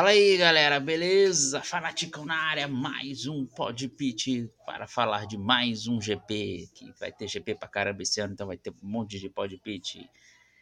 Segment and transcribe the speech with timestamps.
[0.00, 1.60] Fala aí, galera, beleza?
[1.60, 7.28] Fanaticão na área, mais um Podpit para falar de mais um GP, que vai ter
[7.28, 10.08] GP pra caramba esse ano, então vai ter um monte de Podpit.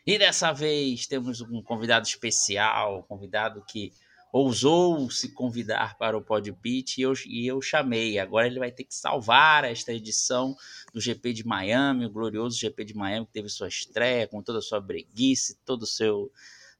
[0.05, 3.93] E dessa vez temos um convidado especial, um convidado que
[4.33, 8.19] ousou se convidar para o Podpit e eu, e eu chamei.
[8.19, 10.57] Agora ele vai ter que salvar esta edição
[10.93, 14.59] do GP de Miami, o glorioso GP de Miami, que teve sua estreia com toda
[14.59, 16.29] a sua breguice, todo o seu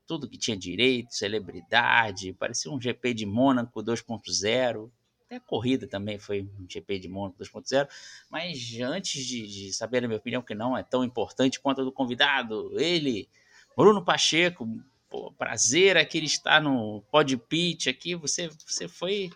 [0.09, 4.91] tudo que tinha direito, celebridade, parecia um GP de Mônaco 2.0.
[5.27, 7.87] Até a corrida também foi um GP de Mônaco 2.0.
[8.31, 11.85] Mas antes de, de, saber a minha opinião, que não é tão importante quanto a
[11.85, 13.29] do convidado, ele,
[13.77, 14.67] Bruno Pacheco,
[15.11, 18.15] pô, prazer aqui ele está no Pod Pitch aqui.
[18.15, 19.31] Você, você foi.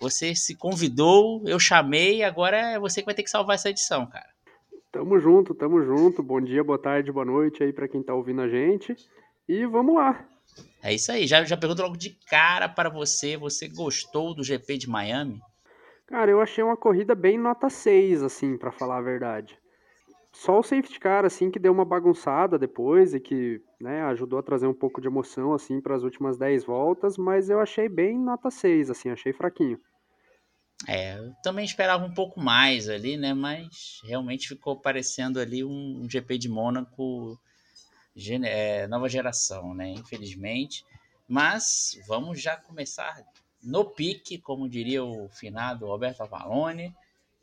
[0.00, 4.06] Você se convidou, eu chamei, agora é você que vai ter que salvar essa edição,
[4.06, 4.28] cara.
[4.92, 6.22] Tamo junto, tamo junto.
[6.22, 8.94] Bom dia, boa tarde, boa noite aí para quem tá ouvindo a gente.
[9.48, 10.24] E vamos lá.
[10.82, 11.26] É isso aí.
[11.26, 13.36] Já, já pergunto logo de cara para você.
[13.36, 15.40] Você gostou do GP de Miami?
[16.06, 19.58] Cara, eu achei uma corrida bem nota 6, assim, para falar a verdade.
[20.32, 24.42] Só o safety car, assim, que deu uma bagunçada depois e que né, ajudou a
[24.42, 28.18] trazer um pouco de emoção, assim, para as últimas 10 voltas, mas eu achei bem
[28.18, 29.80] nota 6, assim, achei fraquinho.
[30.86, 36.02] É, eu também esperava um pouco mais ali, né, mas realmente ficou parecendo ali um,
[36.02, 37.38] um GP de Mônaco
[38.88, 39.90] nova geração, né?
[39.90, 40.84] Infelizmente.
[41.26, 43.22] Mas vamos já começar
[43.62, 46.94] no pique, como diria o finado Roberto Avalone,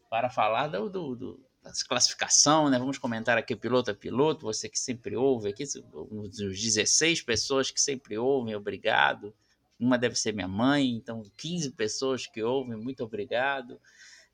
[0.09, 2.77] para falar do, do, do da classificação, né?
[2.77, 7.81] Vamos comentar aqui piloto a piloto, você que sempre ouve aqui, os 16 pessoas que
[7.81, 9.33] sempre ouvem, obrigado.
[9.79, 13.81] Uma deve ser minha mãe, então 15 pessoas que ouvem, muito obrigado.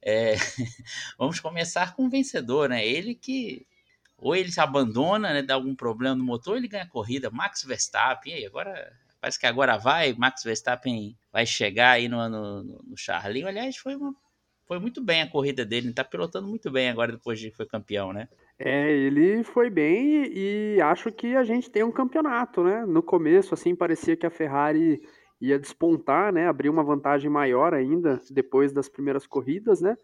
[0.02, 0.36] É,
[1.17, 2.86] vamos começar com o vencedor, né?
[2.86, 3.66] Ele que
[4.22, 7.31] ou ele se abandona, né, dá algum problema no motor, ou ele ganha a corrida.
[7.31, 12.64] Max Verstappen, aí, agora parece que agora vai, Max Verstappen vai chegar aí no, no,
[12.64, 13.48] no Charlinho.
[13.48, 14.15] Aliás, foi, uma,
[14.67, 17.58] foi muito bem a corrida dele, ele tá pilotando muito bem agora depois de que
[17.58, 18.27] foi campeão, né?
[18.60, 22.86] É, ele foi bem e acho que a gente tem um campeonato, né?
[22.86, 25.02] No começo, assim, parecia que a Ferrari
[25.39, 26.48] ia despontar, né?
[26.48, 29.98] Abrir uma vantagem maior ainda depois das primeiras corridas, né?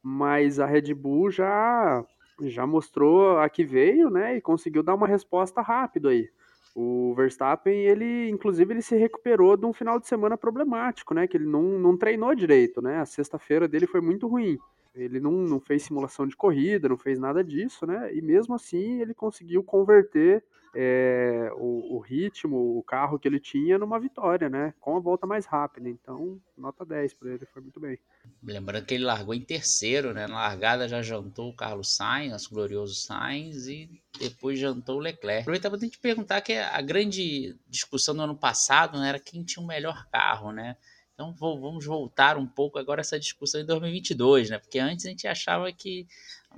[0.00, 2.04] Mas a Red Bull já
[2.42, 6.28] já mostrou a que veio, né, e conseguiu dar uma resposta rápido aí.
[6.74, 11.36] O Verstappen, ele, inclusive, ele se recuperou de um final de semana problemático, né, que
[11.36, 14.58] ele não, não treinou direito, né, a sexta-feira dele foi muito ruim.
[14.94, 19.00] Ele não, não fez simulação de corrida, não fez nada disso, né, e mesmo assim
[19.00, 20.42] ele conseguiu converter
[20.78, 24.74] é, o, o, ritmo, o carro que ele tinha numa vitória, né?
[24.78, 25.88] Com a volta mais rápida.
[25.88, 27.98] Então, nota 10 para ele, foi muito bem.
[28.42, 30.26] Lembrando que ele largou em terceiro, né?
[30.26, 35.40] Na largada já jantou o Carlos Sainz, o glorioso Sainz, e depois jantou o Leclerc.
[35.40, 39.64] Aproveitava de te perguntar que a grande discussão do ano passado né, era quem tinha
[39.64, 40.76] o melhor carro, né?
[41.14, 44.58] Então vamos voltar um pouco agora essa discussão em 2022, né?
[44.58, 46.06] Porque antes a gente achava que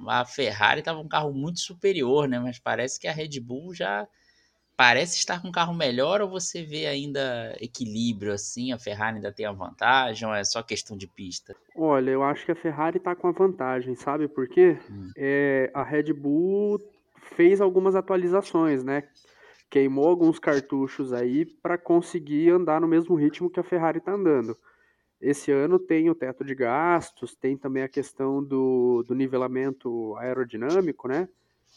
[0.07, 2.39] a Ferrari estava um carro muito superior, né?
[2.39, 4.07] Mas parece que a Red Bull já
[4.77, 8.73] parece estar com um carro melhor ou você vê ainda equilíbrio assim?
[8.73, 11.57] A Ferrari ainda tem a vantagem ou é só questão de pista?
[11.75, 14.79] Olha, eu acho que a Ferrari está com a vantagem, sabe por quê?
[14.89, 15.11] Hum.
[15.17, 16.81] É, a Red Bull
[17.35, 19.03] fez algumas atualizações, né?
[19.69, 24.57] Queimou alguns cartuchos aí para conseguir andar no mesmo ritmo que a Ferrari está andando.
[25.21, 31.09] Esse ano tem o teto de gastos, tem também a questão do, do nivelamento aerodinâmico,
[31.09, 31.29] né?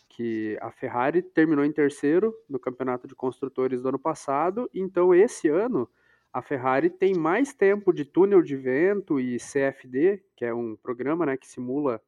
[0.08, 5.48] Que a Ferrari terminou em terceiro no campeonato de construtores do ano passado, então esse
[5.48, 5.90] ano
[6.32, 11.26] a Ferrari tem mais tempo de túnel de vento e CFD, que é um programa
[11.26, 12.02] né, que simula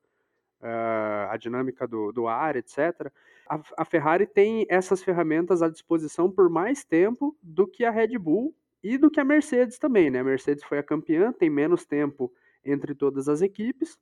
[0.62, 3.12] uh, a dinâmica do, do ar, etc.
[3.50, 8.18] A, a Ferrari tem essas ferramentas à disposição por mais tempo do que a Red
[8.18, 10.20] Bull e do que a Mercedes também, né?
[10.20, 12.32] A Mercedes foi a campeã, tem menos tempo
[12.66, 13.98] entre todas as equipes.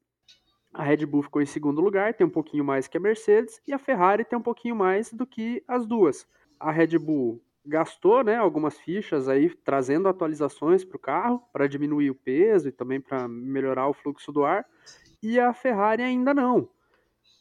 [0.74, 3.74] A Red Bull ficou em segundo lugar, tem um pouquinho mais que a Mercedes, e
[3.74, 6.26] a Ferrari tem um pouquinho mais do que as duas.
[6.60, 12.10] A Red Bull gastou né, algumas fichas aí, trazendo atualizações para o carro, para diminuir
[12.10, 14.66] o peso e também para melhorar o fluxo do ar,
[15.22, 16.68] e a Ferrari ainda não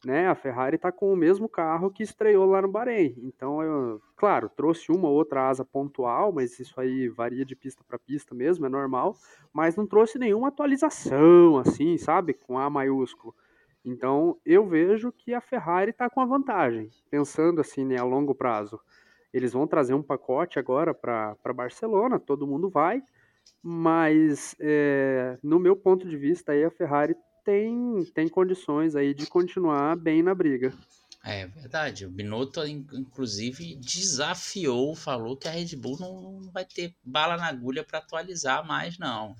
[0.04, 0.28] né?
[0.28, 3.14] A Ferrari está com o mesmo carro que estreou lá no Bahrein.
[3.18, 7.84] Então, eu, claro, trouxe uma ou outra asa pontual, mas isso aí varia de pista
[7.86, 9.14] para pista mesmo, é normal.
[9.52, 12.34] Mas não trouxe nenhuma atualização, assim, sabe?
[12.34, 13.34] Com A maiúsculo.
[13.84, 18.34] Então, eu vejo que a Ferrari está com a vantagem, pensando assim, né, a longo
[18.34, 18.78] prazo.
[19.32, 23.02] Eles vão trazer um pacote agora para Barcelona, todo mundo vai,
[23.62, 29.26] mas é, no meu ponto de vista aí a Ferrari tem, tem condições aí de
[29.26, 30.72] continuar bem na briga.
[31.22, 32.06] É verdade.
[32.06, 37.84] O Binotto, inclusive, desafiou, falou que a Red Bull não, vai ter bala na agulha
[37.84, 39.36] para atualizar mais, não.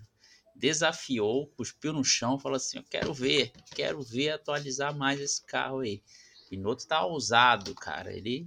[0.54, 5.80] Desafiou, cuspiu no chão, falou assim: Eu quero ver, quero ver atualizar mais esse carro
[5.80, 6.02] aí.
[6.46, 8.12] O Binotto tá ousado, cara.
[8.12, 8.46] Ele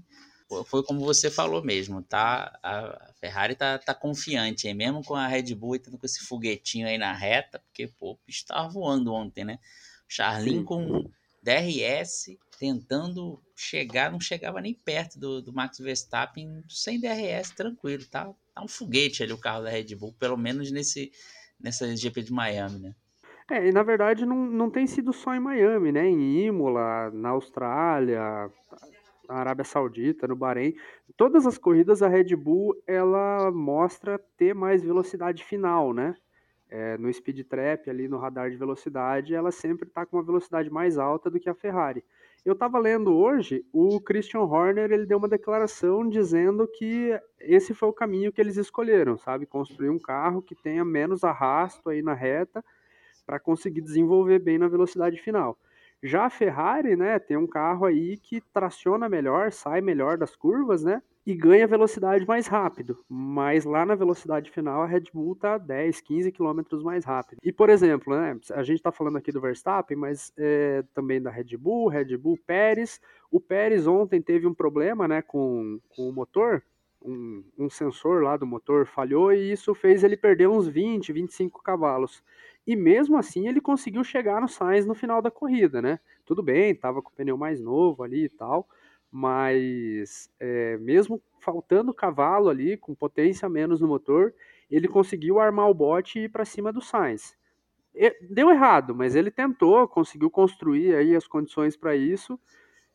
[0.66, 2.58] foi como você falou mesmo, tá?
[2.62, 6.98] A Ferrari tá, tá confiante, mesmo com a Red Bull tendo com esse foguetinho aí
[6.98, 9.60] na reta, porque pô, o bicho tava voando ontem, né?
[10.08, 11.10] Charlin com
[11.42, 18.32] DRS tentando chegar, não chegava nem perto do, do Max Verstappen sem DRS, tranquilo, tá?
[18.54, 21.12] Tá um foguete ali o carro da Red Bull, pelo menos nesse
[21.60, 22.96] nessa GP de Miami, né?
[23.50, 26.08] É, e na verdade não, não tem sido só em Miami, né?
[26.08, 28.50] Em Imola, na Austrália,
[29.28, 30.76] na Arábia Saudita, no Bahrein,
[31.16, 36.16] todas as corridas a Red Bull ela mostra ter mais velocidade final, né?
[36.70, 40.72] É, no speed trap ali no radar de velocidade, ela sempre está com uma velocidade
[40.72, 42.04] mais alta do que a Ferrari.
[42.44, 47.88] Eu estava lendo hoje, o Christian Horner ele deu uma declaração dizendo que esse foi
[47.88, 49.46] o caminho que eles escolheram, sabe?
[49.46, 52.64] Construir um carro que tenha menos arrasto aí na reta
[53.26, 55.58] para conseguir desenvolver bem na velocidade final.
[56.04, 60.84] Já a Ferrari, né, tem um carro aí que traciona melhor, sai melhor das curvas,
[60.84, 61.02] né?
[61.26, 63.00] E ganha velocidade mais rápido.
[63.08, 67.40] Mas lá na velocidade final a Red Bull tá 10, 15 km mais rápido.
[67.42, 71.32] E por exemplo, né, a gente está falando aqui do Verstappen, mas é, também da
[71.32, 73.00] Red Bull, Red Bull Pérez.
[73.32, 76.62] O Pérez ontem teve um problema, né, com, com o motor.
[77.02, 81.62] Um, um sensor lá do motor falhou e isso fez ele perder uns 20, 25
[81.62, 82.22] cavalos.
[82.66, 86.00] E mesmo assim ele conseguiu chegar no Sainz no final da corrida, né?
[86.26, 88.68] Tudo bem, estava com o pneu mais novo ali e tal,
[89.12, 94.34] mas é, mesmo faltando cavalo ali, com potência menos no motor,
[94.72, 97.36] ele conseguiu armar o bote e ir para cima do Sainz.
[98.30, 102.40] Deu errado, mas ele tentou, conseguiu construir aí as condições para isso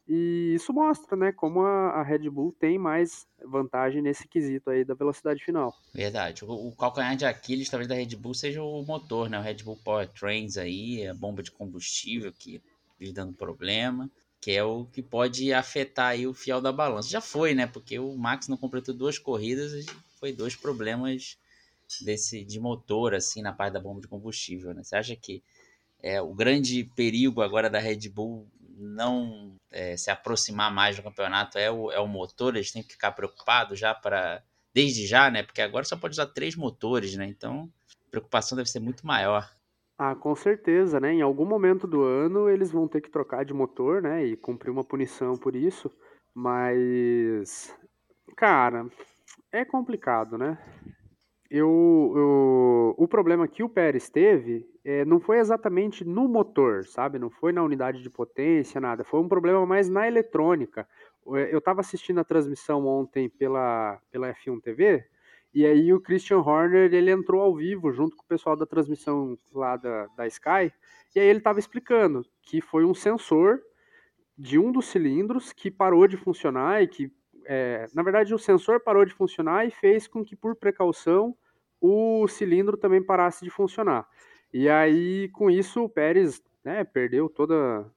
[0.08, 4.94] e isso mostra, né, como a, Red Bull tem mais vantagem nesse quesito aí da
[4.94, 5.76] velocidade final.
[5.92, 6.46] Verdade.
[6.46, 9.38] O, calcanhar de Aquiles talvez da Red Bull seja o motor, né?
[9.38, 12.62] O Red Bull Powertrains aí, a bomba de combustível que
[12.98, 14.10] vive dando problema,
[14.40, 17.10] que é o que pode afetar aí o fiel da balança.
[17.10, 17.66] Já foi, né?
[17.66, 19.84] Porque o Max não completou duas corridas e
[20.18, 21.36] foi dois problemas
[22.00, 24.82] desse de motor assim na parte da bomba de combustível, né?
[24.82, 25.42] Você acha que
[26.02, 31.58] é o grande perigo agora da Red Bull não é, se aproximar mais do campeonato
[31.58, 34.42] é o, é o motor, eles têm que ficar preocupados já para.
[34.72, 35.42] Desde já, né?
[35.42, 37.26] Porque agora só pode usar três motores, né?
[37.26, 37.68] Então
[38.06, 39.50] a preocupação deve ser muito maior.
[39.98, 41.12] Ah, com certeza, né?
[41.12, 44.24] Em algum momento do ano eles vão ter que trocar de motor, né?
[44.24, 45.90] E cumprir uma punição por isso.
[46.32, 47.74] Mas,
[48.36, 48.86] cara,
[49.50, 50.56] é complicado, né?
[51.50, 57.18] Eu, eu, o problema que o Pérez teve é, não foi exatamente no motor, sabe?
[57.18, 59.02] Não foi na unidade de potência, nada.
[59.02, 60.86] Foi um problema mais na eletrônica.
[61.34, 65.04] É, eu estava assistindo a transmissão ontem pela, pela F1 TV
[65.54, 69.34] e aí o Christian Horner ele entrou ao vivo junto com o pessoal da transmissão
[69.52, 70.70] lá da, da Sky
[71.14, 73.60] e aí ele estava explicando que foi um sensor
[74.36, 77.10] de um dos cilindros que parou de funcionar e que
[77.50, 81.34] é, na verdade, o sensor parou de funcionar e fez com que, por precaução,
[81.80, 84.06] o cilindro também parasse de funcionar.
[84.52, 87.90] E aí, com isso, o Pérez né, perdeu toda.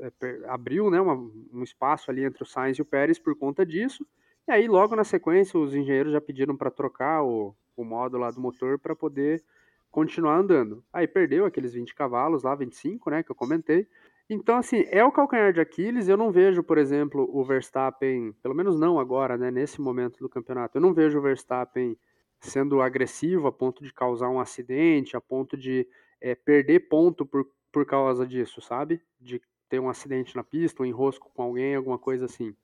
[0.00, 0.12] É,
[0.48, 4.04] abriu né, uma, um espaço ali entre o Sainz e o Pérez por conta disso.
[4.48, 7.84] E aí, logo na sequência, os engenheiros já pediram para trocar o, o
[8.18, 9.44] lá do motor para poder
[9.92, 10.84] continuar andando.
[10.92, 13.86] Aí perdeu aqueles 20 cavalos lá, 25, né, que eu comentei.
[14.30, 16.08] Então, assim, é o calcanhar de Aquiles.
[16.08, 20.28] Eu não vejo, por exemplo, o Verstappen, pelo menos não agora, né, nesse momento do
[20.28, 21.96] campeonato, eu não vejo o Verstappen
[22.40, 25.88] sendo agressivo a ponto de causar um acidente, a ponto de
[26.20, 29.02] é, perder ponto por, por causa disso, sabe?
[29.18, 32.54] De ter um acidente na pista, um enrosco com alguém, alguma coisa assim.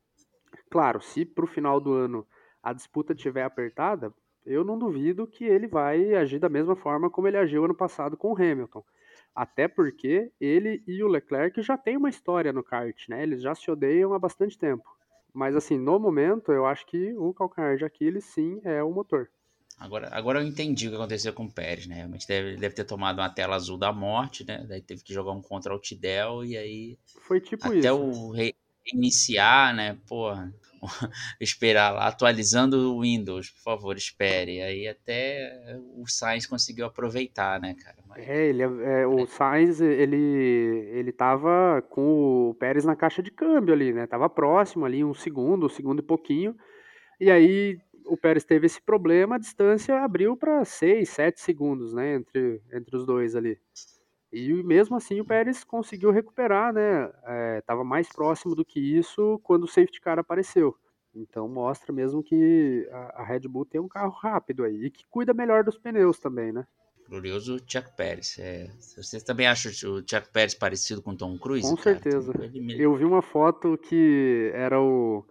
[0.71, 2.27] Claro, se para o final do ano
[2.63, 4.13] a disputa estiver apertada,
[4.45, 8.17] eu não duvido que ele vai agir da mesma forma como ele agiu ano passado
[8.17, 8.85] com o Hamilton.
[9.35, 13.23] Até porque ele e o Leclerc já têm uma história no kart, né?
[13.23, 14.85] Eles já se odeiam há bastante tempo.
[15.33, 19.29] Mas assim, no momento, eu acho que o calcanhar de Aquiles sim é o motor.
[19.79, 21.97] Agora, agora eu entendi o que aconteceu com o Pérez, né?
[21.97, 24.65] Realmente deve, deve ter tomado uma tela azul da morte, né?
[24.69, 26.99] Daí teve que jogar um contra o Tidel e aí.
[27.05, 27.89] Foi tipo até isso.
[27.89, 28.31] Até o
[28.87, 29.99] reiniciar, né?
[30.07, 30.53] Porra,
[31.41, 34.63] esperar lá, atualizando o Windows, por favor, espere.
[34.63, 37.99] Aí até o Sainz conseguiu aproveitar, né, cara?
[38.09, 38.29] Mas...
[38.29, 40.17] É, ele, é, é, o Sainz, ele,
[40.93, 44.07] ele tava com o Pérez na caixa de câmbio ali, né?
[44.07, 46.55] Tava próximo ali, um segundo, um segundo e pouquinho.
[47.21, 52.17] E aí o Pérez teve esse problema, a distância abriu para 6, 7 segundos, né,
[52.17, 53.59] entre, entre os dois ali.
[54.35, 57.09] E mesmo assim o Pérez conseguiu recuperar, né?
[57.57, 60.77] Estava mais próximo do que isso quando o safety car apareceu.
[61.15, 65.05] Então mostra mesmo que a, a Red Bull tem um carro rápido aí e que
[65.09, 66.67] cuida melhor dos pneus também, né?
[67.09, 68.37] Glorioso Chuck Pérez.
[68.41, 71.69] É, vocês também acham o Chuck Pérez parecido com Tom Cruise?
[71.69, 72.01] Com cara?
[72.01, 72.33] certeza.
[72.77, 75.25] Eu vi uma foto que era o.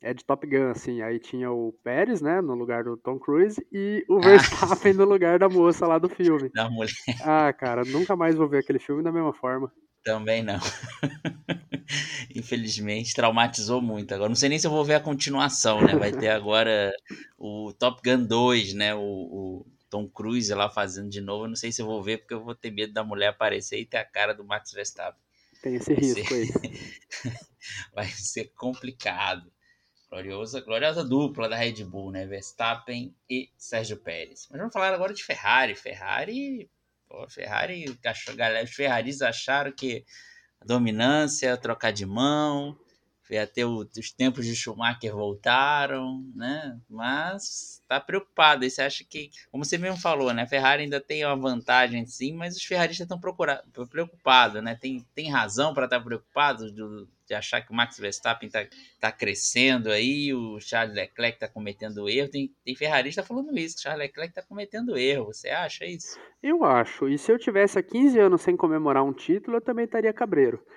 [0.00, 1.02] É de Top Gun, assim.
[1.02, 4.20] Aí tinha o Pérez, né, no lugar do Tom Cruise, e o ah.
[4.20, 6.50] Verstappen no lugar da moça lá do filme.
[6.54, 6.92] Da mulher.
[7.22, 9.72] Ah, cara, nunca mais vou ver aquele filme da mesma forma.
[10.04, 10.58] Também não.
[12.34, 14.14] Infelizmente, traumatizou muito.
[14.14, 15.96] Agora, não sei nem se eu vou ver a continuação, né?
[15.96, 16.92] Vai ter agora
[17.36, 18.94] o Top Gun 2, né?
[18.94, 21.44] O, o Tom Cruise lá fazendo de novo.
[21.44, 23.80] Eu não sei se eu vou ver, porque eu vou ter medo da mulher aparecer
[23.80, 25.20] e ter a cara do Max Verstappen.
[25.62, 26.34] Tem esse vai risco ser...
[26.34, 27.32] aí.
[27.92, 29.52] Vai ser complicado.
[30.10, 32.26] Gloriosa, gloriosa dupla da Red Bull, né?
[32.26, 34.48] Verstappen e Sérgio Pérez.
[34.50, 35.74] Mas vamos falar agora de Ferrari.
[35.74, 36.70] Ferrari,
[37.06, 37.84] pô, Ferrari,
[38.34, 40.04] galera, os Ferraris acharam que
[40.60, 42.78] a dominância, trocar de mão,
[43.36, 46.80] até os tempos de Schumacher voltaram, né?
[46.88, 48.64] Mas tá preocupado.
[48.64, 50.42] E você acha que, como você mesmo falou, né?
[50.42, 53.20] A Ferrari ainda tem uma vantagem sim, mas os ferraristas estão
[53.86, 54.74] preocupados, né?
[54.80, 56.72] Tem, tem razão para estar tá preocupados
[57.28, 58.66] de achar que o Max Verstappen está
[58.98, 62.30] tá crescendo aí, o Charles Leclerc está cometendo erro.
[62.30, 65.26] Tem, tem ferrarista falando isso, o Charles Leclerc está cometendo erro.
[65.26, 66.18] Você acha isso?
[66.42, 67.08] Eu acho.
[67.08, 70.60] E se eu tivesse há 15 anos sem comemorar um título, eu também estaria cabreiro.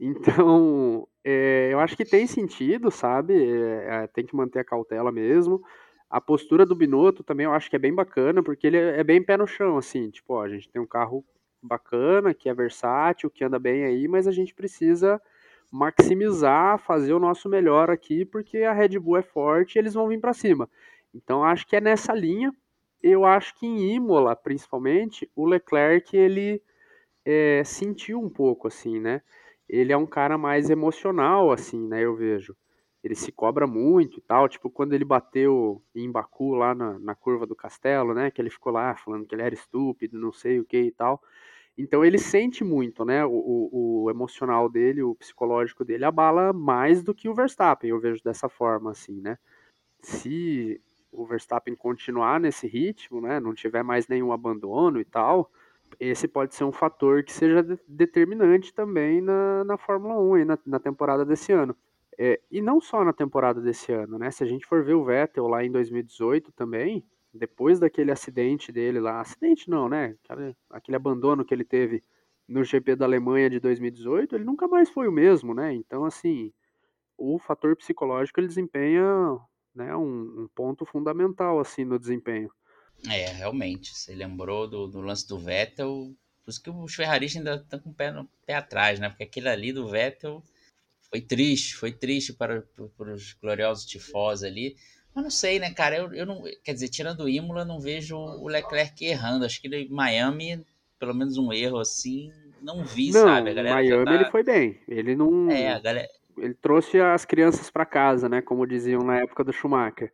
[0.00, 3.34] Então, é, eu acho que tem sentido, sabe?
[3.34, 5.60] É, tem que manter a cautela mesmo.
[6.08, 9.20] A postura do Binotto também eu acho que é bem bacana, porque ele é bem
[9.20, 10.08] pé no chão, assim.
[10.08, 11.24] Tipo, ó, a gente tem um carro
[11.60, 15.20] bacana, que é versátil, que anda bem aí, mas a gente precisa
[15.70, 20.08] maximizar, fazer o nosso melhor aqui, porque a Red Bull é forte e eles vão
[20.08, 20.68] vir para cima.
[21.14, 22.52] Então acho que é nessa linha.
[23.02, 26.60] Eu acho que em Imola, principalmente, o Leclerc ele
[27.24, 29.22] é, sentiu um pouco assim, né?
[29.68, 32.04] Ele é um cara mais emocional, assim, né?
[32.04, 32.56] Eu vejo.
[33.04, 34.48] Ele se cobra muito e tal.
[34.48, 38.30] Tipo, quando ele bateu em Baku lá na, na curva do castelo, né?
[38.30, 41.22] Que ele ficou lá falando que ele era estúpido, não sei o que e tal.
[41.78, 43.24] Então ele sente muito, né?
[43.24, 48.00] O, o, o, emocional dele, o psicológico dele abala mais do que o Verstappen, eu
[48.00, 49.38] vejo dessa forma, assim, né?
[50.02, 50.80] Se
[51.12, 53.38] o Verstappen continuar nesse ritmo, né?
[53.38, 55.52] Não tiver mais nenhum abandono e tal,
[56.00, 60.58] esse pode ser um fator que seja determinante também na, na Fórmula 1 e na,
[60.66, 61.76] na temporada desse ano.
[62.18, 64.32] É, e não só na temporada desse ano, né?
[64.32, 67.04] Se a gente for ver o Vettel lá em 2018 também,
[67.38, 70.16] depois daquele acidente dele lá, acidente não, né?
[70.70, 72.02] Aquele, abandono que ele teve
[72.46, 75.72] no GP da Alemanha de 2018, ele nunca mais foi o mesmo, né?
[75.74, 76.52] Então, assim,
[77.16, 79.04] o fator psicológico ele desempenha
[79.74, 82.50] né, um, um ponto fundamental assim no desempenho.
[83.06, 83.94] É, realmente.
[83.94, 86.14] Você lembrou do, do lance do Vettel.
[86.42, 89.08] Por isso que os ferraristas ainda estão com o pé, no, pé atrás, né?
[89.08, 90.42] Porque aquele ali do Vettel
[91.10, 92.62] foi triste, foi triste para,
[92.96, 94.76] para, os gloriosos tifosos ali.
[95.18, 95.96] Mas não sei, né, cara?
[95.96, 96.40] Eu, eu não.
[96.62, 99.44] Quer dizer, tirando o Imola, não vejo o Leclerc errando.
[99.44, 100.64] Acho que em Miami,
[100.96, 102.30] pelo menos um erro assim,
[102.62, 103.50] não vi, não, sabe?
[103.50, 104.14] A galera Miami tá...
[104.14, 104.80] ele foi bem.
[104.86, 105.50] Ele não.
[105.50, 106.06] É, a galera.
[106.36, 108.40] Ele trouxe as crianças para casa, né?
[108.40, 110.12] Como diziam na época do Schumacher.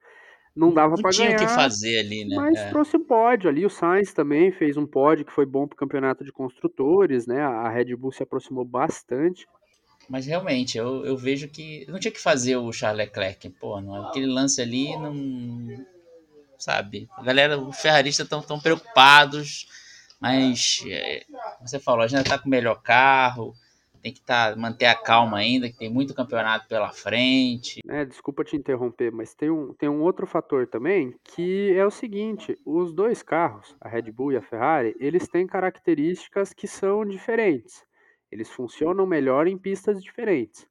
[0.57, 1.37] Não dava para ganhar.
[1.37, 2.37] Tinha o que fazer ali, né?
[2.37, 2.71] Mas é.
[2.71, 3.67] trouxe um pódio ali.
[3.67, 7.43] O Sainz também fez um pódio que foi bom para o campeonato de construtores, né?
[7.43, 9.47] A Red Bull se aproximou bastante.
[10.09, 13.49] Mas realmente, eu, eu vejo que não tinha que fazer o Charles Leclerc.
[13.51, 15.85] Pô, não, aquele lance ali não.
[16.59, 17.09] Sabe?
[17.17, 19.67] A galera, os ferraristas estão tão preocupados,
[20.21, 21.25] mas é,
[21.61, 23.55] você falou, a gente está com o melhor carro,
[24.05, 27.81] tem que tá, manter a calma ainda, que tem muito campeonato pela frente.
[27.89, 31.91] É, desculpa te interromper, mas tem um, tem um outro fator também, que é o
[31.91, 37.03] seguinte, os dois carros, a Red Bull e a Ferrari, eles têm características que são
[37.03, 37.83] diferentes.
[38.35, 40.69] Eles funcionam melhor em pistas diferentes.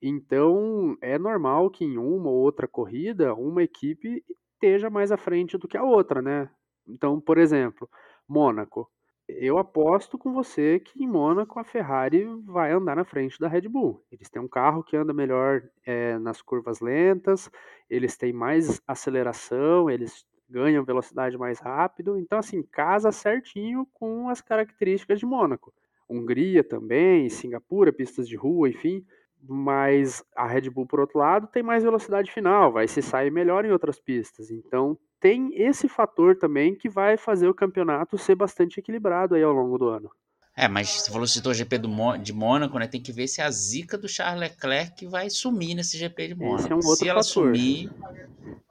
[0.00, 4.24] Então, é normal que em uma ou outra corrida, uma equipe
[4.54, 6.48] esteja mais à frente do que a outra, né?
[6.86, 7.90] Então, por exemplo,
[8.28, 8.88] Mônaco.
[9.28, 13.62] Eu aposto com você que em Mônaco a Ferrari vai andar na frente da Red
[13.68, 14.04] Bull.
[14.12, 17.50] Eles têm um carro que anda melhor é, nas curvas lentas,
[17.88, 22.16] eles têm mais aceleração, eles ganham velocidade mais rápido.
[22.16, 25.74] Então, assim, casa certinho com as características de Mônaco.
[26.10, 29.04] Hungria também, Singapura, pistas de rua, enfim.
[29.42, 33.64] Mas a Red Bull, por outro lado, tem mais velocidade final, vai se sair melhor
[33.64, 34.50] em outras pistas.
[34.50, 39.52] Então tem esse fator também que vai fazer o campeonato ser bastante equilibrado aí ao
[39.52, 40.10] longo do ano.
[40.56, 42.86] É, mas você falou citou o GP do, de Mônaco, né?
[42.86, 46.60] Tem que ver se a zica do Charles Leclerc vai sumir nesse GP de Mônaco.
[46.60, 47.54] Esse é um outro se ela fator.
[47.54, 47.90] sumir,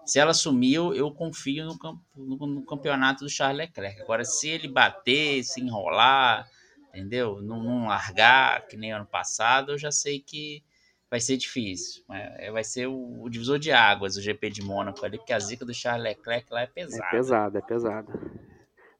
[0.05, 1.77] se ela sumir, eu, eu confio no,
[2.15, 4.01] no, no, campeonato do Charles Leclerc.
[4.01, 6.47] Agora, se ele bater, se enrolar,
[6.93, 7.41] entendeu?
[7.41, 10.63] Não, não largar que nem ano passado, eu já sei que
[11.09, 12.03] vai ser difícil.
[12.09, 15.39] É, vai ser o, o, divisor de águas, o GP de Mônaco ali, porque a
[15.39, 17.05] zica do Charles Leclerc lá é pesada.
[17.05, 18.13] É pesada, é pesada.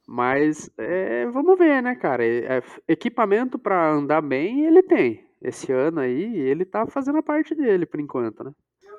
[0.08, 2.26] Mas é, vamos ver, né, cara?
[2.26, 5.24] É, equipamento para andar bem ele tem.
[5.42, 8.52] Esse ano aí ele tá fazendo a parte dele por enquanto, né?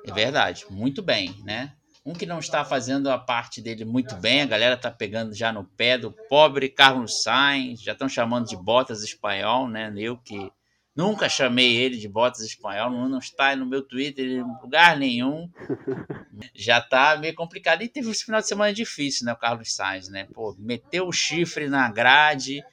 [0.05, 1.75] É verdade, muito bem, né?
[2.03, 5.53] Um que não está fazendo a parte dele muito bem, a galera tá pegando já
[5.53, 9.93] no pé do pobre Carlos Sainz, já estão chamando de Botas espanhol, né?
[9.95, 10.51] Eu que
[10.95, 15.47] nunca chamei ele de Botas espanhol, não, está no meu Twitter em lugar nenhum.
[16.55, 17.83] já tá meio complicado.
[17.83, 19.33] E teve esse final de semana difícil, né?
[19.33, 20.27] O Carlos Sainz, né?
[20.33, 22.63] Pô, meteu o chifre na grade,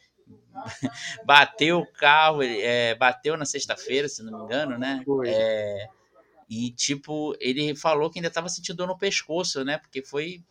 [1.25, 5.04] bateu o carro, é, bateu na sexta-feira, se não me engano, né?
[5.26, 5.88] É,
[6.49, 9.76] e, tipo, ele falou que ainda estava sentindo dor no pescoço, né?
[9.78, 10.43] Porque foi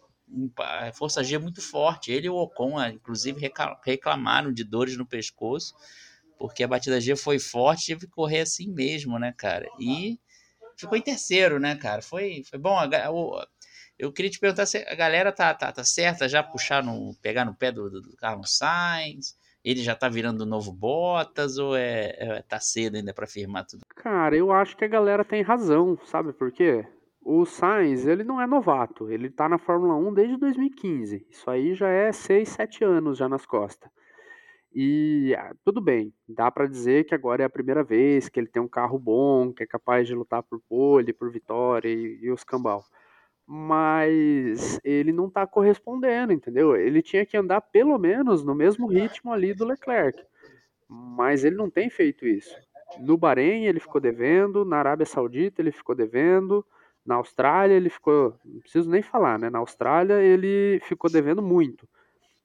[0.94, 2.12] força G muito forte.
[2.12, 3.40] Ele e o Ocon, ah, inclusive,
[3.84, 5.74] reclamaram de dores no pescoço,
[6.38, 9.68] porque a batida G foi forte, teve que correr assim mesmo, né, cara?
[9.80, 10.20] E
[10.78, 12.02] ficou em terceiro, né, cara?
[12.02, 12.78] Foi, foi bom.
[13.98, 17.46] Eu queria te perguntar se a galera tá, tá, tá certa já puxar no, pegar
[17.46, 19.36] no pé do, do, do Carlos Sainz.
[19.68, 23.66] Ele já tá virando o novo Bottas ou é, é tá cedo ainda para afirmar
[23.66, 23.82] tudo?
[23.94, 26.88] Cara, eu acho que a galera tem razão, sabe por quê?
[27.22, 31.28] O Sainz, ele não é novato, ele tá na Fórmula 1 desde 2015.
[31.30, 33.92] Isso aí já é 6, 7 anos já nas costas.
[34.74, 38.48] E ah, tudo bem, dá para dizer que agora é a primeira vez que ele
[38.48, 42.32] tem um carro bom, que é capaz de lutar por pole, por vitória e, e
[42.32, 42.86] os cambal.
[43.48, 46.76] Mas ele não está correspondendo, entendeu?
[46.76, 50.22] Ele tinha que andar pelo menos no mesmo ritmo ali do Leclerc.
[50.90, 52.54] Mas ele não tem feito isso.
[53.00, 56.66] No Bahrein ele ficou devendo, na Arábia Saudita ele ficou devendo,
[57.06, 59.50] na Austrália ele ficou, não preciso nem falar, né?
[59.50, 61.88] Na Austrália ele ficou devendo muito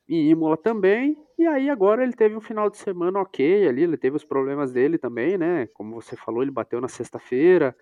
[0.09, 3.97] em Imola também, e aí agora ele teve um final de semana ok ali, ele
[3.97, 5.67] teve os problemas dele também, né?
[5.69, 7.75] Como você falou, ele bateu na sexta-feira,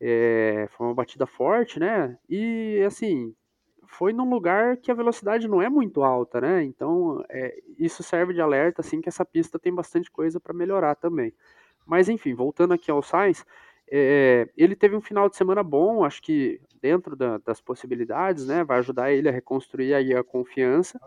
[0.00, 2.16] é, foi uma batida forte, né?
[2.28, 3.34] E assim,
[3.86, 6.62] foi num lugar que a velocidade não é muito alta, né?
[6.64, 10.94] Então é, isso serve de alerta, assim, que essa pista tem bastante coisa para melhorar
[10.94, 11.34] também.
[11.86, 13.44] Mas enfim, voltando aqui ao Sainz,
[13.90, 18.64] é, ele teve um final de semana bom, acho que dentro da, das possibilidades, né?
[18.64, 21.00] Vai ajudar ele a reconstruir aí a confiança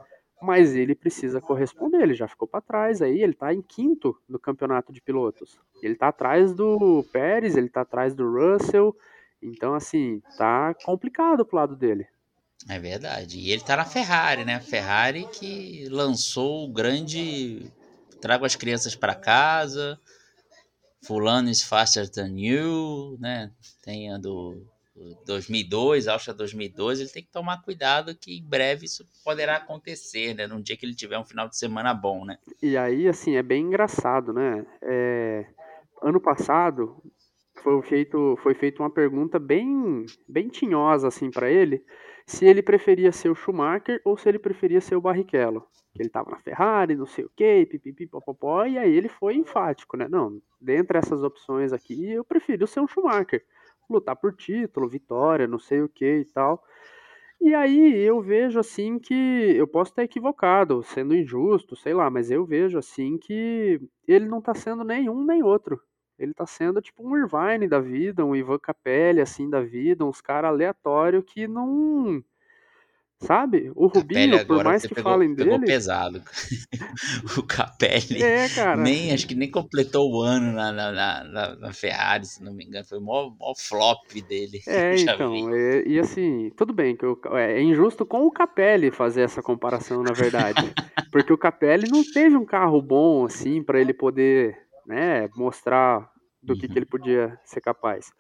[0.43, 4.37] mas ele precisa corresponder, ele já ficou para trás aí, ele está em quinto no
[4.37, 5.57] campeonato de pilotos.
[5.81, 8.95] Ele está atrás do Pérez, ele está atrás do Russell,
[9.41, 12.07] então assim, tá complicado pro lado dele.
[12.69, 13.39] É verdade.
[13.39, 14.59] E ele está na Ferrari, né?
[14.59, 17.71] Ferrari que lançou o grande
[18.21, 19.99] trago as crianças para casa.
[21.05, 23.51] Fulano is faster than you, né?
[23.81, 24.61] Tem a do
[25.25, 30.45] 2002, Áustria 2002, ele tem que tomar cuidado que em breve isso poderá acontecer, né?
[30.45, 32.37] Num dia que ele tiver um final de semana bom, né?
[32.61, 34.65] E aí, assim, é bem engraçado, né?
[34.81, 35.45] É...
[36.01, 37.01] Ano passado
[37.63, 41.83] foi feito, foi feito uma pergunta bem, bem tinhosa, assim, para ele,
[42.27, 45.65] se ele preferia ser o Schumacher ou se ele preferia ser o Barrichello.
[45.93, 48.09] Que ele tava na Ferrari, não sei o quê, pipipi,
[48.69, 50.07] e aí ele foi enfático, né?
[50.09, 53.43] Não, dentre essas opções aqui, eu prefiro ser um Schumacher
[53.89, 56.63] lutar por título, vitória, não sei o que e tal.
[57.41, 62.31] E aí eu vejo assim que eu posso estar equivocado, sendo injusto, sei lá, mas
[62.31, 65.81] eu vejo assim que ele não tá sendo nenhum nem outro.
[66.17, 70.21] Ele tá sendo tipo um Irvine da vida, um Ivan Capelli assim da vida, uns
[70.21, 72.23] caras aleatórios que não
[73.23, 73.71] Sabe?
[73.75, 75.71] O Rubinho, por mais que pegou, falem pegou dele.
[75.71, 76.21] pesado.
[77.37, 78.21] o Capelli.
[78.21, 78.81] É, cara.
[78.81, 80.91] Nem, acho que nem completou o ano na, na,
[81.23, 82.85] na, na Ferrari, se não me engano.
[82.85, 84.61] Foi o maior, maior flop dele.
[84.67, 85.33] É, então.
[85.55, 89.41] E, e, assim, tudo bem, que eu, é, é injusto com o Capelli fazer essa
[89.41, 90.73] comparação, na verdade.
[91.11, 96.55] porque o Capelli não teve um carro bom, assim, para ele poder né, mostrar do
[96.55, 96.73] que, uhum.
[96.73, 98.11] que ele podia ser capaz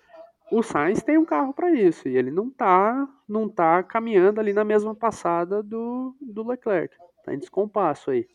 [0.51, 4.53] o Sainz tem um carro para isso e ele não tá, não tá caminhando ali
[4.53, 6.95] na mesma passada do, do Leclerc.
[7.25, 8.27] Tá em descompasso aí.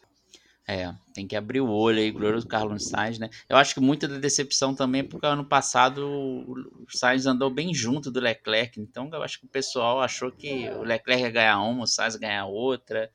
[0.70, 3.30] É, tem que abrir o olho aí, glorioso Carlos Sainz, né?
[3.48, 8.10] Eu acho que muita da decepção também porque ano passado o Sainz andou bem junto
[8.10, 11.84] do Leclerc, então eu acho que o pessoal achou que o Leclerc ia ganhar uma,
[11.84, 13.10] o Sainz ia ganhar outra.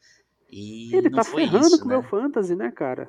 [0.49, 1.95] E ele não tá foi ferrando isso, com o né?
[1.95, 3.07] meu fantasy, né, cara?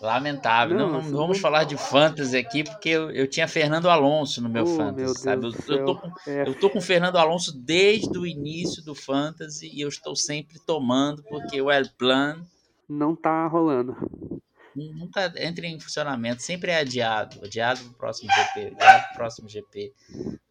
[0.00, 0.76] Lamentável.
[0.76, 4.48] Não, não, não vamos falar de fantasy aqui, porque eu, eu tinha Fernando Alonso no
[4.48, 5.46] meu oh, fantasy, meu sabe?
[5.46, 6.48] Eu, eu, tô com, é.
[6.48, 11.22] eu tô com Fernando Alonso desde o início do fantasy e eu estou sempre tomando,
[11.24, 12.40] porque o El Plan.
[12.88, 13.96] Não tá rolando.
[14.74, 17.42] Nunca entra em funcionamento, sempre é adiado.
[17.42, 19.92] Adiado pro próximo GP, adiado pro próximo GP.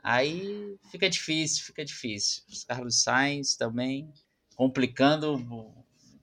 [0.02, 2.44] Aí fica difícil, fica difícil.
[2.50, 4.12] Os Carlos Sainz também
[4.56, 5.38] complicando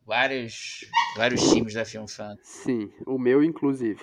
[0.06, 0.84] vários,
[1.16, 2.36] vários times da Film Fan.
[2.42, 4.00] Sim, o meu inclusive.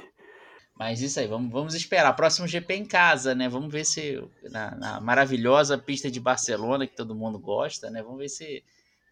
[0.79, 2.13] Mas isso aí, vamos, vamos esperar.
[2.13, 3.49] Próximo GP em casa, né?
[3.49, 8.01] Vamos ver se na, na, maravilhosa pista de Barcelona, que todo mundo gosta, né?
[8.01, 8.63] Vamos ver se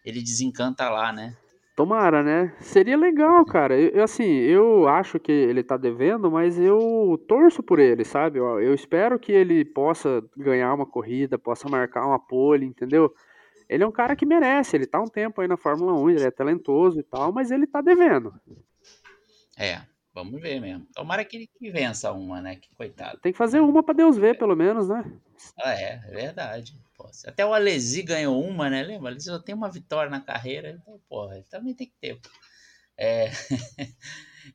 [0.02, 1.36] ele desencanta lá, né?
[1.76, 2.52] Tomara, né?
[2.58, 3.78] Seria legal, cara.
[3.78, 8.38] Eu, assim, eu acho que ele tá devendo, mas eu torço por ele, sabe?
[8.38, 13.14] Eu, eu espero que ele possa ganhar uma corrida, possa marcar uma pole, entendeu?
[13.68, 16.24] Ele é um cara que merece, ele tá um tempo aí na Fórmula 1, ele
[16.24, 18.32] é talentoso e tal, mas ele tá devendo.
[19.58, 19.82] É,
[20.14, 20.86] vamos ver mesmo.
[20.94, 22.56] Tomara que ele que vença uma, né?
[22.56, 23.18] Que coitado.
[23.20, 25.04] Tem que fazer uma para Deus ver, pelo menos, né?
[25.58, 26.78] Ah, é, é verdade.
[26.96, 28.82] Pô, até o Alesi ganhou uma, né?
[28.82, 29.10] Lembra?
[29.10, 32.18] Ele só tem uma vitória na carreira, então, porra, ele também tem que ter.
[32.96, 33.30] É...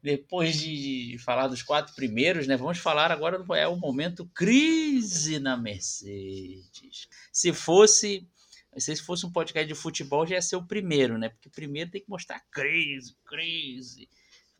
[0.02, 2.58] Depois de falar dos quatro primeiros, né?
[2.58, 7.08] Vamos falar agora do é o momento crise na Mercedes.
[7.32, 8.28] Se fosse
[8.77, 11.29] se fosse um podcast de futebol, já ia ser o primeiro, né?
[11.29, 14.07] Porque primeiro tem que mostrar crise, crise,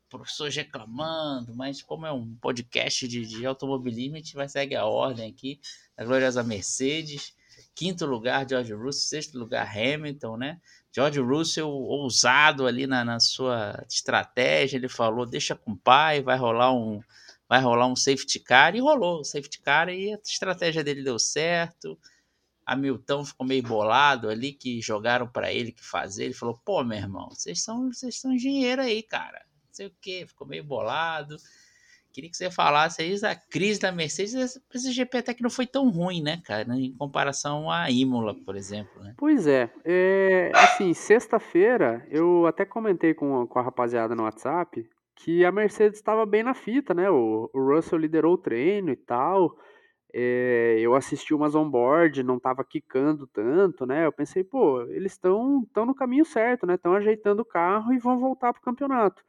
[0.10, 4.86] professores reclamando, mas como é um podcast de, de automobilismo, a gente vai seguir a
[4.86, 5.60] ordem aqui
[5.98, 7.34] da gloriosa Mercedes.
[7.76, 9.22] Quinto lugar, George Russell.
[9.22, 10.62] Sexto lugar, Hamilton, né?
[10.96, 16.38] George Russell, ousado ali na, na sua estratégia, ele falou: deixa com o pai, vai
[16.38, 17.02] rolar um.
[17.50, 21.20] Vai rolar um safety car e rolou o safety car e a estratégia dele deu
[21.20, 22.00] certo.
[22.66, 26.26] Hamilton ficou meio bolado ali que jogaram para ele que fazer.
[26.26, 29.46] Ele falou: "Pô, meu irmão, vocês são vocês são engenheiro aí, cara.
[29.68, 31.38] Não sei o que, ficou meio bolado.
[32.14, 34.62] Queria que você falasse aí da crise da Mercedes.
[34.72, 38.56] Esse GP até que não foi tão ruim, né, cara, em comparação à Imola, por
[38.56, 39.16] exemplo, né?
[39.18, 45.44] Pois é, é assim, sexta-feira eu até comentei com, com a rapaziada no WhatsApp que
[45.44, 47.10] a Mercedes estava bem na fita, né?
[47.10, 49.58] O, o Russell liderou o treino e tal.
[50.16, 54.06] É, eu assisti umas on-board, não estava quicando tanto, né?
[54.06, 56.76] Eu pensei, pô, eles estão tão no caminho certo, né?
[56.76, 59.24] Estão ajeitando o carro e vão voltar pro campeonato.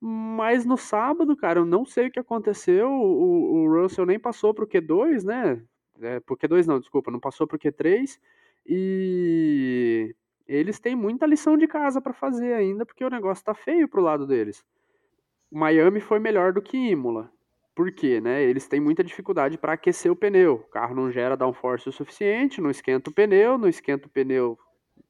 [0.00, 2.90] Mas no sábado, cara, eu não sei o que aconteceu.
[2.90, 5.62] O, o Russell nem passou pro Q2, né?
[6.00, 8.18] É, pro Q2 não, desculpa, não passou pro Q3.
[8.66, 10.14] E
[10.46, 14.02] eles têm muita lição de casa para fazer ainda, porque o negócio tá feio pro
[14.02, 14.64] lado deles.
[15.50, 17.30] Miami foi melhor do que Imola.
[17.74, 18.20] Por quê?
[18.20, 18.42] Né?
[18.42, 20.54] Eles têm muita dificuldade para aquecer o pneu.
[20.54, 24.58] O carro não gera downforce o suficiente, não esquenta o pneu, não esquenta o pneu,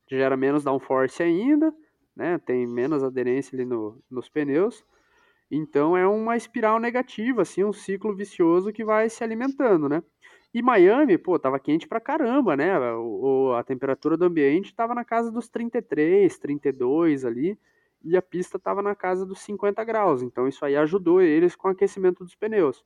[0.08, 1.74] gera menos downforce ainda,
[2.14, 2.38] né?
[2.38, 4.84] Tem menos aderência ali no, nos pneus.
[5.50, 10.02] Então é uma espiral negativa, assim, um ciclo vicioso que vai se alimentando, né?
[10.54, 12.78] E Miami, pô, tava quente pra caramba, né?
[12.94, 17.58] O, a temperatura do ambiente tava na casa dos 33, 32 ali
[18.04, 21.68] e a pista estava na casa dos 50 graus, então isso aí ajudou eles com
[21.68, 22.84] o aquecimento dos pneus.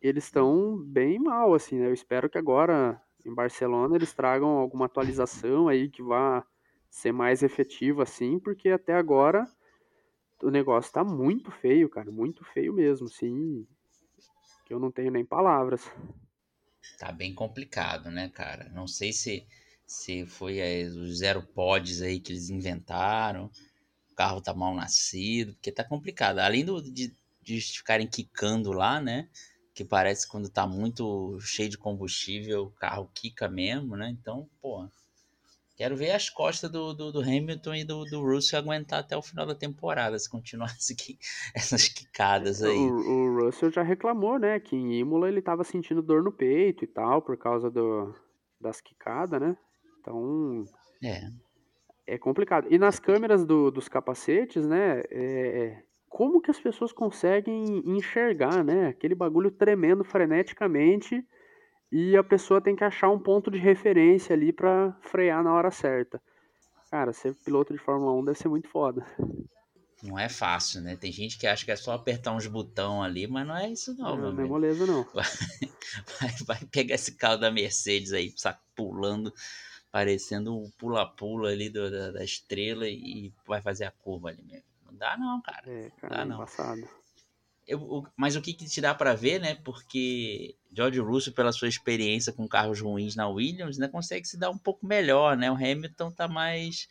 [0.00, 1.86] Eles estão bem mal, assim, né?
[1.86, 6.44] Eu espero que agora em Barcelona eles tragam alguma atualização aí que vá
[6.90, 9.44] ser mais efetivo, assim, porque até agora
[10.42, 13.66] o negócio tá muito feio, cara, muito feio mesmo, sim,
[14.64, 15.90] que eu não tenho nem palavras.
[16.98, 18.68] Tá bem complicado, né, cara?
[18.70, 19.46] Não sei se
[19.88, 23.50] se foi é, os zero pods aí que eles inventaram,
[24.18, 26.40] carro tá mal nascido, porque tá complicado.
[26.40, 29.28] Além do, de, de ficarem quicando lá, né?
[29.72, 34.10] Que parece que quando tá muito cheio de combustível, o carro quica mesmo, né?
[34.10, 34.88] Então, pô,
[35.76, 39.22] quero ver as costas do, do, do Hamilton e do, do Russell aguentar até o
[39.22, 40.74] final da temporada, se continuar
[41.54, 42.76] essas quicadas aí.
[42.76, 44.58] O, o Russell já reclamou, né?
[44.58, 48.12] Que em Imola ele tava sentindo dor no peito e tal, por causa do,
[48.60, 49.56] das quicadas, né?
[50.00, 50.64] Então.
[51.04, 51.30] É
[52.08, 52.66] é complicado.
[52.70, 55.02] E nas câmeras do, dos capacetes, né?
[55.10, 58.88] É, como que as pessoas conseguem enxergar, né?
[58.88, 61.22] Aquele bagulho tremendo freneticamente
[61.92, 65.70] e a pessoa tem que achar um ponto de referência ali para frear na hora
[65.70, 66.20] certa.
[66.90, 69.04] Cara, ser piloto de Fórmula 1 deve ser muito foda.
[70.02, 70.96] Não é fácil, né?
[70.96, 73.94] Tem gente que acha que é só apertar uns botão ali, mas não é isso
[73.98, 74.16] não.
[74.16, 75.06] Não, não é moleza não.
[76.20, 78.32] Vai, vai, pegar esse carro da Mercedes aí,
[78.76, 79.32] pulando
[79.90, 84.64] parecendo um pula-pula ali do, da, da, estrela e vai fazer a curva ali mesmo.
[84.84, 85.70] Não dá não, cara.
[85.70, 86.46] É, cara, dá é não.
[87.66, 89.54] Eu, o, mas o que, que te dá para ver, né?
[89.56, 94.50] Porque George Russell, pela sua experiência com carros ruins na Williams, né, consegue se dar
[94.50, 95.50] um pouco melhor, né?
[95.50, 96.88] O Hamilton tá mais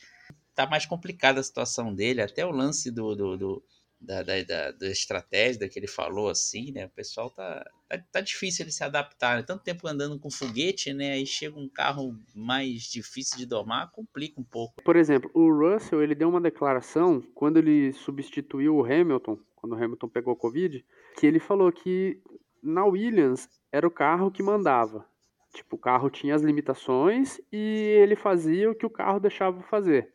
[0.53, 3.63] tá mais complicada a situação dele, até o lance do, do, do
[3.99, 6.85] da, da, da, da, estratégia que ele falou assim, né?
[6.85, 9.43] O pessoal tá, tá, tá difícil ele se adaptar, né?
[9.43, 11.13] Tanto tempo andando com foguete, né?
[11.13, 14.81] Aí chega um carro mais difícil de domar, complica um pouco.
[14.83, 19.83] Por exemplo, o Russell, ele deu uma declaração quando ele substituiu o Hamilton, quando o
[19.83, 20.85] Hamilton pegou Covid,
[21.17, 22.21] que ele falou que
[22.61, 25.05] na Williams era o carro que mandava.
[25.53, 30.11] Tipo, o carro tinha as limitações e ele fazia o que o carro deixava fazer.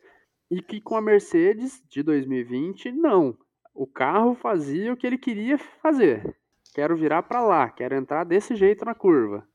[0.49, 3.37] E que com a Mercedes de 2020, não.
[3.73, 6.35] O carro fazia o que ele queria fazer.
[6.73, 9.47] Quero virar para lá, quero entrar desse jeito na curva.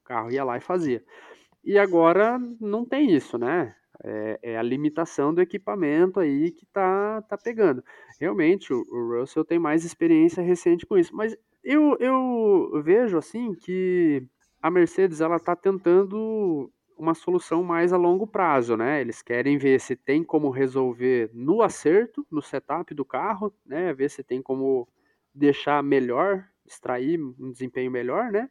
[0.00, 1.04] O carro ia lá e fazia.
[1.64, 3.74] E agora não tem isso, né?
[4.04, 7.84] É, é a limitação do equipamento aí que tá, tá pegando.
[8.20, 11.14] Realmente, o, o Russell tem mais experiência recente com isso.
[11.14, 14.26] Mas eu, eu vejo assim que
[14.60, 19.00] a Mercedes ela está tentando uma solução mais a longo prazo, né?
[19.00, 23.92] Eles querem ver se tem como resolver no acerto, no setup do carro, né?
[23.92, 24.88] Ver se tem como
[25.34, 28.48] deixar melhor, extrair um desempenho melhor, né?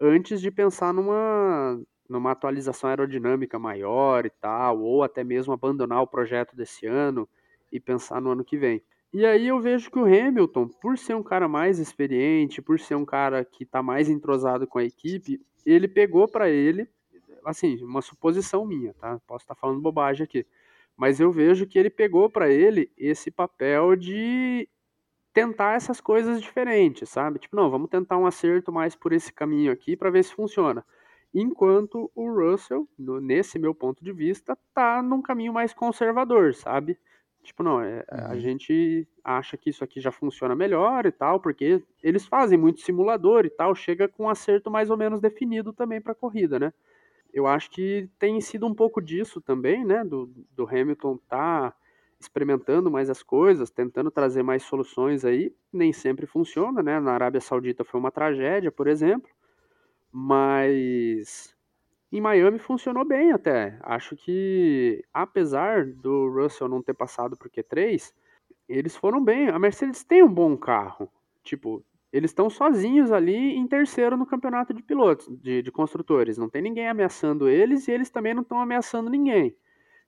[0.00, 6.06] Antes de pensar numa numa atualização aerodinâmica maior e tal, ou até mesmo abandonar o
[6.06, 7.26] projeto desse ano
[7.70, 8.82] e pensar no ano que vem.
[9.12, 12.94] E aí eu vejo que o Hamilton, por ser um cara mais experiente, por ser
[12.94, 16.88] um cara que está mais entrosado com a equipe, ele pegou para ele,
[17.44, 19.20] assim, uma suposição minha, tá?
[19.26, 20.46] Posso estar tá falando bobagem aqui,
[20.96, 24.68] mas eu vejo que ele pegou para ele esse papel de
[25.32, 27.38] tentar essas coisas diferentes, sabe?
[27.38, 30.84] Tipo, não, vamos tentar um acerto mais por esse caminho aqui para ver se funciona.
[31.34, 36.98] Enquanto o Russell, no, nesse meu ponto de vista, tá num caminho mais conservador, sabe?
[37.42, 38.26] Tipo, não, é, uhum.
[38.28, 42.80] a gente acha que isso aqui já funciona melhor e tal, porque eles fazem muito
[42.80, 46.72] simulador e tal, chega com um acerto mais ou menos definido também para corrida, né?
[47.32, 50.04] Eu acho que tem sido um pouco disso também, né?
[50.04, 51.74] Do, do Hamilton tá
[52.20, 55.54] experimentando mais as coisas, tentando trazer mais soluções aí.
[55.72, 57.00] Nem sempre funciona, né?
[57.00, 59.30] Na Arábia Saudita foi uma tragédia, por exemplo,
[60.12, 61.56] mas
[62.12, 63.78] em Miami funcionou bem até.
[63.82, 68.12] Acho que, apesar do Russell não ter passado por Q3,
[68.68, 69.48] eles foram bem.
[69.48, 71.10] A Mercedes tem um bom carro.
[71.42, 76.36] Tipo, eles estão sozinhos ali em terceiro no campeonato de pilotos, de, de construtores.
[76.36, 79.56] Não tem ninguém ameaçando eles e eles também não estão ameaçando ninguém.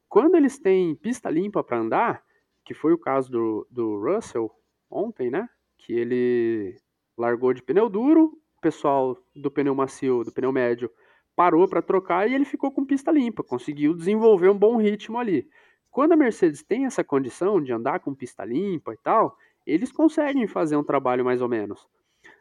[0.06, 2.22] Quando eles têm pista limpa para andar,
[2.64, 4.50] que foi o caso do, do Russell
[4.90, 5.48] ontem, né?
[5.78, 6.76] Que ele
[7.16, 10.90] largou de pneu duro, o pessoal do pneu macio, do pneu médio,
[11.34, 15.48] parou para trocar e ele ficou com pista limpa, conseguiu desenvolver um bom ritmo ali.
[15.90, 19.36] Quando a Mercedes tem essa condição de andar com pista limpa e tal,
[19.66, 21.88] eles conseguem fazer um trabalho mais ou menos.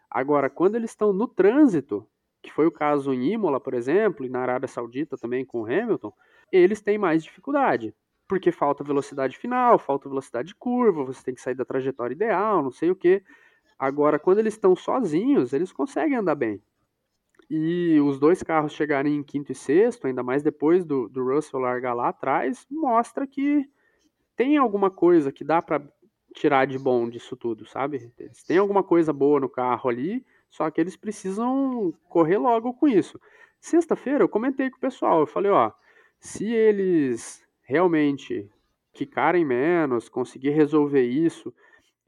[0.10, 2.08] Agora, quando eles estão no trânsito,
[2.42, 5.66] que foi o caso em Imola, por exemplo, e na Arábia Saudita também com o
[5.66, 6.14] Hamilton,
[6.52, 7.96] eles têm mais dificuldade.
[8.28, 12.62] Porque falta velocidade final, falta velocidade de curva, você tem que sair da trajetória ideal,
[12.62, 13.24] não sei o que.
[13.78, 16.62] Agora, quando eles estão sozinhos, eles conseguem andar bem
[17.56, 21.60] e os dois carros chegarem em quinto e sexto, ainda mais depois do, do Russell
[21.60, 23.70] largar lá atrás, mostra que
[24.36, 25.88] tem alguma coisa que dá para
[26.34, 28.12] tirar de bom disso tudo, sabe?
[28.18, 32.88] Eles têm alguma coisa boa no carro ali, só que eles precisam correr logo com
[32.88, 33.20] isso.
[33.60, 35.72] Sexta-feira eu comentei com o pessoal, eu falei, ó,
[36.20, 38.50] se eles realmente
[38.92, 41.54] quicarem menos, conseguir resolver isso,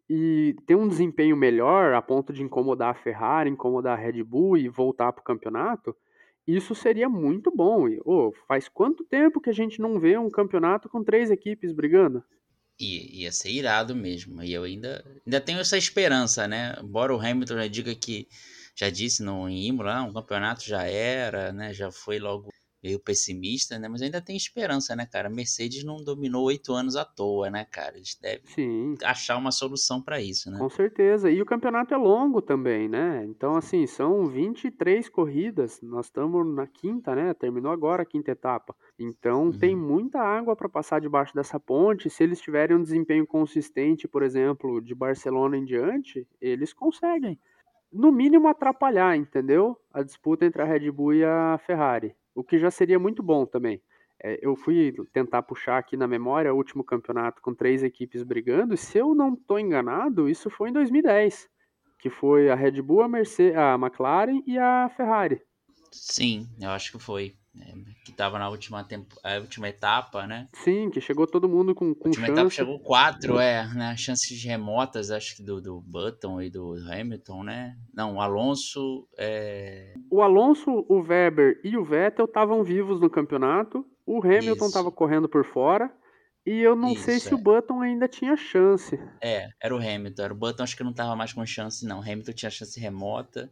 [0.09, 4.57] e ter um desempenho melhor a ponto de incomodar a Ferrari, incomodar a Red Bull
[4.57, 5.95] e voltar para o campeonato,
[6.47, 7.88] isso seria muito bom.
[7.88, 11.71] E, oh, faz quanto tempo que a gente não vê um campeonato com três equipes
[11.71, 12.23] brigando?
[12.79, 14.43] I, ia ser irado mesmo.
[14.43, 16.75] E eu ainda, ainda tenho essa esperança, né?
[16.81, 18.27] Embora o Hamilton já diga que
[18.75, 21.73] já disse no Imola, ah, um campeonato já era, né?
[21.73, 22.49] Já foi logo
[22.86, 23.88] meio pessimista, né?
[23.88, 25.28] Mas ainda tem esperança, né, cara?
[25.28, 27.98] Mercedes não dominou oito anos à toa, né, cara?
[27.98, 28.95] Eles devem Sim.
[29.04, 30.60] achar uma solução para isso, né?
[30.60, 31.32] Com certeza.
[31.32, 33.26] E o campeonato é longo também, né?
[33.26, 35.82] Então, assim, são 23 corridas.
[35.82, 37.34] Nós estamos na quinta, né?
[37.34, 38.76] Terminou agora a quinta etapa.
[39.00, 39.52] Então, uhum.
[39.52, 42.08] tem muita água para passar debaixo dessa ponte.
[42.08, 47.39] Se eles tiverem um desempenho consistente, por exemplo, de Barcelona em diante, eles conseguem
[47.91, 49.76] no mínimo atrapalhar, entendeu?
[49.91, 53.45] A disputa entre a Red Bull e a Ferrari o que já seria muito bom
[53.45, 53.82] também.
[54.21, 58.78] É, eu fui tentar puxar aqui na memória o último campeonato com três equipes brigando,
[58.78, 61.50] se eu não estou enganado, isso foi em 2010,
[62.00, 65.41] que foi a Red Bull, a, Mercedes, a McLaren e a Ferrari.
[65.91, 67.36] Sim, eu acho que foi.
[67.61, 70.47] É, que estava na última, tempo, a última etapa, né?
[70.53, 72.39] Sim, que chegou todo mundo com, com última chance.
[72.39, 73.95] etapa chegou quatro, é, né?
[73.97, 77.77] Chances remotas, acho que do, do Button e do Hamilton, né?
[77.93, 79.07] Não, o Alonso.
[79.17, 79.93] É...
[80.09, 83.85] O Alonso, o Weber e o Vettel estavam vivos no campeonato.
[84.05, 85.91] O Hamilton estava correndo por fora.
[86.45, 87.35] E eu não Isso, sei se é.
[87.35, 88.99] o Button ainda tinha chance.
[89.19, 90.21] É, era o Hamilton.
[90.21, 91.99] Era o Button, acho que não estava mais com chance, não.
[91.99, 93.51] O Hamilton tinha chance remota.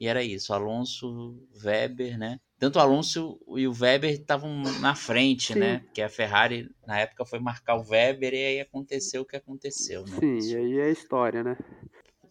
[0.00, 2.40] E era isso, Alonso, Weber, né?
[2.62, 5.58] Tanto o Alonso e o Weber estavam na frente, Sim.
[5.58, 5.78] né?
[5.80, 10.06] Porque a Ferrari, na época, foi marcar o Weber e aí aconteceu o que aconteceu,
[10.06, 10.16] né?
[10.20, 11.56] Sim, e aí é história, né?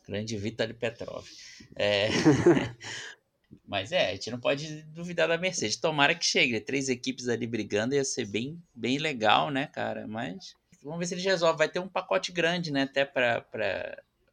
[0.07, 1.27] Grande Vitaly Petrov.
[1.75, 2.07] É...
[3.67, 5.75] Mas é, a gente não pode duvidar da Mercedes.
[5.75, 6.53] Tomara que chegue.
[6.53, 6.59] Né?
[6.61, 10.07] Três equipes ali brigando ia ser bem, bem legal, né, cara?
[10.07, 11.57] Mas vamos ver se eles resolvem.
[11.57, 12.83] Vai ter um pacote grande, né?
[12.83, 13.45] Até para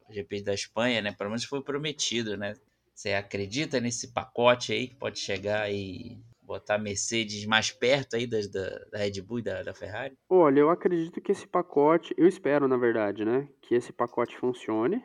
[0.07, 1.11] o GP da Espanha, né?
[1.11, 2.53] Pelo menos foi prometido, né?
[2.99, 8.27] Você acredita nesse pacote aí que pode chegar e botar a Mercedes mais perto aí
[8.27, 10.17] das, da, da Red Bull e da, da Ferrari?
[10.27, 13.47] Olha, eu acredito que esse pacote, eu espero na verdade, né?
[13.61, 15.01] Que esse pacote funcione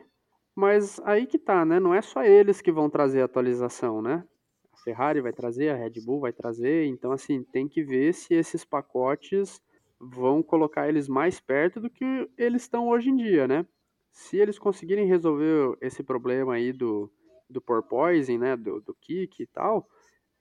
[0.53, 1.79] mas aí que tá, né?
[1.79, 4.25] Não é só eles que vão trazer a atualização, né?
[4.73, 8.33] A Ferrari vai trazer, a Red Bull vai trazer, então assim, tem que ver se
[8.33, 9.61] esses pacotes
[9.97, 13.65] vão colocar eles mais perto do que eles estão hoje em dia, né?
[14.11, 17.09] Se eles conseguirem resolver esse problema aí do,
[17.49, 19.87] do porpoising, né, do, do kick e tal,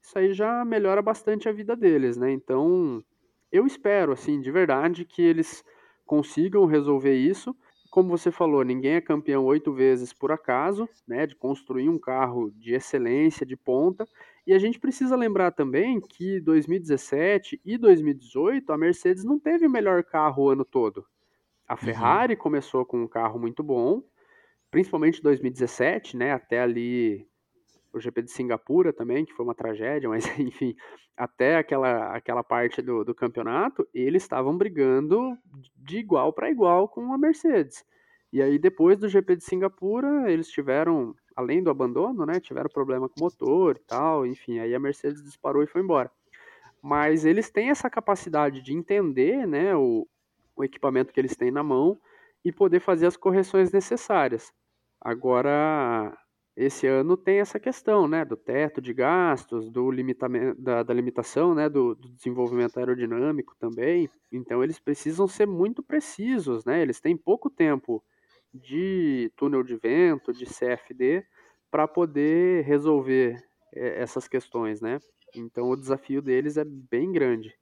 [0.00, 2.30] isso aí já melhora bastante a vida deles, né?
[2.30, 3.02] Então,
[3.50, 5.64] eu espero, assim, de verdade, que eles
[6.04, 7.56] consigam resolver isso
[7.94, 11.28] como você falou, ninguém é campeão oito vezes por acaso, né?
[11.28, 14.04] De construir um carro de excelência, de ponta.
[14.44, 19.70] E a gente precisa lembrar também que 2017 e 2018 a Mercedes não teve o
[19.70, 21.06] melhor carro o ano todo.
[21.68, 21.78] A uhum.
[21.78, 22.40] Ferrari uhum.
[22.40, 24.02] começou com um carro muito bom,
[24.74, 26.32] principalmente 2017, né?
[26.32, 27.24] Até ali
[27.92, 30.74] o GP de Singapura também, que foi uma tragédia, mas enfim,
[31.16, 35.38] até aquela, aquela parte do, do campeonato, eles estavam brigando
[35.76, 37.84] de igual para igual com a Mercedes.
[38.32, 43.08] E aí, depois do GP de Singapura, eles tiveram, além do abandono, né, tiveram problema
[43.08, 46.10] com o motor e tal, enfim, aí a Mercedes disparou e foi embora.
[46.82, 50.04] Mas eles têm essa capacidade de entender, né, o,
[50.56, 51.96] o equipamento que eles têm na mão
[52.44, 54.52] e poder fazer as correções necessárias.
[55.04, 56.16] Agora,
[56.56, 61.54] esse ano tem essa questão, né, do teto de gastos, do limitamento, da, da limitação,
[61.54, 64.08] né, do, do, desenvolvimento aerodinâmico também.
[64.32, 66.80] Então eles precisam ser muito precisos, né?
[66.80, 68.02] Eles têm pouco tempo
[68.52, 71.26] de túnel de vento, de CFD,
[71.70, 73.36] para poder resolver
[73.74, 75.00] é, essas questões, né?
[75.34, 77.52] Então o desafio deles é bem grande.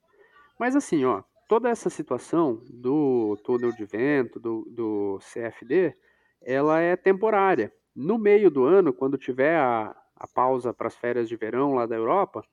[0.59, 5.95] Mas assim, ó, toda essa situação do túnel de vento, do, do CFD,
[6.45, 7.71] ela é temporária.
[7.95, 11.85] No meio do ano, quando tiver a, a pausa para as férias de verão lá
[11.85, 12.43] da Europa,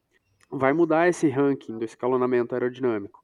[0.51, 3.21] vai mudar esse ranking do escalonamento aerodinâmico.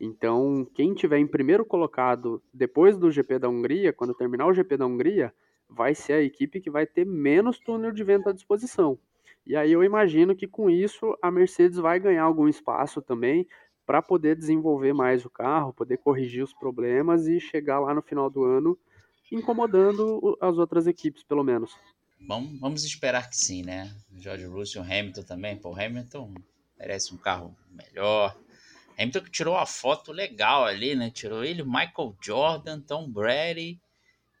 [0.00, 4.76] Então, quem tiver em primeiro colocado depois do GP da Hungria, quando terminar o GP
[4.76, 5.34] da Hungria,
[5.68, 8.98] vai ser a equipe que vai ter menos túnel de vento à disposição.
[9.44, 13.46] E aí eu imagino que com isso a Mercedes vai ganhar algum espaço também
[13.84, 18.30] para poder desenvolver mais o carro, poder corrigir os problemas e chegar lá no final
[18.30, 18.78] do ano
[19.30, 21.76] incomodando as outras equipes, pelo menos.
[22.26, 23.94] Vamos, vamos esperar que sim, né?
[24.16, 25.56] George Russell, Hamilton também.
[25.56, 26.34] Pô, Hamilton
[26.78, 28.36] merece um carro melhor.
[28.98, 31.10] Hamilton que tirou uma foto legal ali, né?
[31.10, 33.80] Tirou ele, Michael Jordan, Tom Brady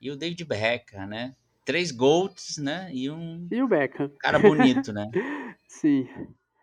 [0.00, 1.34] e o David Beckham, né?
[1.64, 2.90] Três Golds, né?
[2.92, 3.46] E um.
[3.50, 4.10] E o Beckham.
[4.18, 5.10] Cara bonito, né?
[5.68, 6.08] Sim.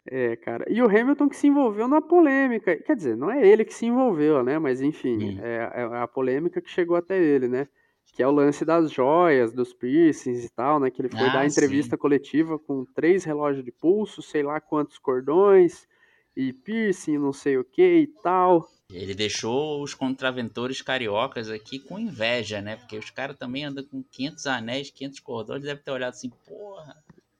[0.07, 0.65] É, cara.
[0.69, 2.75] E o Hamilton que se envolveu na polêmica.
[2.75, 4.59] Quer dizer, não é ele que se envolveu, né?
[4.59, 7.67] Mas enfim, é, é a polêmica que chegou até ele, né?
[8.15, 10.89] Que é o lance das joias, dos piercings e tal, né?
[10.89, 12.01] Que ele foi ah, dar entrevista sim.
[12.01, 15.86] coletiva com três relógios de pulso, sei lá quantos cordões,
[16.34, 18.69] e piercing, não sei o que e tal.
[18.89, 22.78] Ele deixou os contraventores cariocas aqui com inveja, né?
[22.78, 26.95] Porque os caras também andam com 500 anéis, 500 cordões, deve ter olhado assim, porra,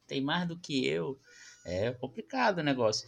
[0.06, 1.18] tem mais do que eu.
[1.66, 3.08] É complicado o negócio.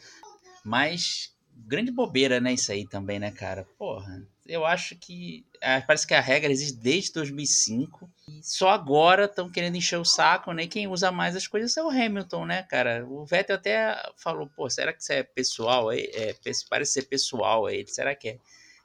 [0.64, 3.66] Mas grande bobeira, né, isso aí também, né, cara?
[3.78, 9.26] Porra, eu acho que é, parece que a regra existe desde 2005 e só agora
[9.26, 10.64] estão querendo encher o saco, né?
[10.64, 13.06] E quem usa mais as coisas é o Hamilton, né, cara?
[13.06, 15.92] O Vettel até falou, pô, será que isso é pessoal?
[15.92, 16.36] É, é
[16.70, 17.86] parece ser pessoal aí.
[17.88, 18.38] Será que é,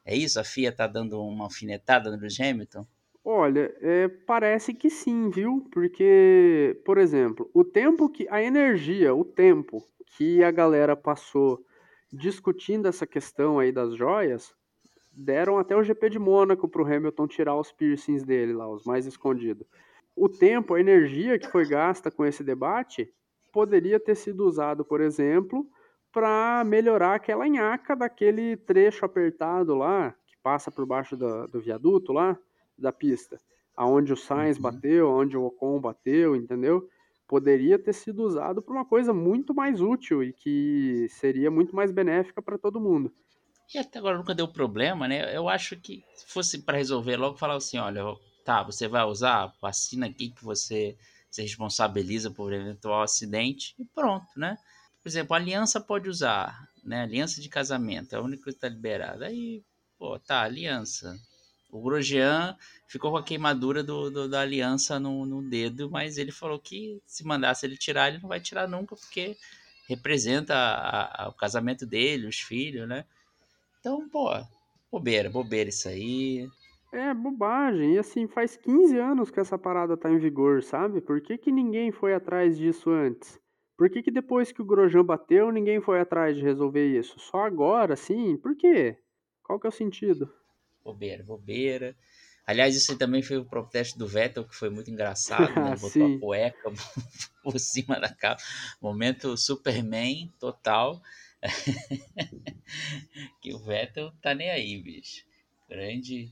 [0.04, 0.40] é isso?
[0.40, 2.87] A FIA tá dando uma alfinetada no Lewis Hamilton?
[3.24, 5.68] Olha, é, parece que sim, viu?
[5.72, 8.26] Porque, por exemplo, o tempo que.
[8.28, 11.64] A energia, o tempo que a galera passou
[12.12, 14.55] discutindo essa questão aí das joias,
[15.11, 18.85] deram até o GP de Mônaco para o Hamilton tirar os piercings dele lá, os
[18.85, 19.66] mais escondidos.
[20.14, 23.12] O tempo, a energia que foi gasta com esse debate
[23.53, 25.66] poderia ter sido usado, por exemplo,
[26.12, 32.13] para melhorar aquela nhaca daquele trecho apertado lá, que passa por baixo do, do viaduto
[32.13, 32.38] lá,
[32.77, 33.40] da pista,
[33.75, 34.63] aonde o Sainz uhum.
[34.63, 36.88] bateu, aonde o Ocon bateu, entendeu?
[37.33, 41.90] Poderia ter sido usado para uma coisa muito mais útil e que seria muito mais
[41.90, 43.10] benéfica para todo mundo.
[43.74, 45.35] E até agora nunca deu problema, né?
[45.35, 48.02] Eu acho que se fosse para resolver logo, falar assim: olha,
[48.44, 50.94] tá, você vai usar, assina aqui que você
[51.30, 54.58] se responsabiliza por eventual acidente e pronto, né?
[55.02, 57.00] Por exemplo, aliança pode usar, né?
[57.00, 59.24] Aliança de casamento, é a única que está liberada.
[59.24, 59.64] Aí,
[59.98, 61.18] pô, tá, aliança.
[61.73, 62.54] O Grosjean
[62.87, 67.00] ficou com a queimadura do, do da aliança no, no dedo, mas ele falou que
[67.06, 69.38] se mandasse ele tirar, ele não vai tirar nunca, porque
[69.88, 73.06] representa a, a, o casamento dele, os filhos, né?
[73.81, 74.29] Então, pô,
[74.90, 76.46] bobeira, bobeira isso aí.
[76.92, 77.94] É bobagem.
[77.94, 81.00] E assim, faz 15 anos que essa parada tá em vigor, sabe?
[81.00, 83.40] Por que, que ninguém foi atrás disso antes?
[83.79, 87.18] Por que, que depois que o Grosjean bateu, ninguém foi atrás de resolver isso?
[87.18, 88.37] Só agora, sim?
[88.37, 88.98] Por quê?
[89.42, 90.31] Qual que é o sentido?
[90.85, 91.96] Bobeira, bobeira.
[92.46, 95.76] Aliás, isso também foi o protesto do Vettel, que foi muito engraçado, né?
[95.80, 96.72] Botou a cueca
[97.42, 98.42] por cima da capa.
[98.80, 101.00] Momento Superman total.
[103.40, 105.24] que o Vettel tá nem aí, bicho.
[105.68, 106.30] Grande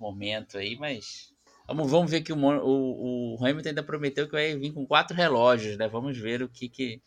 [0.00, 1.32] momento aí, mas.
[1.68, 5.16] Vamos, vamos ver que o, o, o, Hamilton ainda prometeu que vai vir com quatro
[5.16, 5.88] relógios, né?
[5.88, 7.02] Vamos ver o que, que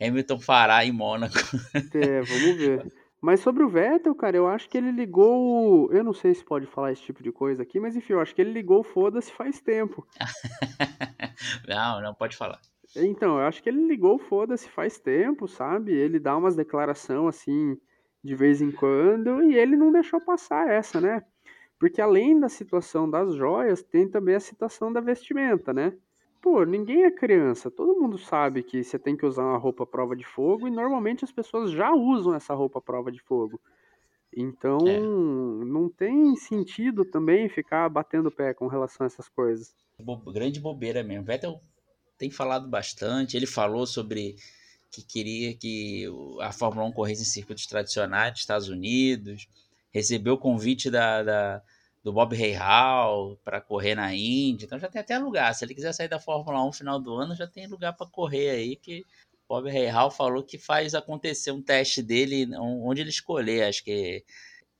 [0.00, 1.38] Hamilton fará em Mônaco.
[1.94, 2.92] É, vamos ver.
[3.26, 5.92] Mas sobre o Vettel, cara, eu acho que ele ligou.
[5.92, 8.32] Eu não sei se pode falar esse tipo de coisa aqui, mas enfim, eu acho
[8.32, 10.06] que ele ligou foda-se faz tempo.
[11.66, 12.60] não, não pode falar.
[12.94, 15.92] Então, eu acho que ele ligou foda-se faz tempo, sabe?
[15.92, 17.76] Ele dá umas declaração assim
[18.22, 21.20] de vez em quando e ele não deixou passar essa, né?
[21.80, 25.92] Porque além da situação das joias, tem também a situação da vestimenta, né?
[26.46, 27.72] Pô, ninguém é criança.
[27.72, 31.24] Todo mundo sabe que você tem que usar uma roupa prova de fogo e normalmente
[31.24, 33.60] as pessoas já usam essa roupa prova de fogo.
[34.32, 35.00] Então, é.
[35.00, 39.74] não tem sentido também ficar batendo pé com relação a essas coisas.
[39.98, 41.24] Bo grande bobeira mesmo.
[41.24, 41.60] Vettel
[42.16, 43.36] tem falado bastante.
[43.36, 44.36] Ele falou sobre
[44.88, 46.04] que queria que
[46.40, 49.48] a Fórmula 1 corresse em circuitos tradicionais dos Estados Unidos.
[49.90, 51.62] Recebeu o convite da, da
[52.06, 54.64] do Bob Hall para correr na Indy.
[54.64, 55.52] Então já tem até lugar.
[55.52, 58.06] Se ele quiser sair da Fórmula 1 no final do ano, já tem lugar para
[58.06, 59.04] correr aí que
[59.48, 64.24] Bob Hall falou que faz acontecer um teste dele onde ele escolher, acho que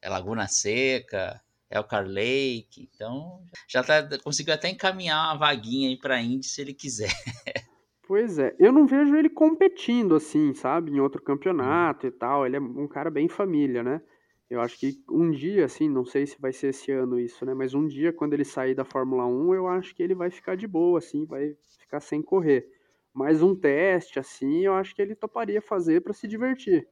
[0.01, 2.89] é Laguna Seca, Elcar Lake.
[2.95, 7.11] Então já tá, conseguiu até encaminhar uma vaguinha aí para Indy se ele quiser.
[8.09, 12.47] Pois é, eu não vejo ele competindo assim, sabe, em outro campeonato e tal.
[12.47, 14.01] Ele é um cara bem família, né?
[14.49, 17.53] Eu acho que um dia, assim, não sei se vai ser esse ano isso, né?
[17.53, 20.57] Mas um dia, quando ele sair da Fórmula 1, eu acho que ele vai ficar
[20.57, 22.71] de boa, assim, vai ficar sem correr.
[23.13, 26.89] Mas um teste, assim, eu acho que ele toparia fazer para se divertir.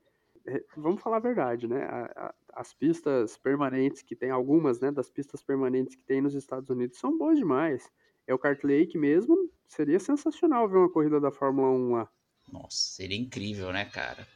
[0.46, 1.86] É, vamos falar a verdade, né?
[2.52, 6.98] as pistas permanentes que tem, algumas, né, das pistas permanentes que tem nos Estados Unidos
[6.98, 7.90] são boas demais.
[8.26, 12.08] É o Kart Lake mesmo, seria sensacional ver uma corrida da Fórmula 1 lá.
[12.50, 14.26] Nossa, seria incrível, né, cara?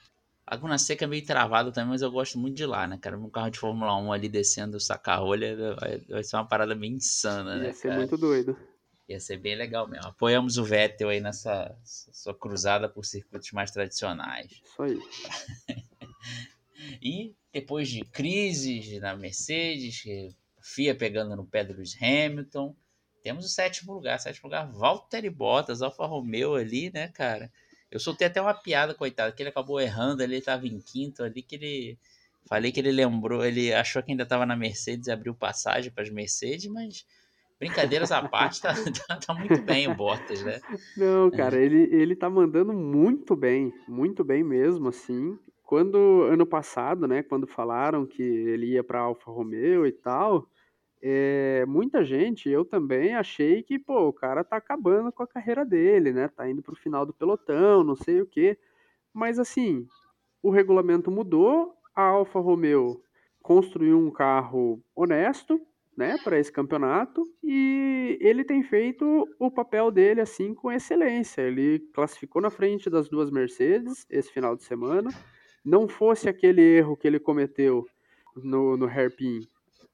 [0.51, 3.19] Laguna Seca é meio travado também, mas eu gosto muito de lá, né, cara?
[3.19, 6.93] Um carro de Fórmula 1 ali descendo o saca-rolha vai, vai, ser uma parada bem
[6.95, 7.67] insana, Ia né?
[7.67, 8.57] Ia ser muito doido.
[9.09, 10.07] Ia ser bem legal mesmo.
[10.07, 14.51] Apoiamos o Vettel aí nessa sua cruzada por circuitos mais tradicionais.
[14.65, 15.01] Isso aí.
[17.03, 20.03] e depois de crises na Mercedes,
[20.61, 22.77] FIA pegando no pé do Lewis Hamilton,
[23.23, 24.19] temos o sétimo lugar.
[24.21, 27.51] Sétimo lugar, Valtteri Bottas, Alfa Romeo ali, né, cara?
[27.91, 31.43] Eu soltei até uma piada, coitado, que ele acabou errando, ele estava em quinto ali,
[31.43, 31.99] que ele.
[32.47, 36.03] Falei que ele lembrou, ele achou que ainda estava na Mercedes e abriu passagem para
[36.03, 37.07] as Mercedes, mas
[37.59, 38.73] brincadeiras à parte, tá,
[39.07, 40.61] tá, tá, muito bem o Bottas, né?
[40.97, 41.65] Não, cara, é.
[41.65, 45.39] ele, ele tá mandando muito bem, muito bem mesmo, assim.
[45.65, 50.49] Quando, ano passado, né, quando falaram que ele ia para Alfa Romeo e tal,
[51.03, 55.65] é, muita gente, eu também achei que, pô, o cara tá acabando com a carreira
[55.65, 56.29] dele, né?
[56.29, 58.59] Tá indo pro final do pelotão, não sei o quê.
[59.13, 59.87] Mas assim,
[60.43, 63.03] o regulamento mudou, a Alfa Romeo
[63.43, 65.61] construiu um carro honesto,
[65.97, 71.43] né, para esse campeonato e ele tem feito o papel dele assim com excelência.
[71.43, 75.11] Ele classificou na frente das duas Mercedes esse final de semana.
[75.65, 77.85] Não fosse aquele erro que ele cometeu
[78.37, 79.41] no, no hairpin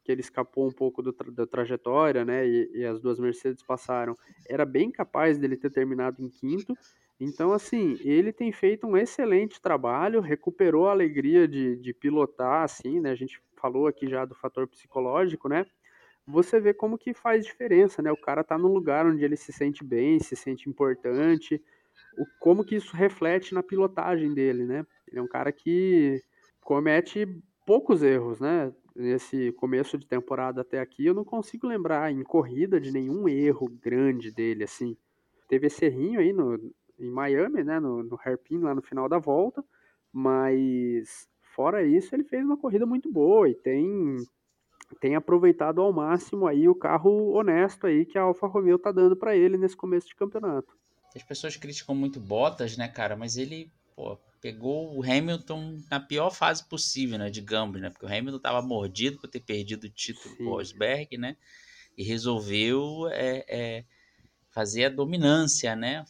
[0.05, 2.47] que ele escapou um pouco do tra da trajetória, né?
[2.47, 4.17] E, e, as duas Mercedes passaram.
[4.47, 6.77] Era bem capaz dele ter terminado em quinto.
[7.19, 13.01] Então, assim, ele tem feito um excelente trabalho, recuperou a alegria de, de pilotar, assim,
[13.01, 13.11] né?
[13.11, 15.65] A gente falou aqui já do fator psicológico, né?
[16.27, 18.13] Você vê como que faz diferença, né?
[18.13, 21.63] O cara tá num lugar onde ele se sente bem, se sente importante,
[22.19, 24.85] o, como que isso reflete na pilotagem dele, né?
[25.09, 26.21] Ele é um cara que
[26.61, 27.27] comete
[27.67, 28.73] poucos erros, né?
[28.95, 33.69] Nesse começo de temporada até aqui, eu não consigo lembrar em corrida de nenhum erro
[33.69, 34.97] grande dele, assim.
[35.49, 36.55] Teve esse errinho aí no,
[36.99, 39.65] em Miami, né, no, no hairpin lá no final da volta,
[40.13, 44.17] mas fora isso, ele fez uma corrida muito boa e tem
[45.01, 49.17] tem aproveitado ao máximo aí o carro honesto aí que a Alfa Romeo tá dando
[49.17, 50.77] para ele nesse começo de campeonato.
[51.17, 56.29] As pessoas criticam muito Bottas, né, cara, mas ele, pô, pegou o Hamilton na pior
[56.29, 60.37] fase possível, né, digamos, né, porque o Hamilton estava mordido por ter perdido o título
[60.37, 60.45] Sim.
[60.45, 61.39] Rosberg, né,
[61.97, 63.85] e resolveu é, é,
[64.51, 66.05] fazer a dominância, né,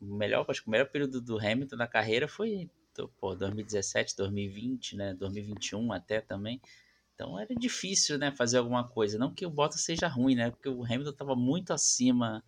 [0.00, 2.70] melhor, acho que o melhor período do Hamilton na carreira foi
[3.18, 5.14] pô, 2017, 2020, né?
[5.14, 6.60] 2021 até também.
[7.14, 9.18] Então era difícil, né, fazer alguma coisa.
[9.18, 10.50] Não que o Bottas seja ruim, né?
[10.50, 12.42] Porque o Hamilton estava muito acima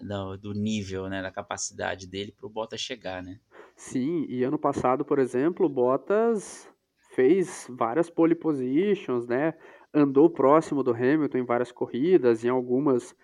[0.00, 3.40] do, do, nível, né, da capacidade dele para o Bottas chegar, né?
[3.76, 6.70] Sim, e ano passado, por exemplo, Bottas
[7.14, 9.54] fez várias pole positions, né?
[9.92, 13.14] Andou próximo do Hamilton em várias corridas, em algumas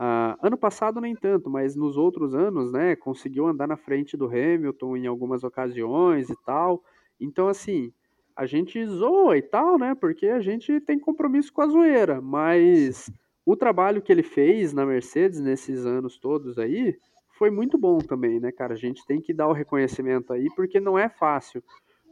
[0.00, 4.26] Uh, ano passado nem tanto, mas nos outros anos, né, conseguiu andar na frente do
[4.26, 6.84] Hamilton em algumas ocasiões e tal.
[7.20, 7.92] Então, assim,
[8.36, 13.10] a gente zoa e tal, né, porque a gente tem compromisso com a zoeira, mas
[13.44, 16.96] o trabalho que ele fez na Mercedes nesses anos todos aí
[17.38, 18.74] foi muito bom também, né, cara?
[18.74, 21.62] A gente tem que dar o reconhecimento aí, porque não é fácil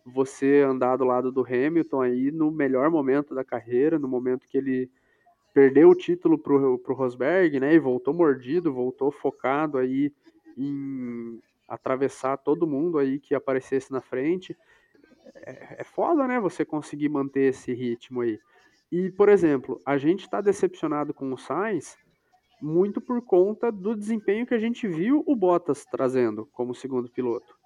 [0.05, 4.57] você andar do lado do Hamilton aí no melhor momento da carreira, no momento que
[4.57, 4.89] ele
[5.53, 7.74] perdeu o título pro, pro Rosberg, né?
[7.74, 10.12] E voltou mordido, voltou focado aí
[10.57, 14.57] em atravessar todo mundo aí que aparecesse na frente.
[15.35, 16.39] É, é foda, né?
[16.39, 18.39] Você conseguir manter esse ritmo aí.
[18.93, 21.99] E, por exemplo, a gente está decepcionado com o Sainz
[22.61, 27.57] muito por conta do desempenho que a gente viu o Bottas trazendo como segundo piloto.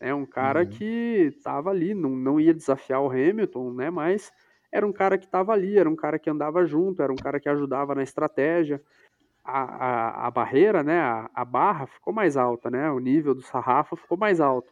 [0.00, 0.68] É um cara uhum.
[0.68, 3.90] que estava ali, não, não ia desafiar o Hamilton, né?
[3.90, 4.32] Mas
[4.70, 7.40] era um cara que estava ali, era um cara que andava junto, era um cara
[7.40, 8.82] que ajudava na estratégia.
[9.42, 13.40] A, a, a barreira, né, a, a, barra ficou mais alta, né, o nível do
[13.40, 14.70] sarrafo ficou mais alto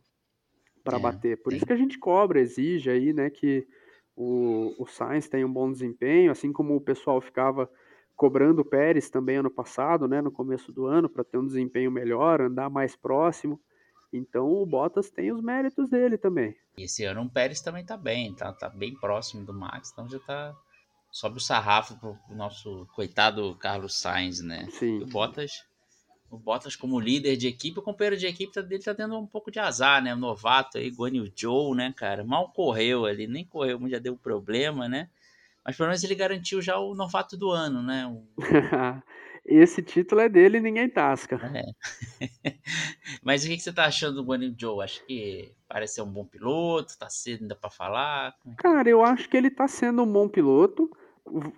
[0.85, 1.43] para é, bater.
[1.43, 3.67] Por isso que a gente cobra, exige aí, né, que
[4.15, 7.71] o, o Sainz tenha um bom desempenho, assim como o pessoal ficava
[8.17, 11.91] cobrando o Pérez também ano passado, né, no começo do ano, para ter um desempenho
[11.91, 13.61] melhor, andar mais próximo.
[14.13, 16.57] Então o Bottas tem os méritos dele também.
[16.79, 20.09] E esse ano o Pérez também tá bem, tá, tá bem próximo do Max, então
[20.09, 20.55] já tá.
[21.13, 24.67] Sobe o sarrafo pro, pro nosso coitado Carlos Sainz, né?
[24.71, 24.99] Sim.
[24.99, 25.53] E o Bottas.
[26.29, 29.51] O Bottas como líder de equipe, o companheiro de equipe dele tá tendo um pouco
[29.51, 30.13] de azar, né?
[30.13, 32.25] O novato aí, Guan Yu Zhou, né, cara?
[32.25, 35.09] Mal correu ali, nem correu, já deu problema, né?
[35.67, 38.07] Mas pelo menos ele garantiu já o novato do ano, né?
[38.07, 38.25] O...
[39.45, 41.41] esse título é dele e ninguém tasca.
[41.43, 42.55] É.
[43.21, 44.85] Mas o que você tá achando do Guanyu Joe?
[44.85, 48.33] Acho que parece ser um bom piloto, tá cedo ainda para falar.
[48.47, 50.89] É Cara, eu acho que ele tá sendo um bom piloto,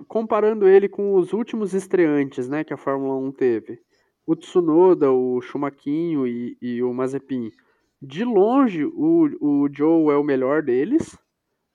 [0.06, 3.78] comparando ele com os últimos estreantes, né, que a Fórmula 1 teve.
[4.26, 7.52] O Tsunoda, o Schumaquinho e, e o Mazepin.
[8.00, 11.18] De longe, o, o Joe é o melhor deles,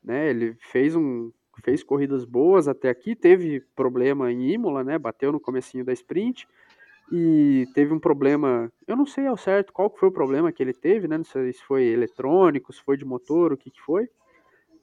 [0.04, 0.30] né?
[0.30, 1.32] Ele fez um,
[1.62, 4.98] fez corridas boas até aqui, teve problema em Imola, né?
[4.98, 6.48] Bateu no comecinho da sprint
[7.12, 10.74] e teve um problema, eu não sei ao certo qual foi o problema que ele
[10.74, 11.18] teve, né?
[11.18, 14.10] Não sei se foi eletrônico, se foi de motor, o que que foi.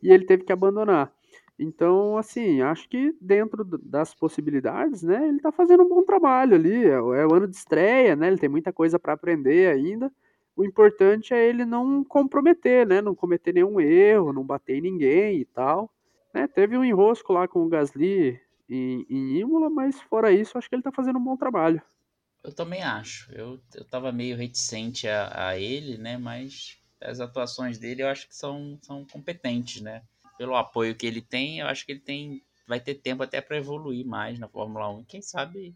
[0.02, 1.12] E ele teve que abandonar.
[1.58, 6.86] Então, assim, acho que dentro das possibilidades, né, ele tá fazendo um bom trabalho ali.
[6.86, 8.28] É, é o ano de estreia, né?
[8.28, 10.10] Ele tem muita coisa para aprender ainda.
[10.56, 13.02] O importante é ele não comprometer, né?
[13.02, 15.90] Não cometer nenhum erro, não bater em ninguém e tal.
[16.32, 20.68] Né, teve um enrosco lá com o Gasly em, em Imola, mas fora isso, acho
[20.68, 21.82] que ele está fazendo um bom trabalho.
[22.42, 23.30] Eu também acho.
[23.32, 26.16] Eu, eu tava meio reticente a, a ele, né?
[26.16, 30.02] Mas as atuações dele eu acho que são, são competentes, né?
[30.38, 33.56] Pelo apoio que ele tem, eu acho que ele tem vai ter tempo até para
[33.56, 35.04] evoluir mais na Fórmula 1.
[35.04, 35.74] Quem sabe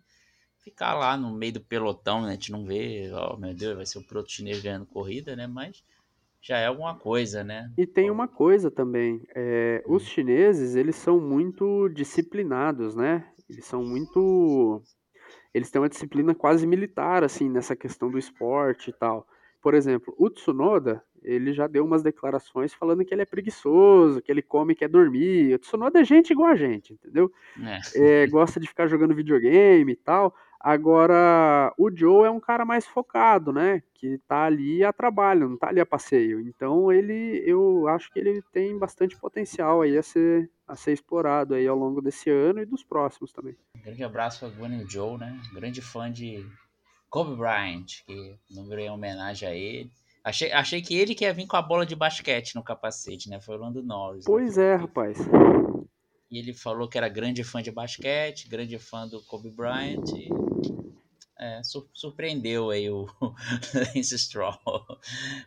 [0.61, 2.29] ficar lá no meio do pelotão, né?
[2.29, 5.47] A gente não vê, oh meu Deus, vai ser o piloto chinês ganhando corrida, né?
[5.47, 5.83] Mas
[6.45, 7.73] já é alguma coisa, né?
[7.77, 10.07] E tem uma coisa também, é, os hum.
[10.07, 13.27] chineses, eles são muito disciplinados, né?
[13.49, 14.83] Eles são muito...
[15.55, 19.27] Eles têm uma disciplina quase militar, assim, nessa questão do esporte e tal.
[19.63, 24.31] Por exemplo, o Tsunoda, ele já deu umas declarações falando que ele é preguiçoso, que
[24.31, 25.55] ele come e quer dormir.
[25.55, 27.33] O Tsunoda é gente igual a gente, entendeu?
[27.95, 28.25] É.
[28.25, 30.35] É, gosta de ficar jogando videogame e tal.
[30.65, 33.83] Agora, o Joe é um cara mais focado, né?
[33.93, 36.41] Que tá ali a trabalho, não tá ali a passeio.
[36.41, 41.53] Então, ele, eu acho que ele tem bastante potencial aí a ser, a ser explorado
[41.53, 43.55] aí ao longo desse ano e dos próximos também.
[43.77, 45.39] Um grande abraço para Gwen Joe, né?
[45.53, 46.43] grande fã de
[47.11, 49.91] Kobe Bryant, que número em homenagem a ele.
[50.25, 53.39] Achei, achei que ele que ia vir com a bola de basquete no capacete, né?
[53.39, 54.25] Foi o Lando Norris.
[54.25, 54.25] Né?
[54.25, 54.65] Pois né?
[54.65, 55.19] é, rapaz.
[56.35, 60.03] E ele falou que era grande fã de basquete, grande fã do Kobe Bryant.
[60.17, 60.29] E,
[61.39, 63.07] é, sur surpreendeu aí o
[63.95, 64.59] Lance Stroll.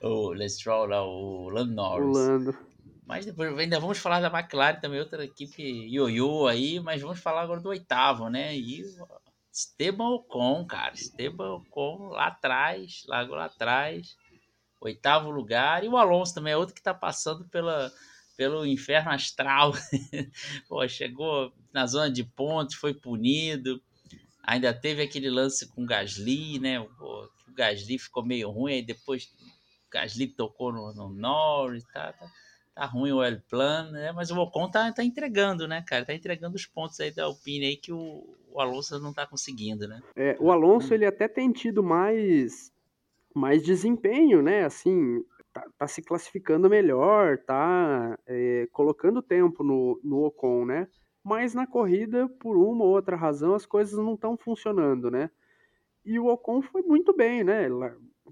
[0.01, 2.55] O Lance Stroll, não, o Lando Norris.
[3.05, 7.41] Mas depois ainda vamos falar da McLaren também, outra equipe ioiô aí, mas vamos falar
[7.41, 8.55] agora do oitavo, né?
[8.55, 8.85] E
[9.51, 10.93] Esteban Ocon, cara.
[10.93, 14.15] Esteban Ocon lá atrás, largou lá atrás.
[14.79, 15.83] Oitavo lugar.
[15.83, 17.91] E o Alonso também é outro que tá passando pela
[18.37, 19.73] pelo inferno astral.
[20.69, 23.81] Pô, chegou na zona de pontos, foi punido.
[24.43, 26.79] Ainda teve aquele lance com Gasly, né?
[26.97, 32.13] Pô, o Gasly ficou meio ruim, aí depois o Gasly tocou no, no Norris, tá,
[32.13, 32.31] tá,
[32.75, 34.11] tá ruim o El Plan, né?
[34.11, 36.05] Mas o Ocon tá, tá entregando, né, cara?
[36.05, 39.87] Tá entregando os pontos aí da Alpine aí que o, o Alonso não tá conseguindo,
[39.87, 40.01] né?
[40.15, 42.71] É, o Alonso, ele até tem tido mais,
[43.33, 44.63] mais desempenho, né?
[44.63, 45.23] Assim,
[45.57, 50.87] tá, tá se classificando melhor, tá é, colocando tempo no, no Ocon, né?
[51.23, 55.29] Mas na corrida, por uma ou outra razão, as coisas não estão funcionando, né?
[56.05, 57.67] E o Ocon foi muito bem, né?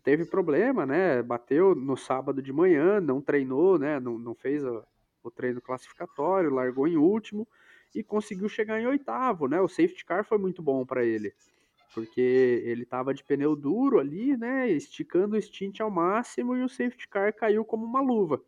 [0.03, 1.21] Teve problema, né?
[1.21, 3.99] Bateu no sábado de manhã, não treinou, né?
[3.99, 4.83] Não, não fez o,
[5.23, 7.47] o treino classificatório, largou em último
[7.93, 9.59] e conseguiu chegar em oitavo, né?
[9.59, 11.33] O safety car foi muito bom para ele,
[11.93, 14.69] porque ele estava de pneu duro ali, né?
[14.69, 18.41] Esticando o stint ao máximo e o safety car caiu como uma luva.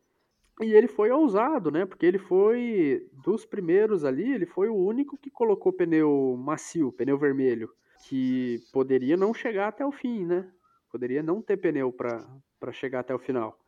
[0.61, 1.85] E ele foi ousado, né?
[1.85, 7.17] Porque ele foi dos primeiros ali, ele foi o único que colocou pneu macio, pneu
[7.17, 7.69] vermelho
[8.07, 10.49] que poderia não chegar até o fim, né?
[10.91, 13.59] Poderia não ter pneu para chegar até o final.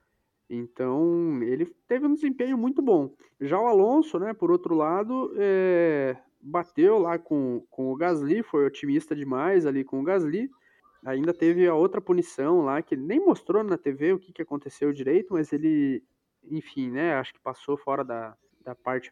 [0.49, 3.13] Então, ele teve um desempenho muito bom.
[3.39, 8.65] Já o Alonso, né, por outro lado, é, bateu lá com, com o Gasly, foi
[8.65, 10.49] otimista demais ali com o Gasly.
[11.05, 14.91] Ainda teve a outra punição lá, que nem mostrou na TV o que, que aconteceu
[14.91, 16.03] direito, mas ele,
[16.43, 19.11] enfim, né, acho que passou fora da, da parte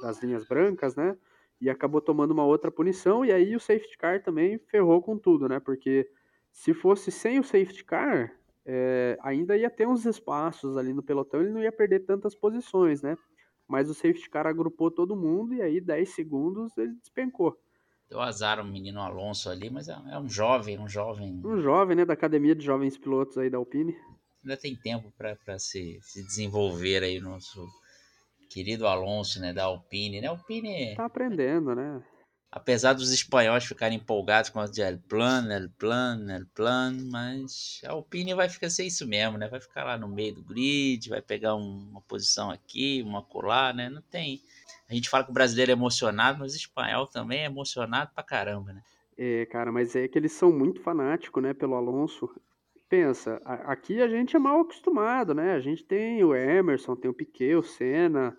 [0.00, 1.16] das linhas brancas, né?
[1.60, 5.48] e acabou tomando uma outra punição, e aí o safety car também ferrou com tudo,
[5.48, 5.58] né?
[5.58, 6.08] Porque
[6.52, 8.32] se fosse sem o safety car,
[8.64, 13.02] é, ainda ia ter uns espaços ali no pelotão, ele não ia perder tantas posições,
[13.02, 13.16] né?
[13.68, 17.58] Mas o safety car agrupou todo mundo e aí 10 segundos ele despencou.
[18.08, 21.40] Deu azar o menino Alonso ali, mas é, é um jovem, um jovem.
[21.44, 22.04] Um jovem, né?
[22.04, 23.96] Da academia de jovens pilotos aí da Alpine.
[24.44, 27.66] Ainda tem tempo para se, se desenvolver aí no nosso
[28.48, 30.28] querido Alonso, né, da Alpine, né?
[30.28, 32.02] Alpine tá aprendendo, né?
[32.56, 37.92] Apesar dos espanhóis ficarem empolgados com de El Plan, El Plan, El Plan, mas a
[37.92, 39.46] Alpine vai ficar ser isso mesmo, né?
[39.46, 43.90] Vai ficar lá no meio do grid, vai pegar uma posição aqui, uma colar, né?
[43.90, 44.40] Não tem.
[44.88, 48.24] A gente fala que o brasileiro é emocionado, mas o espanhol também é emocionado pra
[48.24, 48.82] caramba, né?
[49.18, 52.34] É, cara, mas é que eles são muito fanáticos, né, pelo Alonso.
[52.88, 55.52] Pensa, aqui a gente é mal acostumado, né?
[55.52, 58.34] A gente tem o Emerson, tem o Piquet, o Senna,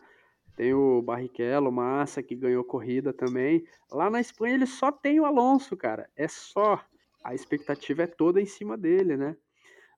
[0.57, 3.63] tem o Barrichello, Massa, que ganhou corrida também.
[3.91, 6.09] Lá na Espanha ele só tem o Alonso, cara.
[6.15, 6.83] É só.
[7.23, 9.37] A expectativa é toda em cima dele, né?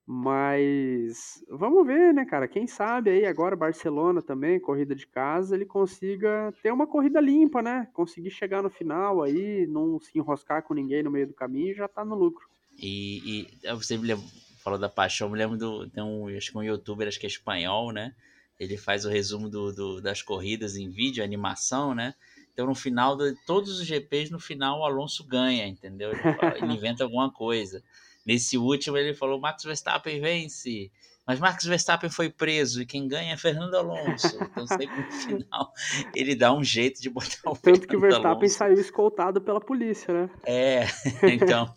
[0.05, 2.47] Mas vamos ver, né, cara?
[2.47, 7.61] Quem sabe aí agora Barcelona também, corrida de casa, ele consiga ter uma corrida limpa,
[7.61, 7.87] né?
[7.93, 11.87] Conseguir chegar no final aí, não se enroscar com ninguém no meio do caminho já
[11.87, 12.49] tá no lucro.
[12.77, 14.25] E, e você me lembra,
[14.61, 15.89] falou da paixão, me lembro do.
[15.97, 18.13] Um, acho que um youtuber, acho que é espanhol, né?
[18.59, 22.13] Ele faz o resumo do, do, das corridas em vídeo, animação, né?
[22.51, 26.11] Então, no final de todos os GPs, no final o Alonso ganha, entendeu?
[26.11, 26.21] Ele,
[26.57, 27.81] ele inventa alguma coisa.
[28.25, 30.91] Nesse último, ele falou: Max Verstappen vence.
[31.25, 34.35] Mas Max Verstappen foi preso e quem ganha é Fernando Alonso.
[34.41, 35.71] Então, sempre no final,
[36.15, 38.57] ele dá um jeito de botar o Tanto Fernando que o Verstappen Alonso.
[38.57, 40.29] saiu escoltado pela polícia, né?
[40.43, 40.85] É,
[41.31, 41.71] então,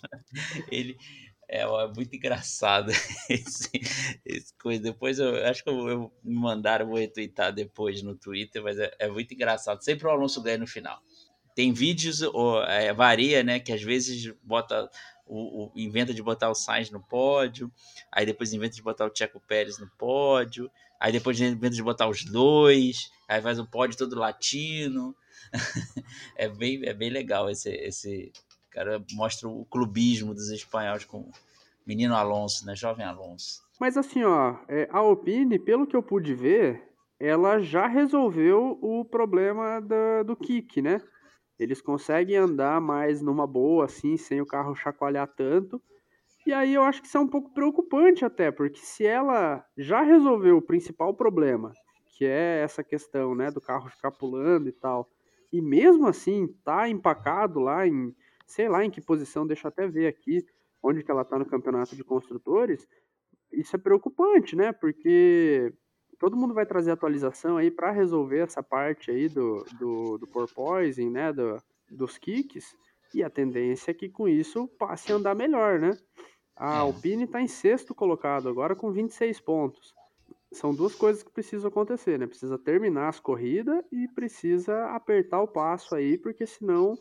[0.70, 0.96] ele.
[1.52, 2.90] É, é muito engraçado
[3.28, 3.70] esse,
[4.24, 4.82] esse, coisa.
[4.82, 9.06] Depois eu acho que eu, me mandaram, vou retweetar depois no Twitter, mas é, é,
[9.06, 9.84] muito engraçado.
[9.84, 10.98] Sempre o Alonso ganha no final.
[11.54, 13.60] Tem vídeos, ou, é, varia, né?
[13.60, 14.88] Que às vezes bota
[15.26, 17.70] o, o, inventa de botar o Sainz no pódio,
[18.10, 22.08] aí depois inventa de botar o Checo Pérez no pódio, aí depois inventa de botar
[22.08, 25.14] os dois, aí faz o pódio todo latino.
[26.34, 28.32] é, bem, é bem legal esse, esse
[28.72, 31.32] cara mostra o clubismo dos espanhóis com o
[31.86, 33.62] menino Alonso, né, jovem Alonso.
[33.80, 36.82] Mas assim, ó, é, a Alpine, pelo que eu pude ver,
[37.18, 41.00] ela já resolveu o problema da, do kick, né?
[41.58, 45.80] Eles conseguem andar mais numa boa, assim, sem o carro chacoalhar tanto.
[46.44, 50.02] E aí eu acho que isso é um pouco preocupante até, porque se ela já
[50.02, 51.72] resolveu o principal problema,
[52.16, 55.08] que é essa questão, né, do carro ficar pulando e tal,
[55.52, 58.12] e mesmo assim tá empacado lá em,
[58.52, 60.44] sei lá em que posição, deixa eu até ver aqui
[60.82, 62.86] onde que ela tá no campeonato de construtores,
[63.52, 64.72] isso é preocupante, né?
[64.72, 65.72] Porque
[66.18, 71.10] todo mundo vai trazer atualização aí para resolver essa parte aí do, do, do porpoising,
[71.10, 71.56] né, do,
[71.90, 72.76] dos kicks,
[73.14, 75.96] e a tendência é que com isso passe a andar melhor, né?
[76.56, 76.78] A é.
[76.80, 79.94] Alpine está em sexto colocado agora com 26 pontos.
[80.52, 82.26] São duas coisas que precisam acontecer, né?
[82.26, 86.94] Precisa terminar as corridas e precisa apertar o passo aí, porque senão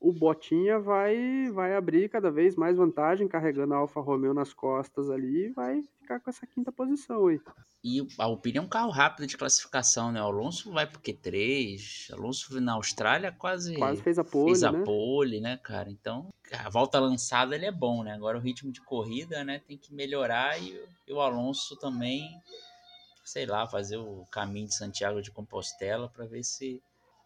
[0.00, 5.10] o Botinha vai vai abrir cada vez mais vantagem, carregando a Alfa Romeo nas costas
[5.10, 7.40] ali e vai ficar com essa quinta posição aí.
[7.82, 10.20] E a Alpine é um carro rápido de classificação, né?
[10.20, 14.72] O Alonso vai pro Q3, Alonso na Austrália quase, quase fez a pole, fez a
[14.72, 14.84] né?
[14.84, 15.88] pole, né, cara?
[15.88, 18.12] Então, a volta lançada ele é bom, né?
[18.12, 22.28] Agora o ritmo de corrida, né, tem que melhorar e, e o Alonso também,
[23.24, 26.82] sei lá, fazer o caminho de Santiago de Compostela para ver se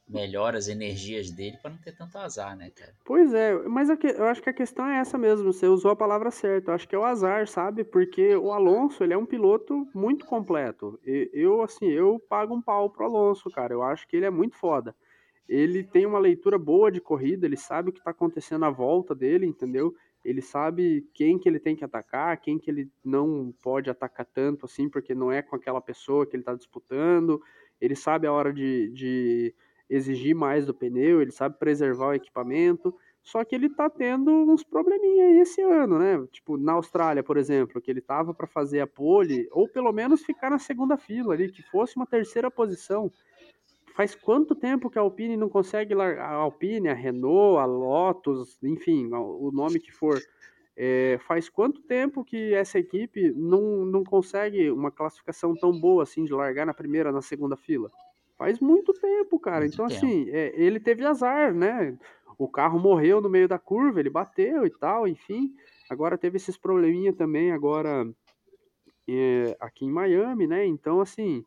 [0.09, 2.93] melhora as energias dele para não ter tanto azar, né, cara?
[3.05, 6.31] Pois é, mas eu acho que a questão é essa mesmo, você usou a palavra
[6.31, 7.85] certa, eu acho que é o azar, sabe?
[7.85, 11.01] Porque o Alonso, ele é um piloto muito completo.
[11.05, 14.57] Eu, assim, eu pago um pau pro Alonso, cara, eu acho que ele é muito
[14.57, 14.95] foda.
[15.49, 19.15] Ele tem uma leitura boa de corrida, ele sabe o que tá acontecendo à volta
[19.15, 19.95] dele, entendeu?
[20.25, 24.67] Ele sabe quem que ele tem que atacar, quem que ele não pode atacar tanto
[24.67, 27.43] assim, porque não é com aquela pessoa que ele tá disputando.
[27.81, 29.55] Ele sabe a hora de, de
[29.95, 34.65] exigir mais do pneu, ele sabe preservar o equipamento, só que ele tá tendo uns
[34.65, 36.27] probleminha aí esse ano, né?
[36.33, 40.23] Tipo, na Austrália, por exemplo, que ele tava para fazer a pole, ou pelo menos
[40.23, 43.13] ficar na segunda fila ali, que fosse uma terceira posição.
[43.95, 46.25] Faz quanto tempo que a Alpine não consegue largar?
[46.25, 50.19] A Alpine, a Renault, a Lotus, enfim, o nome que for.
[50.75, 56.25] É, faz quanto tempo que essa equipe não, não consegue uma classificação tão boa assim
[56.25, 57.91] de largar na primeira, na segunda fila?
[58.43, 59.61] Faz muito tempo, cara.
[59.61, 60.05] Muito então, tempo.
[60.05, 61.97] assim, é, ele teve azar, né?
[62.37, 65.55] O carro morreu no meio da curva, ele bateu e tal, enfim.
[65.89, 68.05] Agora teve esses probleminha também agora
[69.09, 70.67] é, aqui em Miami, né?
[70.67, 71.45] Então, assim,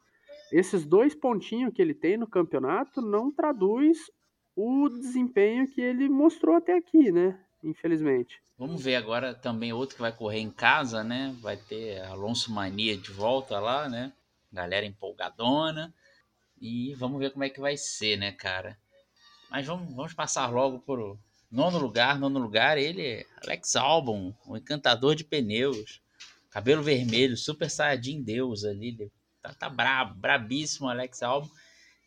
[0.53, 4.09] esses dois pontinhos que ele tem no campeonato não traduz
[4.55, 7.37] o desempenho que ele mostrou até aqui, né?
[7.61, 8.39] Infelizmente.
[8.57, 11.35] Vamos ver agora também outro que vai correr em casa, né?
[11.41, 14.13] Vai ter Alonso Mania de volta lá, né?
[14.49, 15.93] Galera empolgadona.
[16.59, 18.77] E vamos ver como é que vai ser, né, cara?
[19.49, 21.19] Mas vamos, vamos passar logo por
[21.51, 22.19] nono lugar.
[22.19, 26.01] Nono lugar, ele é Alex Albon, o encantador de pneus.
[26.49, 29.11] Cabelo vermelho, super saiyajin Deus ali.
[29.41, 31.49] Tá, tá brabo, brabíssimo Alex Albon.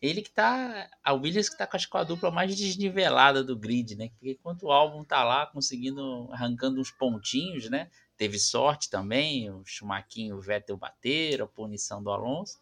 [0.01, 0.89] Ele que tá.
[1.03, 4.09] A Williams que tá com, acho, com a dupla mais desnivelada do grid, né?
[4.09, 7.89] Porque enquanto o Albon tá lá conseguindo, arrancando uns pontinhos, né?
[8.17, 12.57] Teve sorte também, o Schumacher e o Vettel bateram, a punição do Alonso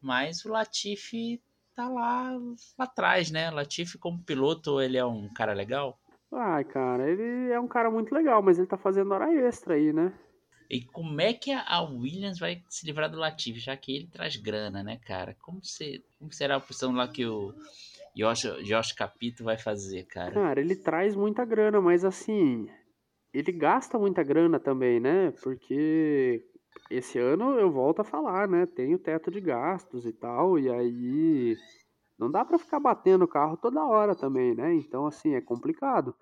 [0.00, 1.40] mas o Latifi
[1.74, 2.32] tá lá,
[2.78, 3.50] lá atrás, né?
[3.50, 5.98] O Latifi como piloto, ele é um cara legal?
[6.32, 9.92] Ai, cara, ele é um cara muito legal, mas ele tá fazendo hora extra aí,
[9.92, 10.12] né?
[10.70, 14.36] E como é que a Williams vai se livrar do Latifi, já que ele traz
[14.36, 15.34] grana, né, cara?
[15.40, 17.54] Como, se, como será a opção lá que o
[18.14, 20.32] Josh, Josh Capito vai fazer, cara?
[20.32, 22.68] Cara, ele traz muita grana, mas assim,
[23.32, 25.32] ele gasta muita grana também, né?
[25.42, 26.44] Porque
[26.90, 28.66] esse ano eu volto a falar, né?
[28.66, 31.56] Tem o teto de gastos e tal, e aí
[32.18, 34.74] não dá para ficar batendo o carro toda hora também, né?
[34.74, 36.14] Então, assim, é complicado.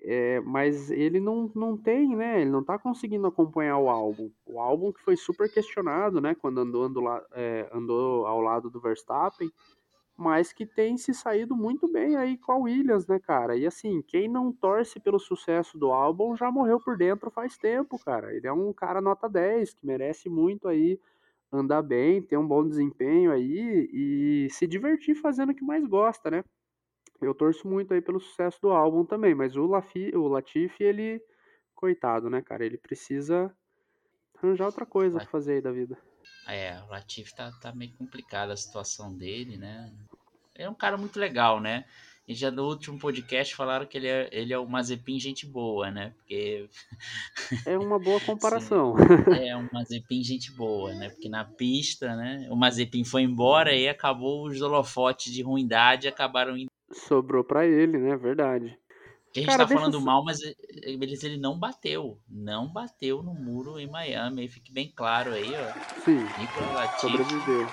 [0.00, 2.40] É, mas ele não, não tem, né?
[2.40, 4.30] Ele não tá conseguindo acompanhar o álbum.
[4.44, 6.34] O álbum que foi super questionado, né?
[6.34, 9.50] Quando andou, andou, é, andou ao lado do Verstappen
[10.16, 13.54] mas que tem se saído muito bem aí com a Williams, né, cara?
[13.56, 17.98] E assim, quem não torce pelo sucesso do álbum já morreu por dentro faz tempo,
[17.98, 18.34] cara.
[18.34, 20.98] Ele é um cara nota 10, que merece muito aí
[21.52, 26.30] andar bem, ter um bom desempenho aí e se divertir fazendo o que mais gosta,
[26.30, 26.42] né?
[27.20, 31.22] Eu torço muito aí pelo sucesso do álbum também, mas o, Lafi, o Latifi, ele,
[31.74, 32.64] coitado, né, cara?
[32.64, 33.54] Ele precisa
[34.36, 35.98] arranjar outra coisa pra fazer aí da vida.
[36.48, 39.92] É, o Latif tá, tá meio complicada a situação dele, né?
[40.54, 41.84] É um cara muito legal, né?
[42.28, 45.92] E já no último podcast falaram que ele é, ele é o Mazepin gente boa,
[45.92, 46.12] né?
[46.16, 46.68] Porque.
[47.64, 48.96] É uma boa comparação.
[49.40, 51.08] é um Mazepin gente boa, né?
[51.10, 52.48] Porque na pista, né?
[52.50, 56.70] O Mazepin foi embora e acabou os holofotes de ruindade acabaram indo.
[56.90, 58.16] Sobrou para ele, né?
[58.16, 58.76] Verdade.
[59.36, 62.18] A gente Cara, tá falando mal, mas ele, ele não bateu.
[62.28, 64.48] Não bateu no muro em Miami.
[64.48, 66.00] Fique bem claro aí, ó.
[66.00, 66.26] Sim.
[66.38, 67.66] Nicolas sobreviveu.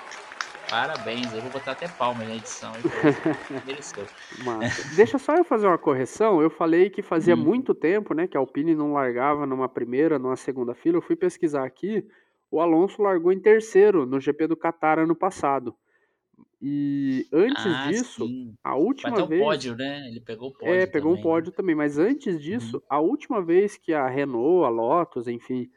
[0.70, 2.72] Parabéns, eu vou botar até palmas na edição.
[4.96, 6.42] Deixa só eu fazer uma correção.
[6.42, 7.44] Eu falei que fazia hum.
[7.44, 10.98] muito tempo, né, que a Alpine não largava numa primeira, numa segunda fila.
[10.98, 12.06] Eu fui pesquisar aqui.
[12.52, 15.76] O Alonso largou em terceiro no GP do Qatar ano passado.
[16.66, 18.56] E antes ah, disso, sim.
[18.64, 19.42] a última Bateu vez.
[19.42, 20.08] o pódio, né?
[20.08, 20.74] Ele pegou o pódio.
[20.74, 21.20] É, pegou também.
[21.20, 21.76] um pódio também.
[21.76, 22.84] Mas antes disso, uhum.
[22.90, 25.70] a última vez que a Renault, a Lotus, enfim,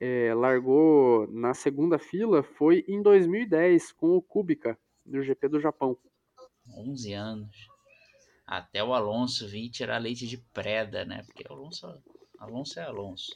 [0.00, 5.94] é, largou na segunda fila foi em 2010 com o Kubica, no GP do Japão.
[6.74, 7.68] 11 anos.
[8.46, 11.22] Até o Alonso vir tirar leite de preda, né?
[11.26, 11.86] Porque Alonso,
[12.38, 13.30] Alonso é Alonso.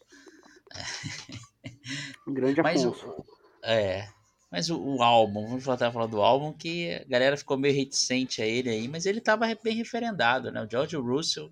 [2.27, 3.07] grande Afonso.
[3.07, 3.27] Mas,
[3.63, 4.09] é,
[4.51, 7.75] Mas o, o, álbum, vamos voltar a falar do álbum, que a galera ficou meio
[7.75, 10.63] reticente a ele aí, mas ele estava bem referendado, né?
[10.63, 11.51] O George Russell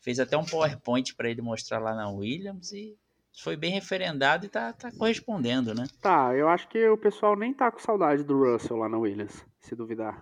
[0.00, 2.96] fez até um PowerPoint para ele mostrar lá na Williams e
[3.32, 5.86] foi bem referendado e tá, tá correspondendo, né?
[6.00, 9.44] Tá, eu acho que o pessoal nem tá com saudade do Russell lá na Williams,
[9.60, 10.20] se duvidar.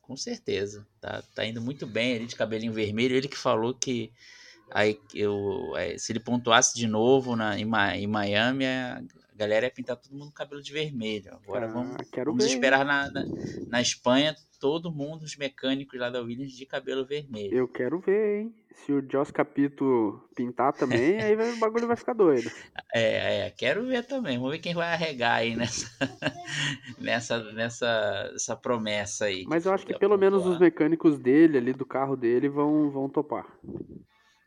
[0.00, 0.86] Com certeza.
[1.00, 3.16] Tá, tá indo muito bem ele de cabelinho vermelho.
[3.16, 4.12] Ele que falou que
[4.70, 7.66] aí eu, é, se ele pontuasse de novo na, em,
[7.96, 9.02] em Miami, a
[9.34, 11.34] galera ia pintar todo mundo cabelo de vermelho.
[11.42, 13.24] Agora ah, vamos, vamos esperar na, na,
[13.68, 17.54] na, Espanha todo mundo, os mecânicos lá da Williams, de cabelo vermelho.
[17.54, 18.54] Eu quero ver, hein?
[18.74, 22.50] Se o Joss Capito pintar também, aí o bagulho vai ficar doido.
[22.92, 24.36] É, é, quero ver também.
[24.36, 25.90] Vamos ver quem vai arregar aí nessa,
[26.98, 29.44] nessa, nessa, nessa promessa aí.
[29.46, 33.08] Mas eu acho que pelo menos os mecânicos dele, ali do carro dele, vão, vão
[33.08, 33.46] topar.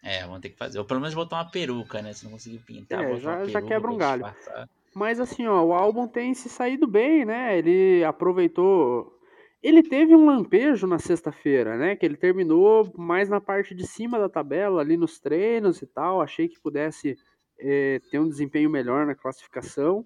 [0.04, 0.80] É, vão ter que fazer.
[0.80, 2.14] Ou pelo menos botar uma peruca, né?
[2.14, 3.04] Se não conseguir pintar.
[3.04, 4.24] É, já, já quebra um galho.
[4.24, 4.70] Disfarçar.
[4.98, 7.56] Mas assim, ó, o álbum tem se saído bem, né?
[7.56, 9.16] Ele aproveitou.
[9.62, 11.96] Ele teve um lampejo na sexta-feira, né?
[11.96, 16.20] Que ele terminou mais na parte de cima da tabela, ali nos treinos e tal.
[16.20, 17.16] Achei que pudesse
[17.60, 20.04] é, ter um desempenho melhor na classificação.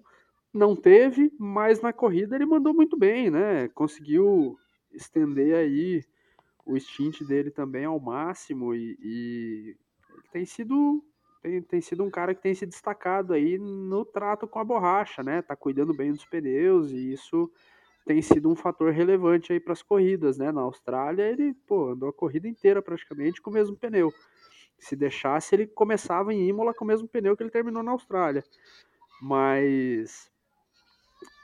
[0.52, 3.68] Não teve, mas na corrida ele mandou muito bem, né?
[3.68, 4.58] Conseguiu
[4.92, 6.04] estender aí
[6.66, 9.76] o stint dele também ao máximo e, e
[10.30, 11.02] tem sido
[11.42, 15.22] tem, tem sido um cara que tem se destacado aí no trato com a borracha,
[15.22, 15.42] né?
[15.42, 17.50] Tá cuidando bem dos pneus e isso
[18.06, 20.52] tem sido um fator relevante aí para as corridas, né?
[20.52, 24.12] Na Austrália ele, pô, andou a corrida inteira praticamente com o mesmo pneu.
[24.78, 28.44] Se deixasse, ele começava em Imola com o mesmo pneu que ele terminou na Austrália.
[29.20, 30.30] Mas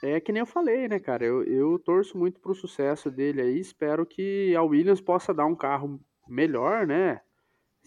[0.03, 1.25] é que nem eu falei, né, cara?
[1.25, 3.59] Eu, eu torço muito pro sucesso dele aí.
[3.59, 7.21] Espero que a Williams possa dar um carro melhor, né?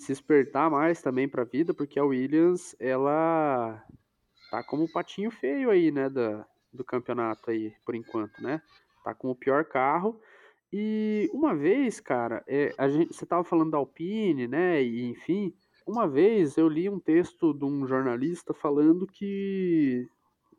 [0.01, 3.83] Se espertar mais também para a vida, porque a Williams, ela
[4.49, 6.43] tá como um patinho feio aí, né, da,
[6.73, 8.61] do campeonato aí, por enquanto, né?
[9.03, 10.19] Tá com o pior carro.
[10.73, 15.53] E uma vez, cara, é, a gente, você tava falando da Alpine, né, e enfim,
[15.85, 20.09] uma vez eu li um texto de um jornalista falando que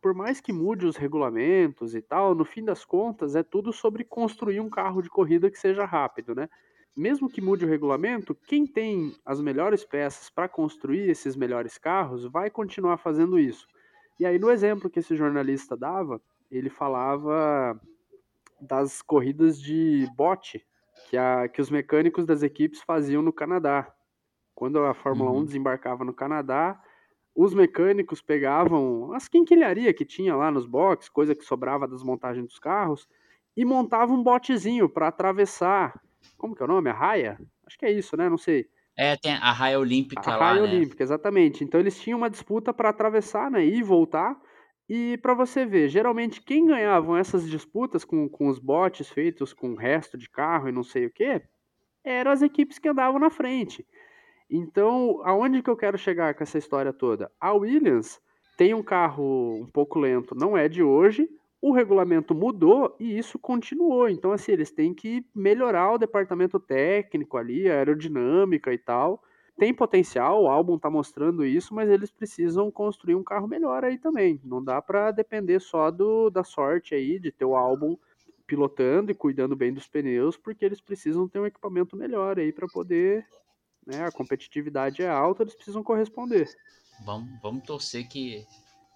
[0.01, 4.05] por mais que mude os regulamentos e tal, no fim das contas é tudo sobre
[4.05, 6.49] construir um carro de corrida que seja rápido, né?
[6.97, 12.25] Mesmo que mude o regulamento, quem tem as melhores peças para construir esses melhores carros
[12.25, 13.67] vai continuar fazendo isso.
[14.21, 16.21] E aí, no exemplo que esse jornalista dava,
[16.51, 17.81] ele falava
[18.61, 20.65] das corridas de bote
[21.09, 23.93] que, a, que os mecânicos das equipes faziam no Canadá.
[24.55, 25.39] Quando a Fórmula uhum.
[25.39, 26.81] 1 desembarcava no Canadá,
[27.35, 32.47] os mecânicos pegavam as quinquilharia que tinha lá nos boxes, coisa que sobrava das montagens
[32.47, 33.09] dos carros,
[33.57, 36.01] e montavam um botezinho para atravessar
[36.43, 36.91] como que é o nome?
[36.91, 37.39] A raia?
[37.65, 38.29] Acho que é isso, né?
[38.29, 38.67] Não sei.
[38.99, 40.69] É, tem a raia olímpica a lá, raia né?
[40.69, 41.63] olímpica, exatamente.
[41.63, 43.65] Então eles tinham uma disputa para atravessar, né?
[43.65, 44.37] E voltar.
[44.89, 49.71] E para você ver, geralmente quem ganhavam essas disputas com, com os botes feitos com
[49.71, 51.41] o resto de carro e não sei o que,
[52.05, 53.87] eram as equipes que andavam na frente.
[54.51, 57.31] Então, aonde que eu quero chegar com essa história toda?
[57.41, 58.21] A Williams
[58.59, 61.29] tem um carro um pouco lento, não é de hoje,
[61.63, 64.09] o regulamento mudou e isso continuou.
[64.09, 69.23] Então, assim, eles têm que melhorar o departamento técnico ali, a aerodinâmica e tal.
[69.57, 73.97] Tem potencial, o álbum está mostrando isso, mas eles precisam construir um carro melhor aí
[73.97, 74.41] também.
[74.43, 77.97] Não dá para depender só do, da sorte aí de ter o álbum
[78.45, 82.67] pilotando e cuidando bem dos pneus, porque eles precisam ter um equipamento melhor aí para
[82.67, 83.25] poder.
[83.87, 86.49] Né, a competitividade é alta, eles precisam corresponder.
[87.05, 88.45] Vamos, vamos torcer que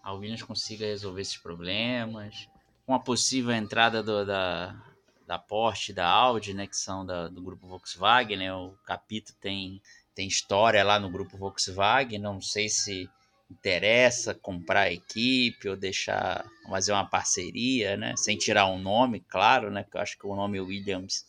[0.03, 2.49] a Williams consiga resolver esses problemas
[2.87, 4.81] com a possível entrada do, da,
[5.27, 9.83] da Porsche da Audi, né, que são da, do grupo Volkswagen, né, o Capito tem,
[10.15, 13.11] tem história lá no grupo Volkswagen, não sei se
[13.51, 19.69] interessa comprar a equipe ou deixar fazer uma parceria, né, sem tirar um nome, claro,
[19.69, 21.27] né, que eu acho que o nome Williams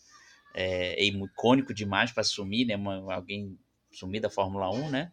[0.54, 3.58] é, é icônico demais para assumir, né, uma, alguém
[3.92, 5.12] sumir da Fórmula 1, né,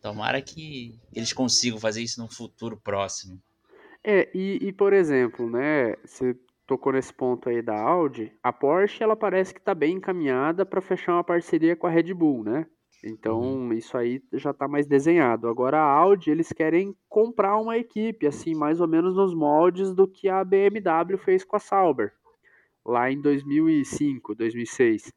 [0.00, 3.42] tomara que eles consigam fazer isso no futuro próximo.
[4.04, 6.36] É, e, e por exemplo, né, você
[6.66, 10.80] tocou nesse ponto aí da Audi, a Porsche ela parece que está bem encaminhada para
[10.80, 12.66] fechar uma parceria com a Red Bull, né?
[13.04, 13.72] Então uhum.
[13.72, 15.48] isso aí já está mais desenhado.
[15.48, 20.06] Agora a Audi eles querem comprar uma equipe, assim, mais ou menos nos moldes do
[20.06, 22.12] que a BMW fez com a Sauber,
[22.84, 25.12] lá em 2005, 2006.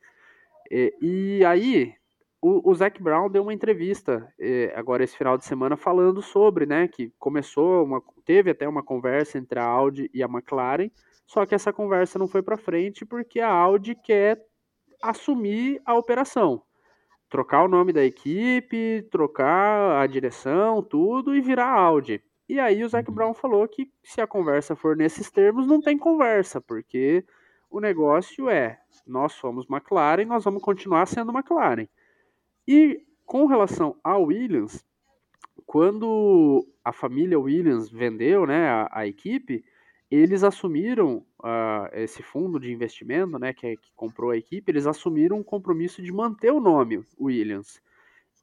[0.71, 1.93] E, e aí
[2.41, 6.65] o, o Zac Brown deu uma entrevista eh, agora esse final de semana falando sobre,
[6.65, 10.89] né, que começou uma, teve até uma conversa entre a Audi e a McLaren,
[11.25, 14.43] só que essa conversa não foi para frente porque a Audi quer
[15.01, 16.63] assumir a operação,
[17.29, 22.23] trocar o nome da equipe, trocar a direção, tudo e virar Audi.
[22.47, 23.15] E aí o Zac Uhum.
[23.15, 27.25] Brown falou que se a conversa for nesses termos, não tem conversa, porque
[27.69, 31.87] o negócio é, nós somos McLaren, nós vamos continuar sendo McLaren.
[32.67, 34.85] E com relação a Williams,
[35.65, 39.63] quando a família Williams vendeu né, a, a equipe,
[40.09, 45.37] eles assumiram uh, esse fundo de investimento, né, que, que, comprou a equipe, eles assumiram
[45.37, 47.81] um compromisso de manter o nome Williams.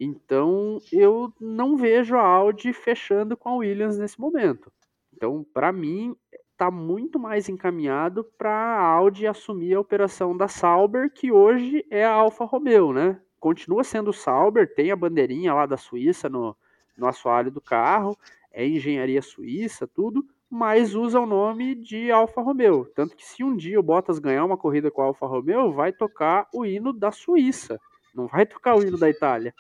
[0.00, 4.72] Então, eu não vejo a Audi fechando com a Williams nesse momento.
[5.14, 6.16] Então, para mim,
[6.50, 12.04] está muito mais encaminhado para a Audi assumir a operação da Sauber, que hoje é
[12.04, 13.20] a Alfa Romeo, né?
[13.38, 16.56] Continua sendo Sauber, tem a bandeirinha lá da Suíça no,
[16.97, 18.16] no assoalho do carro,
[18.53, 22.84] é engenharia suíça, tudo, mas usa o nome de Alfa Romeo.
[22.95, 25.93] Tanto que se um dia o Bottas ganhar uma corrida com a Alfa Romeo, vai
[25.93, 27.80] tocar o hino da Suíça,
[28.14, 29.55] não vai tocar o hino da Itália.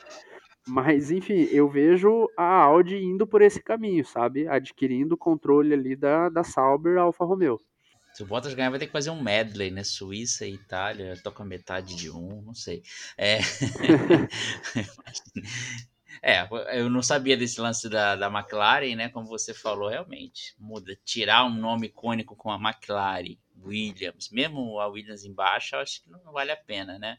[0.68, 4.46] Mas, enfim, eu vejo a Audi indo por esse caminho, sabe?
[4.46, 7.58] Adquirindo o controle ali da, da Sauber Alfa Romeo.
[8.12, 9.82] Se o Bottas ganhar, vai ter que fazer um medley, né?
[9.82, 12.82] Suíça e Itália, toca metade de um, não sei.
[13.16, 13.38] É.
[16.20, 16.46] é,
[16.78, 19.08] eu não sabia desse lance da, da McLaren, né?
[19.08, 20.54] Como você falou, realmente.
[20.58, 20.96] Muda.
[21.04, 26.32] Tirar um nome icônico com a McLaren, Williams, mesmo a Williams embaixo, acho que não
[26.32, 27.16] vale a pena, né?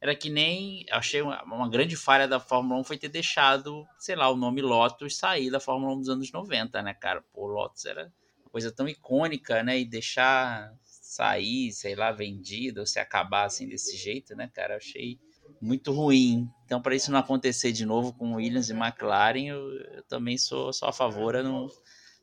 [0.00, 0.86] era que nem.
[0.90, 4.62] Achei uma, uma, grande falha da Fórmula 1 foi ter deixado, sei lá, o nome
[4.62, 7.22] Lotus sair da Fórmula 1 dos anos 90, né, cara?
[7.32, 8.10] Pô, Lotus era
[8.42, 9.78] uma coisa tão icônica, né?
[9.78, 14.76] E deixar sair, sei lá, vendido ou se acabar assim desse jeito, né, cara?
[14.76, 15.18] achei
[15.60, 16.48] muito ruim.
[16.64, 20.70] Então, para isso não acontecer de novo com Williams e McLaren, eu, eu também sou,
[20.82, 21.66] a favor a não,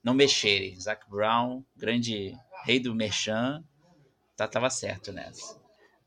[0.04, 0.80] não mexerem.
[0.80, 2.34] Zac Brown, grande
[2.64, 3.64] rei do merchan,
[4.36, 5.58] tá, tava certo nessa.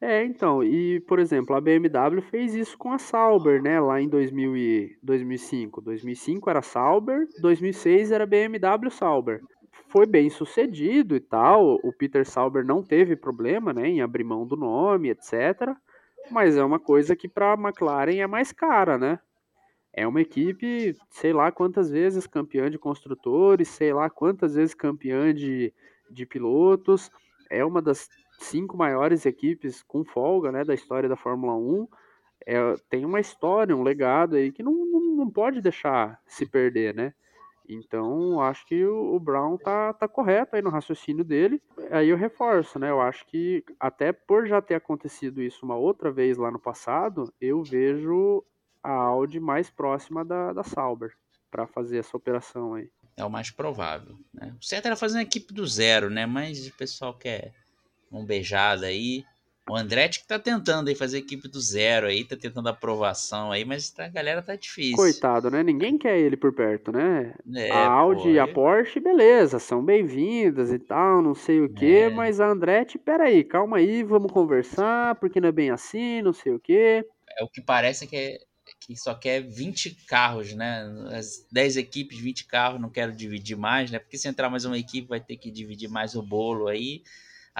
[0.00, 4.08] É, então, e por exemplo, a BMW fez isso com a Sauber, né, lá em
[4.08, 5.82] 2000 e 2005.
[5.82, 9.42] 2005 era Sauber, 2006 era BMW Sauber.
[9.88, 14.46] Foi bem sucedido e tal, o Peter Sauber não teve problema, né, em abrir mão
[14.46, 15.76] do nome, etc.
[16.30, 19.18] Mas é uma coisa que para a McLaren é mais cara, né?
[19.92, 25.34] É uma equipe, sei lá quantas vezes campeã de construtores, sei lá quantas vezes campeã
[25.34, 25.72] de,
[26.08, 27.10] de pilotos.
[27.50, 28.08] É uma das
[28.38, 31.88] cinco maiores equipes com folga né, da história da Fórmula 1.
[32.46, 36.94] É, tem uma história, um legado aí que não, não, não pode deixar se perder,
[36.94, 37.12] né?
[37.72, 41.62] Então, acho que o, Brown tá, tá correto aí no raciocínio dele.
[41.90, 42.90] Aí eu reforço, né?
[42.90, 47.32] Eu acho que até por já ter acontecido isso uma outra vez lá no passado,
[47.40, 48.44] eu vejo
[48.82, 51.12] a Audi mais próxima da, da Sauber
[51.50, 52.90] para fazer essa operação aí.
[53.16, 54.54] É o mais provável, né?
[54.60, 56.26] O certo era fazer uma equipe do zero, né?
[56.26, 57.52] Mas o pessoal quer
[58.10, 59.24] um beijada aí.
[59.70, 63.64] O Andretti que tá tentando aí fazer equipe do zero aí, tá tentando aprovação aí,
[63.64, 64.96] mas a galera tá difícil.
[64.96, 65.62] Coitado, né?
[65.62, 67.34] Ninguém quer ele por perto, né?
[67.54, 71.72] É, a Audi pô, e a Porsche, beleza, são bem-vindas e tal, não sei o
[71.72, 72.10] quê, é.
[72.10, 76.52] mas a Andretti, peraí, calma aí, vamos conversar, porque não é bem assim, não sei
[76.52, 77.06] o quê.
[77.38, 78.38] É o que parece que é
[78.80, 80.84] que só quer 20 carros, né?
[81.12, 84.00] As 10 equipes, 20 carros, não quero dividir mais, né?
[84.00, 87.02] Porque se entrar mais uma equipe vai ter que dividir mais o bolo aí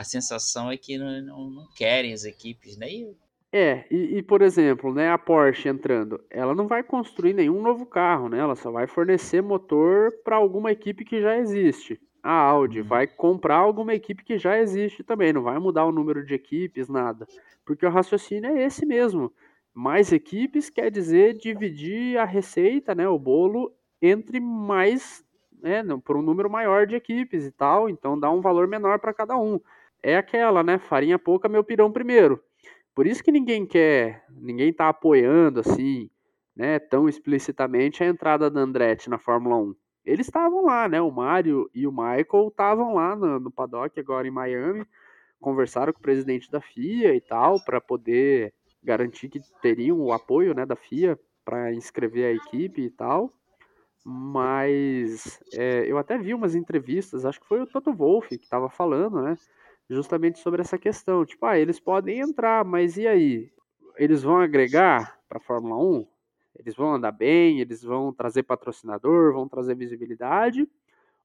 [0.01, 2.91] a sensação é que não, não, não querem as equipes, né?
[2.91, 3.15] E...
[3.53, 7.85] É, e, e, por exemplo, né, a Porsche entrando, ela não vai construir nenhum novo
[7.85, 8.39] carro, né?
[8.39, 12.01] Ela só vai fornecer motor para alguma equipe que já existe.
[12.23, 12.87] A Audi uhum.
[12.87, 16.89] vai comprar alguma equipe que já existe também, não vai mudar o número de equipes,
[16.89, 17.27] nada.
[17.67, 19.31] Porque o raciocínio é esse mesmo.
[19.75, 23.71] Mais equipes quer dizer dividir a receita, né, o bolo,
[24.01, 25.23] entre mais,
[25.63, 29.13] né, por um número maior de equipes e tal, então dá um valor menor para
[29.13, 29.61] cada um
[30.03, 30.79] é aquela, né?
[30.79, 32.43] Farinha pouca, meu pirão primeiro.
[32.95, 36.11] Por isso que ninguém quer, ninguém tá apoiando assim,
[36.57, 39.75] né, tão explicitamente a entrada da Andretti na Fórmula 1.
[40.05, 41.01] Eles estavam lá, né?
[41.01, 44.85] O Mário e o Michael estavam lá no, no paddock agora em Miami,
[45.41, 50.55] conversaram com o presidente da FIA e tal, para poder garantir que teriam o apoio,
[50.55, 53.31] né, da FIA para inscrever a equipe e tal.
[54.05, 58.71] Mas é, eu até vi umas entrevistas, acho que foi o Toto Wolff que estava
[58.71, 59.37] falando, né?
[59.91, 61.25] Justamente sobre essa questão.
[61.25, 63.51] Tipo, ah, eles podem entrar, mas e aí?
[63.97, 66.07] Eles vão agregar para a Fórmula 1?
[66.59, 67.61] Eles vão andar bem?
[67.61, 69.33] Eles vão trazer patrocinador?
[69.33, 70.69] Vão trazer visibilidade?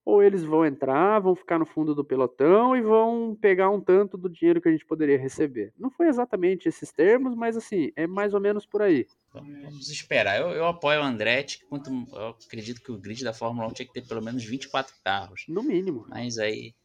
[0.03, 4.16] Ou eles vão entrar, vão ficar no fundo do pelotão e vão pegar um tanto
[4.16, 5.74] do dinheiro que a gente poderia receber?
[5.80, 9.07] Não foi exatamente esses termos, mas assim, é mais ou menos por aí.
[9.34, 10.39] Vamos esperar.
[10.39, 11.66] Eu, eu apoio o Andretti.
[11.68, 14.93] Quanto, eu acredito que o grid da Fórmula 1 tinha que ter pelo menos 24
[15.03, 15.45] carros.
[15.47, 16.05] No mínimo.
[16.07, 16.76] Mas aí,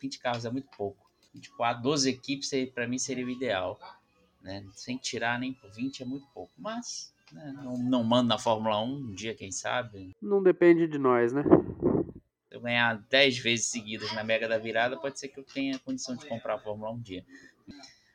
[0.00, 1.06] 20 carros é muito pouco.
[1.34, 3.78] 24, 12 equipes para mim seria o ideal.
[4.42, 4.64] Né?
[4.74, 6.52] Sem tirar nem por 20 é muito pouco.
[6.56, 7.52] Mas né?
[7.62, 10.16] não, não mando na Fórmula 1 um dia, quem sabe.
[10.20, 11.42] Não depende de nós, né?
[12.48, 15.78] Se eu ganhar 10 vezes seguidas na Mega da Virada, pode ser que eu tenha
[15.80, 17.24] condição de comprar a Fórmula 1 um dia.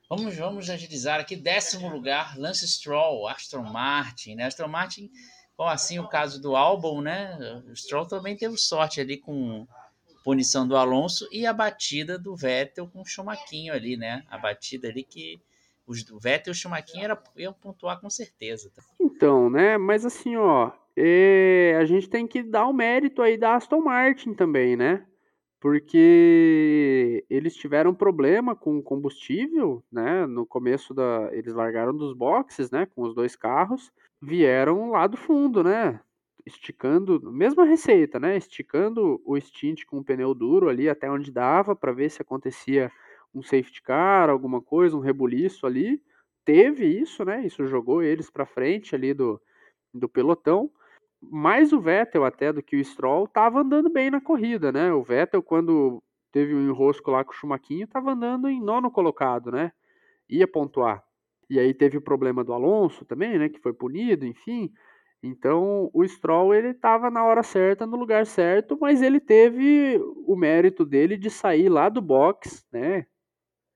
[0.10, 1.36] Vamos, vamos agilizar aqui.
[1.36, 4.36] Décimo lugar, Lance Stroll, Aston Martin.
[4.36, 4.46] Né?
[4.46, 5.10] Aston Martin,
[5.58, 7.38] bom, assim o caso do álbum, né?
[7.70, 9.68] O Stroll também teve sorte ali com
[10.24, 14.24] punição do Alonso e a batida do Vettel com o Schumacher ali, né?
[14.30, 15.42] A batida ali que
[15.86, 18.72] os do Vettel e o Schumacher era, iam pontuar com certeza.
[18.76, 18.82] Tá?
[19.00, 19.78] Então, né?
[19.78, 24.34] Mas assim, ó, é, a gente tem que dar o mérito aí da Aston Martin
[24.34, 25.06] também, né?
[25.60, 30.26] Porque eles tiveram problema com combustível, né?
[30.26, 31.30] No começo da.
[31.32, 32.88] Eles largaram dos boxes, né?
[32.96, 36.00] Com os dois carros, vieram lá do fundo, né?
[36.46, 38.38] Esticando, mesma receita, né?
[38.38, 42.92] Esticando o stint com o pneu duro ali até onde dava para ver se acontecia
[43.34, 46.02] um safety car, alguma coisa, um rebuliço ali.
[46.44, 47.46] Teve isso, né?
[47.46, 49.40] Isso jogou eles para frente ali do,
[49.94, 50.72] do pelotão.
[51.22, 54.92] Mais o Vettel até do que o Stroll estava andando bem na corrida, né?
[54.92, 59.52] O Vettel quando teve um enrosco lá com o Chumaquinho estava andando em nono colocado,
[59.52, 59.72] né?
[60.30, 61.04] Ia pontuar.
[61.50, 63.50] E aí teve o problema do Alonso também, né?
[63.50, 64.72] Que foi punido, enfim.
[65.24, 70.36] Então o Stroll ele estava na hora certa, no lugar certo, mas ele teve o
[70.36, 73.06] mérito dele de sair lá do box, né?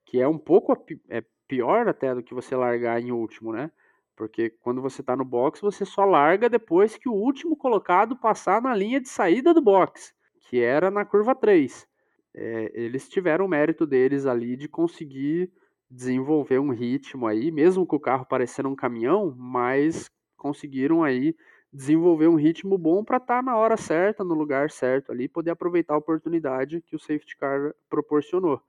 [0.05, 0.71] que é um pouco
[1.09, 3.69] é pior até do que você largar em último, né?
[4.15, 8.61] Porque quando você está no box, você só larga depois que o último colocado passar
[8.61, 10.13] na linha de saída do box,
[10.47, 11.85] que era na curva 3.
[12.33, 15.51] É, eles tiveram o mérito deles ali de conseguir
[15.89, 20.09] desenvolver um ritmo aí, mesmo com o carro parecendo um caminhão, mas
[20.45, 21.35] conseguiram aí
[21.73, 25.49] desenvolver um ritmo bom para estar tá na hora certa, no lugar certo ali, poder
[25.49, 28.61] aproveitar a oportunidade que o safety car proporcionou.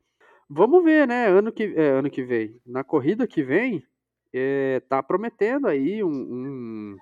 [0.48, 1.26] Vamos ver, né?
[1.26, 2.58] Ano que, é, ano que vem.
[2.64, 3.84] Na corrida que vem,
[4.32, 6.96] é, tá prometendo aí um, um,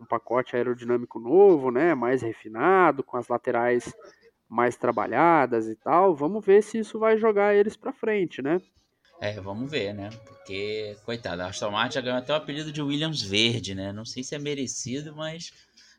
[0.00, 1.94] um, pacote aerodinâmico novo, né?
[1.94, 3.94] Mais refinado, com as laterais
[4.48, 6.16] mais trabalhadas e tal.
[6.16, 8.62] Vamos ver se isso vai jogar eles para frente, né?
[9.20, 10.10] É, vamos ver, né?
[10.26, 13.92] Porque, coitado, a Aston Martin já ganhou até o apelido de Williams Verde, né?
[13.92, 15.52] Não sei se é merecido, mas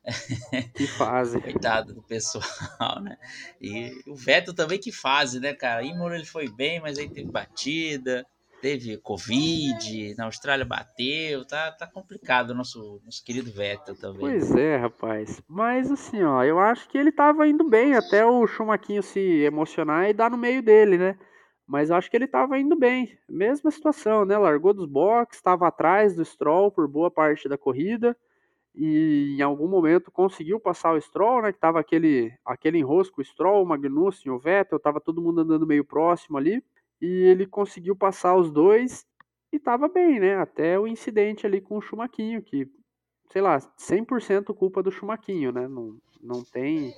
[0.76, 1.42] que fase.
[1.42, 3.18] Coitado do pessoal, né?
[3.62, 5.84] E o Vettel também que fase, né, cara?
[5.84, 8.26] Imola ele foi bem, mas aí teve batida,
[8.62, 14.20] teve Covid, na Austrália bateu, tá, tá complicado o nosso, nosso querido Vettel também.
[14.20, 15.42] Pois é, rapaz.
[15.48, 20.10] Mas assim, ó, eu acho que ele tava indo bem até o Schumacher se emocionar
[20.10, 21.18] e dar no meio dele, né?
[21.68, 23.18] Mas acho que ele tava indo bem.
[23.28, 24.38] Mesma situação, né?
[24.38, 28.16] Largou dos boxes, estava atrás do Stroll por boa parte da corrida
[28.78, 33.26] e em algum momento conseguiu passar o Stroll, né, que tava aquele, aquele enrosco, o
[33.26, 36.64] Stroll, o Magnussen, o Vettel, tava todo mundo andando meio próximo ali,
[37.02, 39.04] e ele conseguiu passar os dois
[39.52, 42.70] e tava bem, né, até o incidente ali com o Chumaquinho, que,
[43.32, 46.94] sei lá, 100% culpa do Chumaquinho, né, não, não tem,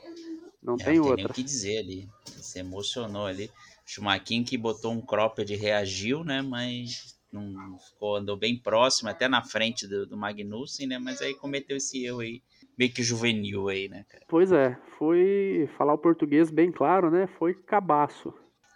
[0.62, 1.16] não é, tem, tem outra.
[1.16, 3.50] Nem o que dizer ali, se emocionou ali,
[3.90, 9.42] Chumaquinho que botou um cropped reagiu, né, mas não ficou, andou bem próximo, até na
[9.42, 11.00] frente do, do Magnussen, né?
[11.00, 12.42] Mas aí cometeu esse erro aí,
[12.78, 14.24] meio que juvenil aí, né, cara?
[14.28, 17.28] Pois é, foi falar o português bem claro, né?
[17.40, 18.34] Foi cabaço.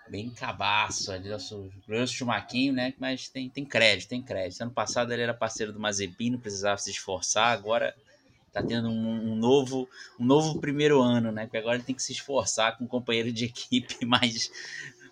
[0.10, 2.94] Bem cabaço ali, nosso grosso chumaquinho, né?
[3.00, 4.62] Mas tem, tem crédito, tem crédito.
[4.62, 7.94] Ano passado ele era parceiro do Mazepin, não precisava se esforçar, agora
[8.52, 9.90] tá tendo um, um, novo
[10.20, 11.46] um novo primeiro ano, né?
[11.46, 14.52] Porque agora ele tem que se esforçar com um companheiro de equipe mais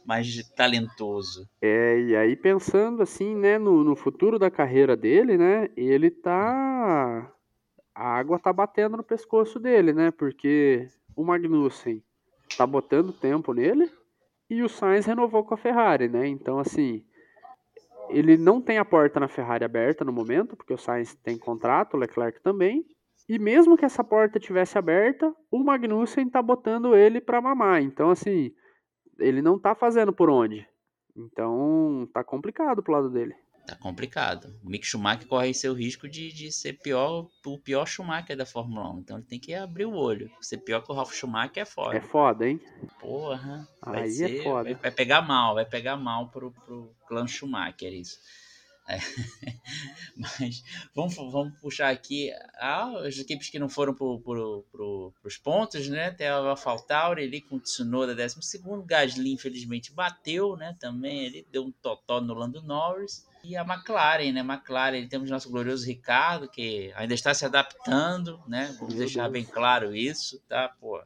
[0.05, 1.47] mais talentoso.
[1.61, 7.31] É, e aí pensando assim, né, no, no futuro da carreira dele, né, ele tá...
[7.93, 12.01] A água tá batendo no pescoço dele, né, porque o Magnussen
[12.57, 13.91] tá botando tempo nele
[14.49, 17.03] e o Sainz renovou com a Ferrari, né, então assim...
[18.09, 21.93] Ele não tem a porta na Ferrari aberta no momento, porque o Sainz tem contrato,
[21.93, 22.85] o Leclerc também,
[23.29, 27.81] e mesmo que essa porta tivesse aberta, o Magnussen tá botando ele para mamar.
[27.81, 28.51] Então, assim,
[29.21, 30.67] ele não tá fazendo por onde.
[31.15, 33.35] Então tá complicado pro lado dele.
[33.65, 34.53] Tá complicado.
[34.63, 38.91] O Mick Schumacher corre seu risco de, de ser pior, o pior Schumacher da Fórmula
[38.95, 38.99] 1.
[38.99, 40.29] Então ele tem que abrir o olho.
[40.41, 41.97] Ser pior que o Ralf Schumacher é foda.
[41.97, 42.59] É foda, hein?
[42.99, 43.67] Porra.
[43.81, 44.63] Aí é ser, é foda.
[44.63, 48.19] Vai, vai, pegar mal, vai pegar mal pro, pro clã Schumacher isso.
[48.91, 48.99] É.
[50.17, 50.63] Mas
[50.93, 55.87] vamos, vamos puxar aqui ah, as equipes que não foram para pro, pro, os pontos,
[55.87, 56.11] né?
[56.11, 58.39] Tem a AlphaTauri ali com o Tsunoda 12
[58.85, 60.75] Gasly infelizmente bateu, né?
[60.79, 63.25] Também ele deu um totó no Lando Norris.
[63.43, 64.41] E a McLaren, né?
[64.41, 68.75] McLaren, temos nosso glorioso Ricardo, que ainda está se adaptando, né?
[68.79, 70.69] Vamos deixar bem claro isso, tá?
[70.79, 71.01] Pô,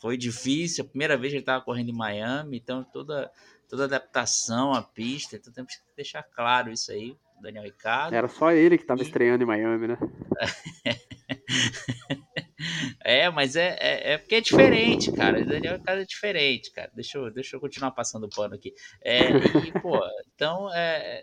[0.00, 3.30] foi difícil, a primeira vez que ele estava correndo em Miami, então toda
[3.68, 8.14] toda adaptação à pista, então temos que deixar claro isso aí, Daniel Ricardo.
[8.14, 9.04] Era só ele que estava e...
[9.04, 9.98] estreando em Miami, né?
[13.08, 15.40] É, mas é, é, é, porque é diferente, cara.
[15.40, 16.90] O Daniel é um cara diferente, cara.
[16.92, 18.74] Deixa eu, deixa eu continuar passando pano aqui.
[19.00, 20.00] É, e, pô,
[20.34, 21.22] então, é,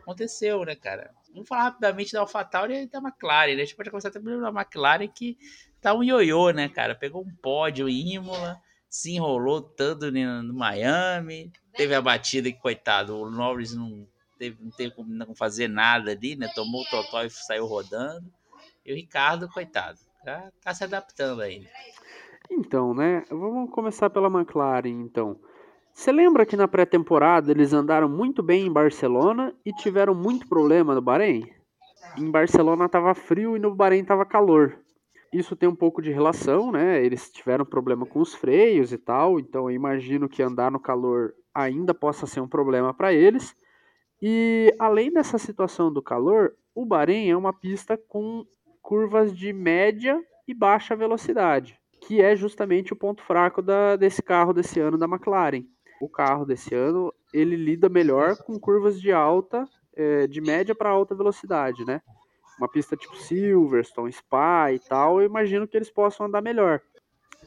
[0.00, 1.10] aconteceu, né, cara?
[1.32, 3.62] Vamos falar rapidamente da AlphaTauri e da McLaren, né?
[3.62, 5.36] A gente pode começar também da McLaren, que
[5.80, 6.94] tá um ioiô, né, cara?
[6.94, 8.56] Pegou um pódio em Imola,
[8.94, 14.06] se enrolou tanto no Miami, teve a batida que, coitado, o Norris não
[14.38, 16.48] teve, não teve como não fazer nada ali, né?
[16.54, 18.24] Tomou o totó e saiu rodando.
[18.86, 21.68] E o Ricardo, coitado, tá, tá se adaptando ainda.
[22.48, 23.24] Então, né?
[23.28, 25.40] Vamos começar pela McLaren, então.
[25.92, 30.94] Você lembra que na pré-temporada eles andaram muito bem em Barcelona e tiveram muito problema
[30.94, 31.52] no Bahrein?
[32.16, 34.83] Em Barcelona estava frio e no Bahrein estava calor.
[35.34, 37.04] Isso tem um pouco de relação, né?
[37.04, 41.34] Eles tiveram problema com os freios e tal, então eu imagino que andar no calor
[41.52, 43.56] ainda possa ser um problema para eles.
[44.22, 48.46] E além dessa situação do calor, o Bahrein é uma pista com
[48.80, 54.52] curvas de média e baixa velocidade, que é justamente o ponto fraco da, desse carro
[54.52, 55.64] desse ano da McLaren.
[56.00, 59.64] O carro desse ano ele lida melhor com curvas de alta,
[59.96, 62.00] é, de média para alta velocidade, né?
[62.58, 66.80] Uma pista tipo Silverstone, Spa e tal, eu imagino que eles possam andar melhor.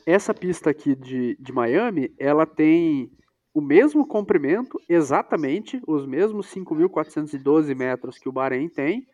[0.06, 3.12] Essa pista aqui de, de Miami, ela tem
[3.54, 9.08] o mesmo comprimento, exatamente os mesmos 5.412 metros que o Bahrein tem,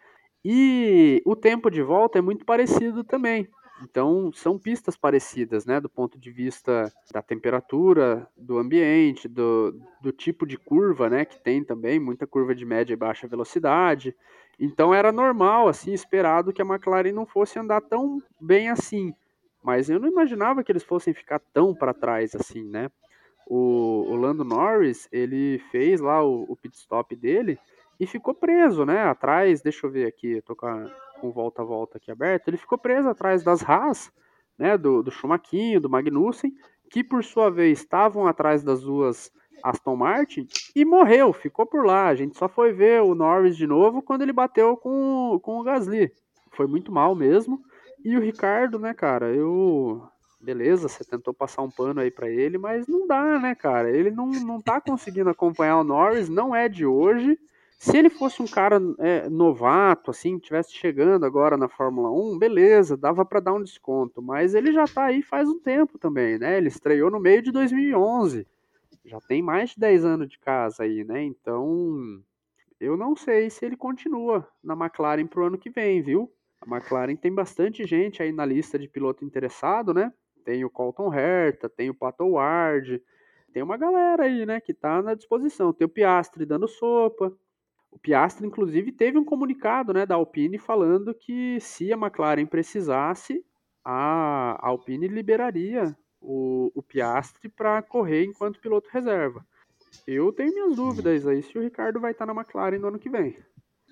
[0.43, 3.47] e o tempo de volta é muito parecido também.
[3.81, 10.11] Então, são pistas parecidas, né, do ponto de vista da temperatura, do ambiente, do, do
[10.11, 14.15] tipo de curva, né, que tem também, muita curva de média e baixa velocidade.
[14.59, 19.13] Então, era normal, assim, esperado que a McLaren não fosse andar tão bem assim.
[19.63, 22.89] Mas eu não imaginava que eles fossem ficar tão para trás assim, né?
[23.47, 27.59] o, o Lando Norris, ele fez lá o, o pit stop dele
[27.99, 29.03] e ficou preso, né?
[29.03, 30.89] Atrás, deixa eu ver aqui, tô com, a,
[31.19, 34.11] com volta a volta aqui aberto, ele ficou preso atrás das Haas,
[34.57, 34.77] né?
[34.77, 36.53] Do, do Schumacher, do Magnussen,
[36.89, 39.31] que por sua vez estavam atrás das duas
[39.63, 42.07] Aston Martin e morreu, ficou por lá.
[42.07, 45.63] A gente só foi ver o Norris de novo quando ele bateu com, com o
[45.63, 46.11] Gasly.
[46.51, 47.59] Foi muito mal mesmo.
[48.03, 50.03] E o Ricardo, né, cara, eu
[50.43, 53.89] beleza, você tentou passar um pano aí para ele, mas não dá, né, cara?
[53.89, 57.39] Ele não, não tá conseguindo acompanhar o Norris, não é de hoje.
[57.79, 62.95] Se ele fosse um cara é, novato, assim, tivesse chegando agora na Fórmula 1, beleza,
[62.95, 66.57] dava para dar um desconto, mas ele já tá aí faz um tempo também, né?
[66.57, 68.47] Ele estreou no meio de 2011.
[69.05, 71.23] Já tem mais de 10 anos de casa aí, né?
[71.23, 72.23] Então,
[72.79, 76.31] eu não sei se ele continua na McLaren pro ano que vem, viu?
[76.61, 80.13] A McLaren tem bastante gente aí na lista de piloto interessado, né?
[80.45, 83.01] Tem o Colton Herta, tem o Pato Ward,
[83.53, 85.71] tem uma galera aí, né, que tá na disposição.
[85.71, 87.31] Tem o Piastri dando sopa.
[87.91, 93.45] O Piastri, inclusive, teve um comunicado, né, da Alpine falando que se a McLaren precisasse,
[93.85, 99.45] a Alpine liberaria o, o Piastri para correr enquanto piloto reserva.
[100.07, 102.99] Eu tenho minhas dúvidas aí se o Ricardo vai estar tá na McLaren no ano
[102.99, 103.37] que vem.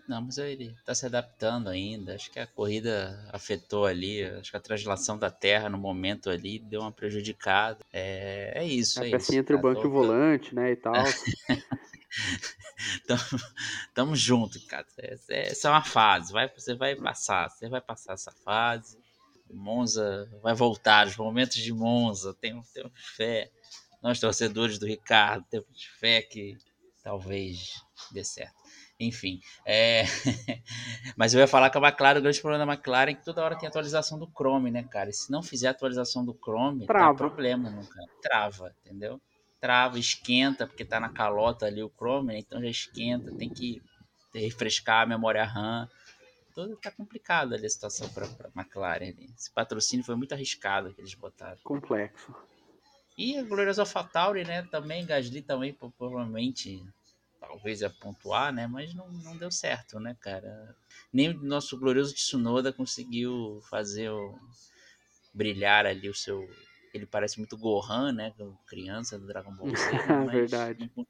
[0.07, 2.15] Não, mas ele está se adaptando ainda.
[2.15, 4.25] Acho que a corrida afetou ali.
[4.25, 7.79] Acho que a translação da terra no momento ali deu uma prejudicada.
[7.93, 9.01] É, é isso.
[9.01, 10.71] É, é isso, entre o banco e o volante, né?
[10.71, 10.93] E tal.
[13.07, 13.21] tamo,
[13.93, 14.85] tamo junto, cara.
[14.97, 16.33] Essa é, essa é uma fase.
[16.33, 17.49] Vai, você vai passar.
[17.49, 19.00] Você vai passar essa fase.
[19.53, 21.07] Monza vai voltar.
[21.07, 22.33] Os momentos de Monza.
[22.33, 23.49] Temos, temos fé.
[24.01, 26.57] Nós, torcedores do Ricardo, temos fé que
[27.03, 28.55] talvez dê certo.
[28.99, 29.39] Enfim.
[29.65, 30.03] É...
[31.17, 33.43] Mas eu ia falar que a McLaren, o grande problema da McLaren é que toda
[33.43, 35.09] hora tem atualização do Chrome, né, cara?
[35.09, 37.11] E se não fizer atualização do Chrome, Trava.
[37.11, 38.07] dá problema, não, cara.
[38.21, 39.19] Trava, entendeu?
[39.59, 42.39] Trava, esquenta, porque tá na calota ali o Chrome, né?
[42.39, 43.81] então já esquenta, tem que
[44.33, 45.87] refrescar a memória RAM.
[46.53, 49.13] Tudo tá complicado ali a situação para a McLaren.
[49.37, 51.57] Esse patrocínio foi muito arriscado que eles botaram.
[51.63, 52.33] Complexo.
[53.17, 54.63] E a gloriosa AlphaTauri, né?
[54.63, 56.83] Também, Gasly também, provavelmente
[57.39, 58.67] talvez ia pontuar, né?
[58.67, 60.75] Mas não, não deu certo, né, cara?
[61.11, 64.37] Nem o nosso glorioso Tsunoda conseguiu fazer o,
[65.33, 66.49] brilhar ali o seu.
[66.93, 68.33] Ele parece muito Gohan, né?
[68.67, 69.91] Criança do Dragon Ball Z.
[69.91, 70.27] Né?
[70.31, 70.91] Verdade.
[70.95, 71.07] Não,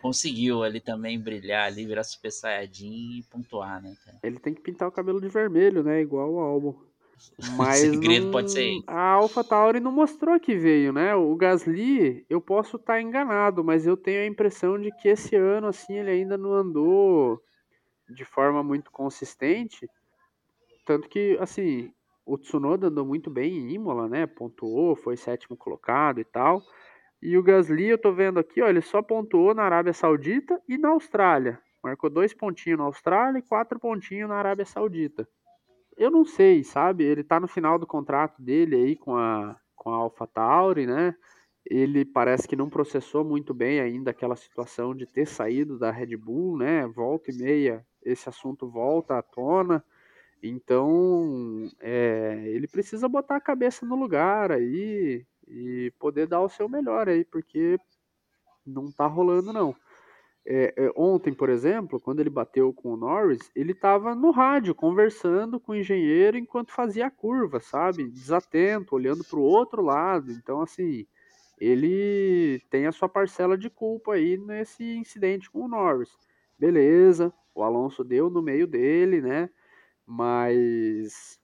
[0.00, 4.18] conseguiu ali também brilhar ali, virar Super Saiyajin e pontuar, né, cara?
[4.22, 6.00] Ele tem que pintar o cabelo de vermelho, né?
[6.00, 6.74] Igual o álbum.
[7.56, 8.32] Mas o segredo não...
[8.32, 11.14] pode ser A Alpha Tauri não mostrou que veio, né?
[11.14, 15.34] O Gasly, eu posso estar tá enganado, mas eu tenho a impressão de que esse
[15.34, 17.40] ano, assim, ele ainda não andou
[18.08, 19.88] de forma muito consistente.
[20.84, 21.90] Tanto que, assim,
[22.24, 24.26] o Tsunoda andou muito bem em Imola, né?
[24.26, 26.62] Pontuou, foi sétimo colocado e tal.
[27.22, 30.76] E o Gasly, eu tô vendo aqui, ó, ele só pontuou na Arábia Saudita e
[30.76, 31.58] na Austrália.
[31.82, 35.28] Marcou dois pontinhos na Austrália e quatro pontinhos na Arábia Saudita.
[35.96, 37.04] eu não sei, sabe?
[37.04, 41.14] Ele tá no final do contrato dele aí com a, com a AlphaTauri, né?
[41.64, 46.16] Ele parece que não processou muito bem ainda aquela situação de ter saído da Red
[46.16, 46.86] Bull, né?
[46.86, 49.84] Volta e meia, esse assunto volta à tona.
[50.42, 56.68] Então, é, ele precisa botar a cabeça no lugar aí e poder dar o seu
[56.68, 57.78] melhor aí, porque
[58.66, 59.74] não tá rolando não.
[60.48, 64.76] É, é, ontem, por exemplo, quando ele bateu com o Norris, ele estava no rádio
[64.76, 68.08] conversando com o engenheiro enquanto fazia a curva, sabe?
[68.08, 70.30] Desatento, olhando para o outro lado.
[70.30, 71.04] Então, assim,
[71.58, 76.16] ele tem a sua parcela de culpa aí nesse incidente com o Norris.
[76.56, 79.50] Beleza, o Alonso deu no meio dele, né?
[80.06, 81.40] Mas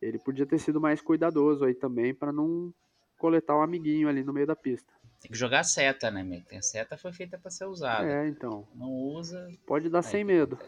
[0.00, 2.72] ele podia ter sido mais cuidadoso aí também para não
[3.16, 4.92] coletar o um amiguinho ali no meio da pista.
[5.20, 6.42] Tem que jogar seta, né, meu?
[6.44, 8.06] Tem seta foi feita para ser usada.
[8.06, 8.66] É, então.
[8.74, 9.48] Não usa.
[9.66, 10.04] Pode dar aí.
[10.04, 10.58] sem medo.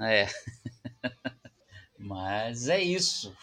[0.00, 0.26] É.
[1.98, 3.34] Mas é isso.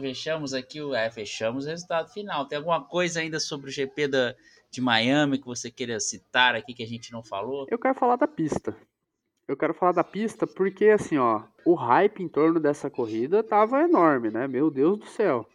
[0.00, 0.94] Fechamos aqui o.
[0.94, 2.46] É, fechamos o resultado final.
[2.46, 4.34] Tem alguma coisa ainda sobre o GP da,
[4.70, 7.66] de Miami que você queria citar aqui que a gente não falou?
[7.70, 8.76] Eu quero falar da pista.
[9.46, 13.82] Eu quero falar da pista porque, assim, ó, o hype em torno dessa corrida tava
[13.82, 14.46] enorme, né?
[14.46, 15.48] Meu Deus do céu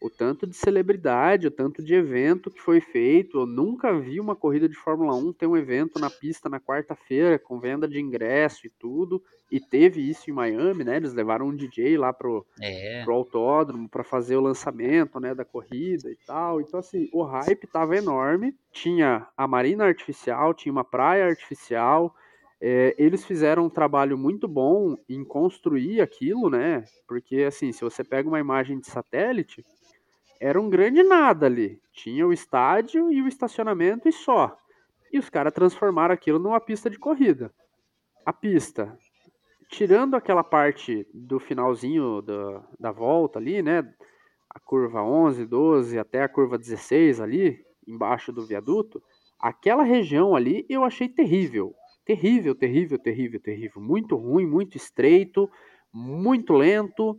[0.00, 3.40] o tanto de celebridade, o tanto de evento que foi feito.
[3.40, 7.38] Eu nunca vi uma corrida de Fórmula 1 ter um evento na pista na quarta-feira,
[7.38, 9.22] com venda de ingresso e tudo.
[9.50, 10.96] E teve isso em Miami, né?
[10.96, 13.02] Eles levaram um DJ lá pro, é.
[13.02, 16.60] pro autódromo para fazer o lançamento, né, da corrida e tal.
[16.60, 18.54] Então, assim, o hype tava enorme.
[18.70, 22.14] Tinha a marina artificial, tinha uma praia artificial.
[22.60, 26.84] É, eles fizeram um trabalho muito bom em construir aquilo, né?
[27.06, 29.64] Porque, assim, se você pega uma imagem de satélite,
[30.40, 31.80] era um grande nada ali.
[31.92, 34.56] Tinha o estádio e o estacionamento e só.
[35.12, 37.52] E os caras transformaram aquilo numa pista de corrida.
[38.24, 38.96] A pista,
[39.68, 43.82] tirando aquela parte do finalzinho da, da volta ali, né?
[44.50, 49.02] A curva 11, 12 até a curva 16 ali, embaixo do viaduto,
[49.38, 51.74] aquela região ali eu achei terrível.
[52.04, 53.82] Terrível, terrível, terrível, terrível.
[53.82, 55.50] Muito ruim, muito estreito,
[55.92, 57.18] muito lento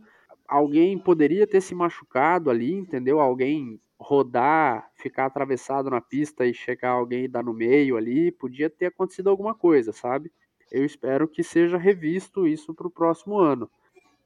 [0.50, 3.20] alguém poderia ter se machucado ali, entendeu?
[3.20, 8.68] Alguém rodar, ficar atravessado na pista e chegar alguém e dar no meio ali, podia
[8.68, 10.32] ter acontecido alguma coisa, sabe?
[10.72, 13.70] Eu espero que seja revisto isso para o próximo ano.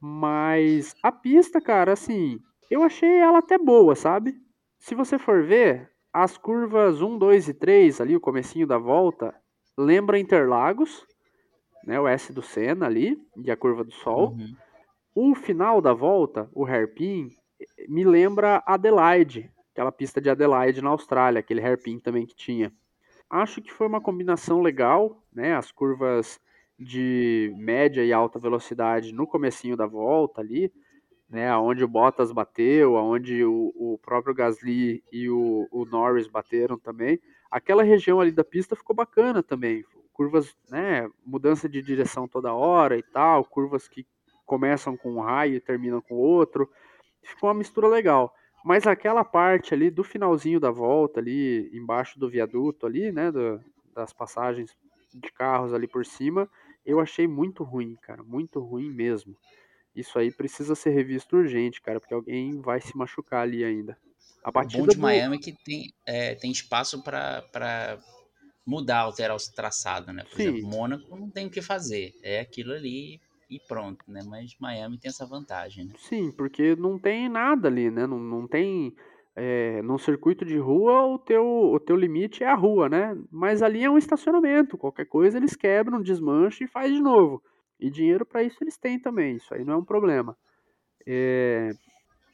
[0.01, 2.39] Mas a pista, cara, assim,
[2.71, 4.35] eu achei ela até boa, sabe?
[4.79, 9.35] Se você for ver, as curvas 1, 2 e 3, ali, o comecinho da volta,
[9.77, 11.05] lembra Interlagos,
[11.85, 11.99] né?
[11.99, 14.31] O S do Senna ali, e a curva do Sol.
[14.31, 14.55] Uhum.
[15.17, 17.29] O final da volta, o hairpin,
[17.87, 22.69] me lembra Adelaide, aquela pista de Adelaide na Austrália, aquele hairpin também que tinha.
[23.29, 25.55] Acho que foi uma combinação legal, né?
[25.55, 26.37] As curvas
[26.77, 30.69] de média e alta velocidade no comecinho da volta ali,
[31.29, 31.47] né?
[31.47, 37.21] Aonde o Bottas bateu, aonde o, o próprio Gasly e o, o Norris bateram também.
[37.49, 39.81] Aquela região ali da pista ficou bacana também.
[40.11, 41.09] Curvas, né?
[41.25, 44.05] Mudança de direção toda hora e tal, curvas que
[44.45, 46.69] começam com um raio e terminam com outro.
[47.23, 48.33] Ficou uma mistura legal.
[48.63, 53.61] Mas aquela parte ali do finalzinho da volta, ali embaixo do viaduto, ali, né, do,
[53.93, 54.75] das passagens
[55.13, 56.49] de carros ali por cima,
[56.85, 59.35] eu achei muito ruim, cara, muito ruim mesmo.
[59.95, 63.97] Isso aí precisa ser revisto urgente, cara, porque alguém vai se machucar ali ainda.
[64.43, 65.01] A o bom de do...
[65.01, 67.97] Miami é que tem, é, tem espaço para
[68.65, 70.23] mudar, alterar o traçado, né?
[70.23, 70.49] Por Sim.
[70.49, 72.13] exemplo, Mônaco não tem o que fazer.
[72.21, 74.21] É aquilo ali, e pronto, né?
[74.25, 75.93] Mas Miami tem essa vantagem, né?
[75.97, 78.07] Sim, porque não tem nada ali, né?
[78.07, 78.95] Não, não tem.
[79.37, 83.17] É, num circuito de rua, o teu, o teu limite é a rua, né?
[83.29, 84.77] Mas ali é um estacionamento.
[84.77, 87.43] Qualquer coisa eles quebram, desmancham e faz de novo.
[87.79, 89.35] E dinheiro para isso eles têm também.
[89.35, 90.37] Isso aí não é um problema.
[91.05, 91.71] É,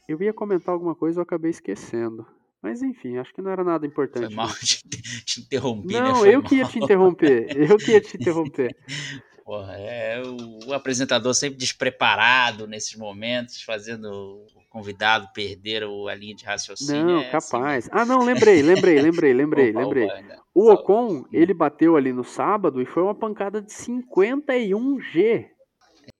[0.07, 2.25] eu ia comentar alguma coisa, eu acabei esquecendo.
[2.61, 4.27] Mas enfim, acho que não era nada importante.
[4.27, 4.87] Foi mal te,
[5.25, 5.99] te interromper, né?
[5.99, 6.29] Não, né?
[6.29, 6.49] eu mal.
[6.49, 7.57] que ia te interromper.
[7.57, 8.75] Eu que ia te interromper.
[9.43, 16.35] Porra, é o, o, apresentador sempre despreparado nesses momentos, fazendo o convidado perder a linha
[16.35, 17.03] de raciocínio.
[17.03, 17.85] Não, é capaz.
[17.85, 20.07] Assim, ah, não, lembrei, lembrei, lembrei, lembrei, lembrei.
[20.53, 25.47] O Ocon, ele bateu ali no sábado e foi uma pancada de 51G.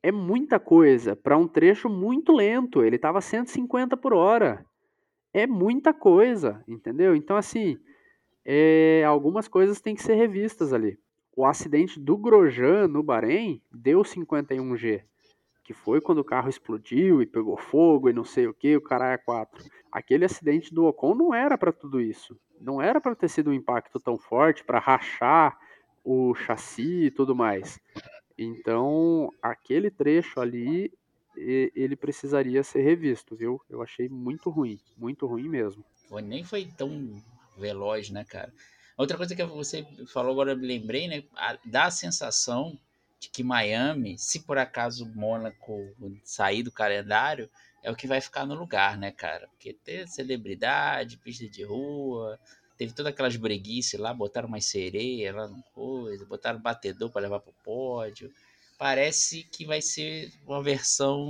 [0.02, 2.84] É muita coisa para um trecho muito lento.
[2.84, 4.66] Ele estava 150 por hora.
[5.34, 7.16] É muita coisa, entendeu?
[7.16, 7.78] Então, assim,
[8.44, 10.98] é, algumas coisas têm que ser revistas ali
[11.36, 15.04] o acidente do Grosjean no Bahrein deu 51G,
[15.64, 18.82] que foi quando o carro explodiu e pegou fogo e não sei o que, o
[18.82, 19.64] caralho é 4.
[19.92, 22.38] Aquele acidente do Ocon não era para tudo isso.
[22.60, 25.58] Não era para ter sido um impacto tão forte para rachar
[26.04, 27.80] o chassi e tudo mais.
[28.38, 30.92] Então, aquele trecho ali
[31.36, 33.62] ele precisaria ser revisto, viu?
[33.70, 35.84] Eu achei muito ruim, muito ruim mesmo.
[36.24, 37.24] Nem foi tão
[37.58, 38.52] veloz, né, cara?
[39.02, 39.84] Outra coisa que você
[40.14, 41.24] falou agora eu me lembrei, né?
[41.66, 42.78] Dá a sensação
[43.20, 45.92] de que Miami, se por acaso Mônaco
[46.24, 47.50] sair do calendário,
[47.82, 49.48] é o que vai ficar no lugar, né, cara?
[49.48, 52.40] Porque ter celebridade, pista de rua,
[52.78, 57.40] teve todas aquelas breguices lá, botaram mais sereia lá no coisa, botaram batedor para levar
[57.40, 58.32] pro pódio.
[58.78, 61.28] Parece que vai ser uma versão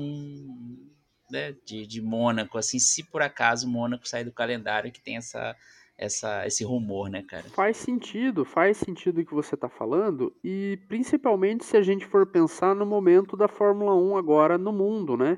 [1.30, 5.56] né, de, de Mônaco, assim, se por acaso Mônaco sair do calendário, que tem essa
[5.98, 7.44] essa, esse rumor, né, cara?
[7.44, 12.26] Faz sentido, faz sentido o que você está falando, e principalmente se a gente for
[12.26, 15.38] pensar no momento da Fórmula 1 agora no mundo, né?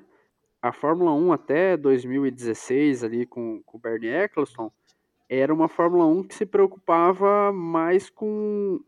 [0.61, 4.71] A Fórmula 1 até 2016, ali com, com o Bernie Eccleston,
[5.29, 8.79] era uma Fórmula 1 que se preocupava mais com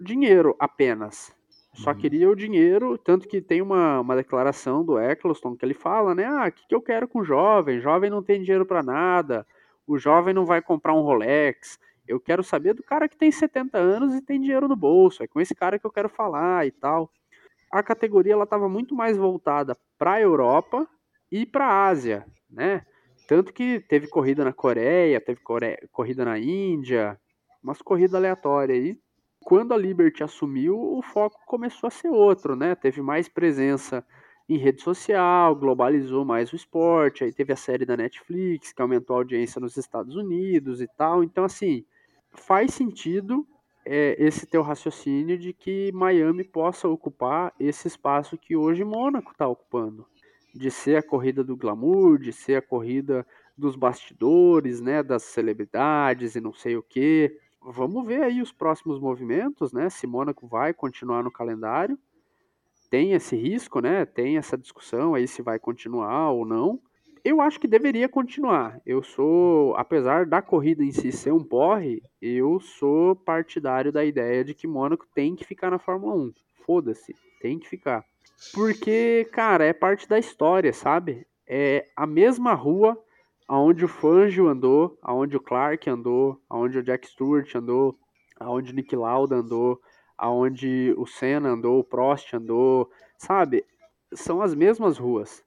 [0.00, 1.34] dinheiro apenas.
[1.72, 1.96] Só uhum.
[1.96, 6.24] queria o dinheiro, tanto que tem uma, uma declaração do Eccleston que ele fala, né?
[6.24, 7.80] Ah, o que, que eu quero com jovem?
[7.80, 9.44] Jovem não tem dinheiro para nada
[9.86, 11.78] o jovem não vai comprar um Rolex.
[12.06, 15.22] Eu quero saber do cara que tem 70 anos e tem dinheiro no bolso.
[15.22, 17.10] É com esse cara que eu quero falar e tal.
[17.72, 20.88] A categoria ela estava muito mais voltada para a Europa
[21.30, 22.84] e para a Ásia, né?
[23.26, 25.40] Tanto que teve corrida na Coreia, teve
[25.90, 27.18] corrida na Índia,
[27.62, 28.98] umas corridas aleatórias aí.
[29.40, 32.74] Quando a Liberty assumiu, o foco começou a ser outro, né?
[32.74, 34.04] Teve mais presença
[34.48, 39.16] em rede social, globalizou mais o esporte, aí teve a série da Netflix, que aumentou
[39.16, 41.24] a audiência nos Estados Unidos e tal.
[41.24, 41.84] Então, assim,
[42.30, 43.46] faz sentido
[43.86, 49.48] é, esse teu raciocínio de que Miami possa ocupar esse espaço que hoje Mônaco está
[49.48, 50.06] ocupando.
[50.54, 53.26] De ser a corrida do glamour, de ser a corrida
[53.56, 57.36] dos bastidores, né, das celebridades e não sei o que.
[57.62, 59.88] Vamos ver aí os próximos movimentos, né?
[59.88, 61.98] Se Mônaco vai continuar no calendário
[62.94, 64.04] tem esse risco, né?
[64.04, 66.78] Tem essa discussão aí se vai continuar ou não.
[67.24, 68.80] Eu acho que deveria continuar.
[68.86, 74.44] Eu sou, apesar da corrida em si ser um porre, eu sou partidário da ideia
[74.44, 76.32] de que Mônaco tem que ficar na Fórmula 1.
[76.64, 78.04] Foda-se, tem que ficar.
[78.52, 81.26] Porque, cara, é parte da história, sabe?
[81.48, 82.96] É a mesma rua
[83.48, 87.98] aonde o Fangio andou, aonde o Clark andou, aonde o Jack Stewart andou,
[88.38, 89.80] aonde o Nick Lauda andou,
[90.16, 93.64] aonde o Senna andou, o Prost andou, sabe?
[94.12, 95.44] São as mesmas ruas.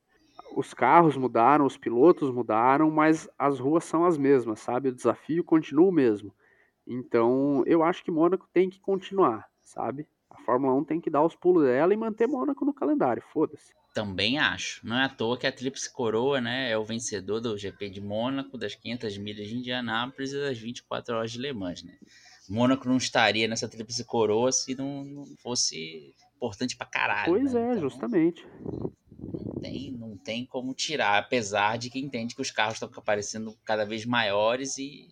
[0.56, 4.89] Os carros mudaram, os pilotos mudaram, mas as ruas são as mesmas, sabe?
[4.89, 6.34] O desafio continua o mesmo.
[6.85, 10.07] Então, eu acho que Mônaco tem que continuar, sabe?
[10.30, 13.73] A Fórmula 1 tem que dar os pulos dela e manter Mônaco no calendário, foda-se.
[13.94, 14.85] Também acho.
[14.85, 17.99] Não é à toa que a Tríplice Coroa né, é o vencedor do GP de
[17.99, 21.98] Mônaco, das 500 milhas de Indianápolis e das 24 horas de Le Mans, né?
[22.49, 27.33] Mônaco não estaria nessa tríplice coroa se não, não fosse importante pra caralho.
[27.33, 27.61] Pois né?
[27.61, 28.45] é, então, justamente.
[28.63, 33.53] Não tem, não tem como tirar, apesar de que entende que os carros estão aparecendo
[33.65, 35.07] cada vez maiores e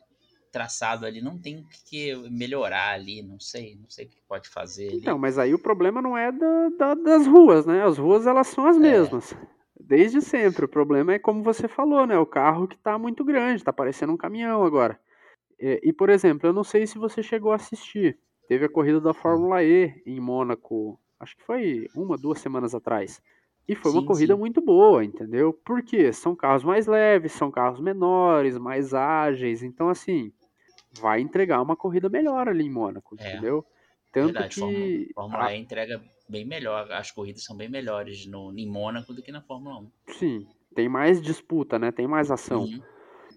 [0.51, 4.47] traçado ali não tem o que melhorar ali, não sei, não sei o que pode
[4.47, 4.97] fazer ali.
[4.99, 7.83] Então, mas aí o problema não é da, da, das ruas, né?
[7.83, 8.79] As ruas elas são as é.
[8.79, 9.35] mesmas.
[9.77, 10.63] Desde sempre.
[10.63, 12.17] O problema é como você falou, né?
[12.17, 14.97] O carro que tá muito grande, tá parecendo um caminhão agora.
[15.59, 18.17] É, e, por exemplo, eu não sei se você chegou a assistir.
[18.47, 23.21] Teve a corrida da Fórmula E em Mônaco, acho que foi uma, duas semanas atrás.
[23.67, 24.39] E foi sim, uma corrida sim.
[24.39, 25.51] muito boa, entendeu?
[25.65, 29.63] Porque são carros mais leves, são carros menores, mais ágeis.
[29.63, 30.31] Então, assim,
[30.99, 33.65] vai entregar uma corrida melhor ali em Mônaco, é, entendeu?
[34.13, 34.59] Tanto verdade, que.
[34.61, 35.53] Fórmula, Fórmula a...
[35.55, 36.91] E entrega bem melhor.
[36.91, 39.91] As corridas são bem melhores no, em Mônaco do que na Fórmula 1.
[40.13, 41.91] Sim, tem mais disputa, né?
[41.91, 42.65] Tem mais ação.
[42.65, 42.81] Uhum.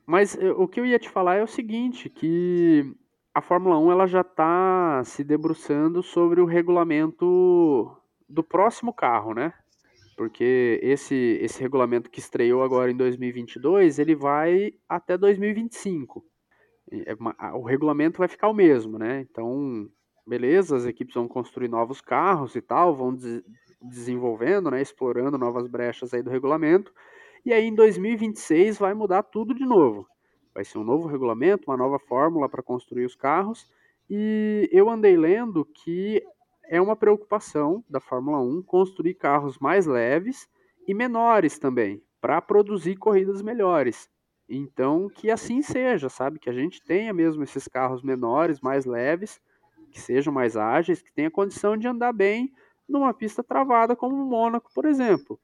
[0.09, 2.95] Mas eh, o que eu ia te falar é o seguinte, que
[3.35, 7.95] a Fórmula 1 ela já está se debruçando sobre o regulamento
[8.27, 9.53] do próximo carro, né?
[10.17, 16.25] Porque esse, esse regulamento que estreou agora em 2022, ele vai até 2025.
[16.91, 17.15] É
[17.53, 19.21] o regulamento vai ficar o mesmo, né?
[19.31, 19.87] Então,
[20.27, 23.43] beleza, as equipes vão construir novos carros e tal, vão des
[23.81, 26.93] desenvolvendo, né, explorando novas brechas aí do regulamento,
[27.45, 30.07] e aí em 2026 vai mudar tudo de novo.
[30.55, 33.71] Vai ser um novo regulamento, uma nova fórmula para construir os carros.
[34.11, 36.23] E eu andei lendo que
[36.69, 40.49] é uma preocupação da Fórmula 1 construir carros mais leves
[40.87, 44.11] e menores também, para produzir corridas melhores.
[44.49, 46.39] Então, que assim seja, sabe?
[46.39, 49.41] Que a gente tenha mesmo esses carros menores, mais leves,
[49.91, 52.53] que sejam mais ágeis, que tenha condição de andar bem
[52.89, 55.39] numa pista travada como o Mônaco, por exemplo.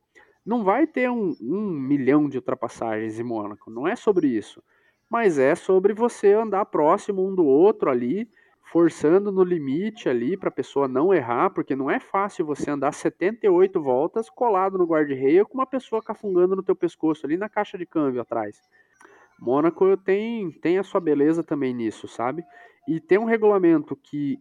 [0.45, 4.63] Não vai ter um, um milhão de ultrapassagens em Mônaco, não é sobre isso.
[5.09, 8.29] Mas é sobre você andar próximo um do outro ali,
[8.71, 12.93] forçando no limite ali para a pessoa não errar, porque não é fácil você andar
[12.93, 17.79] 78 voltas colado no guarda-reio com uma pessoa cafungando no teu pescoço ali na caixa
[17.79, 18.61] de câmbio atrás.
[19.39, 22.45] Mônaco tem, tem a sua beleza também nisso, sabe?
[22.89, 24.39] E tem um regulamento que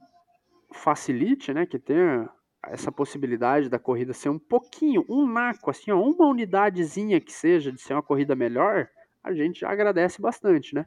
[0.71, 2.29] facilite, né, que tenha
[2.67, 7.71] essa possibilidade da corrida ser um pouquinho, um naco, assim, ó, uma unidadezinha que seja
[7.71, 8.89] de ser uma corrida melhor,
[9.23, 10.85] a gente agradece bastante, né?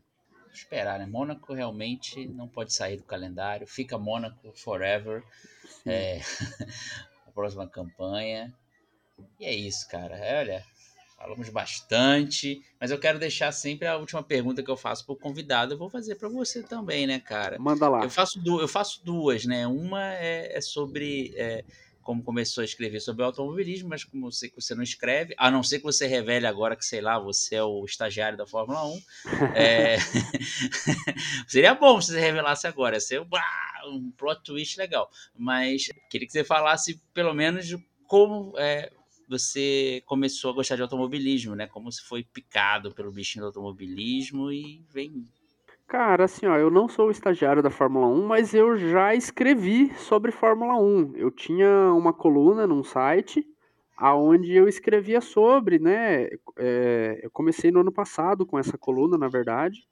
[0.53, 1.07] Esperar, né?
[1.07, 5.23] Mônaco realmente não pode sair do calendário, fica Mônaco forever.
[5.85, 6.21] É,
[7.27, 8.55] a próxima campanha.
[9.39, 10.17] E é isso, cara.
[10.17, 10.65] É, olha,
[11.17, 15.19] falamos bastante, mas eu quero deixar sempre a última pergunta que eu faço para o
[15.19, 17.59] convidado, eu vou fazer para você também, né, cara?
[17.59, 18.05] Manda lá.
[18.05, 19.67] Eu faço, du eu faço duas, né?
[19.67, 21.65] Uma é, é sobre é,
[22.07, 25.51] como começou a escrever sobre automobilismo, mas como eu sei que você não escreve, a
[25.51, 28.87] não ser que você revele agora que, sei lá, você é o estagiário da Fórmula
[28.87, 29.03] 1.
[29.57, 29.97] É...
[31.49, 35.11] Seria bom se você revelasse agora, ia ser um plot twist legal.
[35.37, 37.75] Mas queria que você falasse, pelo menos,
[38.07, 38.93] como é,
[39.29, 41.67] você começou a gostar de automobilismo, né?
[41.67, 45.25] Como você foi picado pelo bichinho do automobilismo e vem
[45.89, 50.33] Cara, assim, ó, eu não sou estagiário da Fórmula 1, mas eu já escrevi sobre
[50.33, 51.13] Fórmula 1.
[51.15, 53.47] Eu tinha uma coluna num site
[53.97, 56.29] aonde eu escrevia sobre, né?
[56.59, 59.87] É, eu comecei no ano passado com essa coluna, na verdade,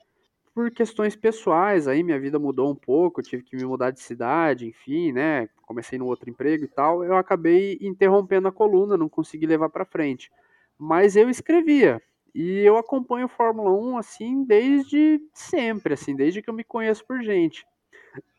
[0.53, 1.87] por questões pessoais.
[1.87, 5.49] Aí minha vida mudou um pouco, eu tive que me mudar de cidade, enfim, né?
[5.67, 7.05] Comecei no outro emprego e tal.
[7.05, 10.31] Eu acabei interrompendo a coluna, não consegui levar para frente.
[10.79, 12.03] Mas eu escrevia.
[12.35, 17.23] E eu acompanho Fórmula 1 assim desde sempre, assim, desde que eu me conheço por
[17.23, 17.65] gente.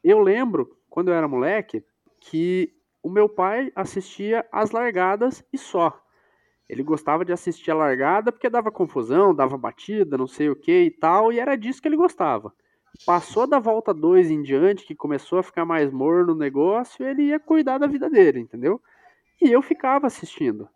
[0.03, 1.83] Eu lembro, quando eu era moleque,
[2.19, 6.01] que o meu pai assistia as largadas e só.
[6.67, 10.85] Ele gostava de assistir a largada porque dava confusão, dava batida, não sei o que
[10.85, 12.53] e tal, e era disso que ele gostava.
[13.05, 17.23] Passou da volta 2 em diante, que começou a ficar mais morno o negócio, ele
[17.23, 18.79] ia cuidar da vida dele, entendeu?
[19.41, 20.69] E eu ficava assistindo.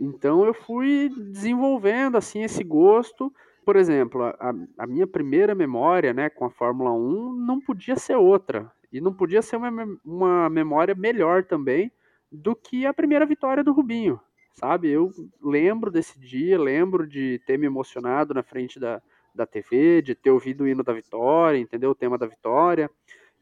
[0.00, 3.32] Então eu fui desenvolvendo assim esse gosto.
[3.64, 8.16] Por exemplo, a, a, minha primeira memória né, com a Fórmula 1 não podia ser
[8.16, 8.70] outra.
[8.92, 9.70] E não podia ser uma,
[10.04, 11.90] uma memória melhor também
[12.30, 14.20] do que a primeira vitória do Rubinho.
[14.54, 14.88] Sabe?
[14.88, 15.10] Eu
[15.42, 19.02] lembro desse dia, lembro de ter me emocionado na frente da,
[19.34, 21.90] da TV, de ter ouvido o hino da vitória, entendeu?
[21.90, 22.90] O tema da vitória.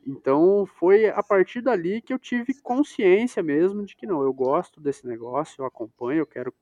[0.07, 4.81] Então foi a partir dali que eu tive consciência mesmo de que não, eu gosto
[4.81, 6.55] desse negócio, eu acompanho, eu quero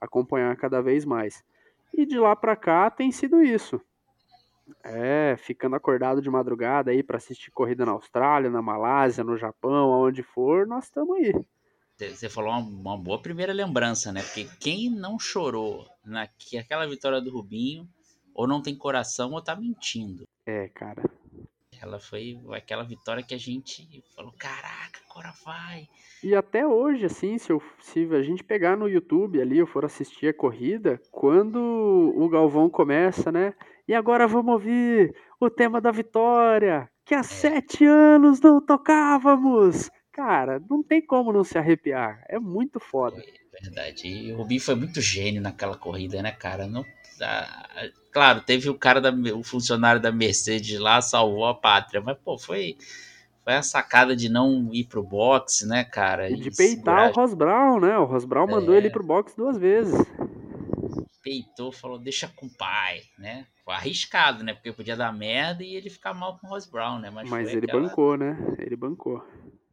[0.00, 1.42] acompanhar cada vez mais.
[1.92, 3.80] E de lá para cá tem sido isso.
[4.84, 9.92] É, ficando acordado de madrugada aí para assistir corrida na Austrália, na Malásia, no Japão,
[9.92, 11.34] aonde for, nós estamos aí.
[11.98, 14.22] Você falou uma, boa primeira lembrança, né?
[14.22, 17.88] Porque quem não chorou naquela vitória do Rubinho,
[18.34, 20.24] ou não tem coração ou tá mentindo.
[20.46, 21.02] É, cara.
[21.80, 25.88] Ela foi aquela vitória que a gente falou: caraca, agora vai.
[26.22, 29.84] E até hoje, assim, se, eu, se a gente pegar no YouTube ali, eu for
[29.84, 31.58] assistir a corrida, quando
[32.16, 33.52] o Galvão começa, né?
[33.88, 37.24] E agora vamos ouvir o tema da vitória, que há é.
[37.24, 39.90] sete anos não tocávamos.
[40.12, 42.22] Cara, não tem como não se arrepiar.
[42.28, 43.16] É muito foda.
[43.18, 44.06] É verdade.
[44.06, 46.66] E o Rubinho foi muito gênio naquela corrida, né, cara?
[46.66, 46.84] Não,
[48.10, 52.38] claro, teve o cara, da, o funcionário da Mercedes lá, salvou a pátria, mas, pô,
[52.38, 52.76] foi,
[53.44, 56.30] foi a sacada de não ir pro boxe, né, cara?
[56.30, 57.10] E de peitar segurar...
[57.10, 57.98] o Ross Brown, né?
[57.98, 58.50] O Ross Brown é...
[58.50, 59.94] mandou ele pro boxe duas vezes.
[61.22, 63.46] Peitou, falou, deixa com o pai, né?
[63.64, 64.54] Foi arriscado, né?
[64.54, 67.10] Porque podia dar merda e ele ficar mal com o Ross Brown, né?
[67.10, 67.82] Mas, Mas ele aquela...
[67.82, 68.36] bancou, né?
[68.58, 69.24] Ele bancou.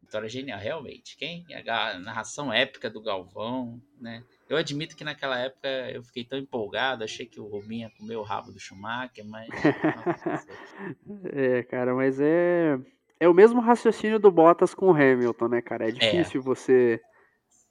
[0.01, 1.17] Vitória genial, realmente.
[1.17, 1.45] Quem?
[1.67, 4.23] A narração épica do Galvão, né?
[4.49, 8.15] Eu admito que naquela época eu fiquei tão empolgado, achei que o Rubinho ia comer
[8.15, 9.47] o rabo do Schumacher, mas.
[11.31, 12.79] é, cara, mas é.
[13.19, 15.85] É o mesmo raciocínio do Bottas com o Hamilton, né, cara?
[15.85, 15.91] É, é.
[15.91, 16.43] difícil é.
[16.43, 17.01] você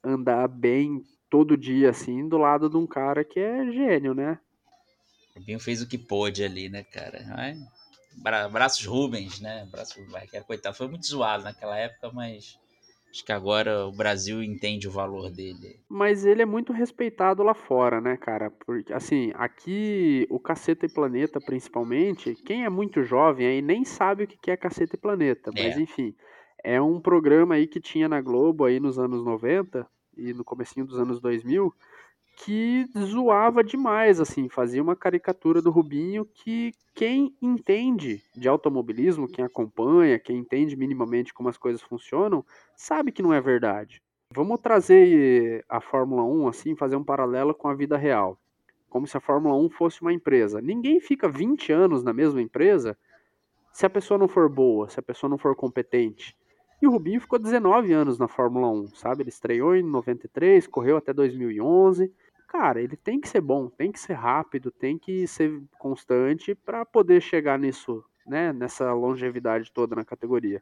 [0.01, 4.39] andar bem todo dia, assim, do lado de um cara que é gênio, né?
[5.35, 7.19] O Rubinho fez o que pôde ali, né, cara?
[8.15, 9.67] Bra braços Rubens, né?
[9.69, 9.99] Braço,
[10.47, 12.57] coitado, foi muito zoado naquela época, mas
[13.11, 15.79] Acho que agora o Brasil entende o valor dele.
[15.89, 18.51] Mas ele é muito respeitado lá fora, né, cara?
[18.51, 24.23] Porque, assim, aqui, o Caceta e Planeta, principalmente, quem é muito jovem aí nem sabe
[24.25, 25.49] o que é Caceta e Planeta.
[25.53, 25.81] Mas, é.
[25.81, 26.13] enfim,
[26.63, 30.85] é um programa aí que tinha na Globo aí nos anos 90 e no comecinho
[30.85, 31.73] dos anos 2000,
[32.41, 39.43] que zoava demais, assim, fazia uma caricatura do Rubinho que quem entende de automobilismo, quem
[39.43, 42.45] acompanha, quem entende minimamente como as coisas funcionam,
[42.77, 44.01] sabe que não é verdade.
[44.33, 48.39] Vamos trazer a Fórmula 1 assim, fazer um paralelo com a vida real.
[48.89, 50.61] Como se a Fórmula 1 fosse uma empresa.
[50.61, 52.97] Ninguém fica 20 anos na mesma empresa
[53.73, 56.37] se a pessoa não for boa, se a pessoa não for competente.
[56.81, 59.23] E o Rubinho ficou 19 anos na Fórmula 1, sabe?
[59.23, 62.09] Ele estreou em 93, correu até 2011.
[62.49, 66.83] Cara, ele tem que ser bom, tem que ser rápido, tem que ser constante para
[66.83, 68.51] poder chegar nisso, né?
[68.51, 70.59] Nessa longevidade toda na categoria.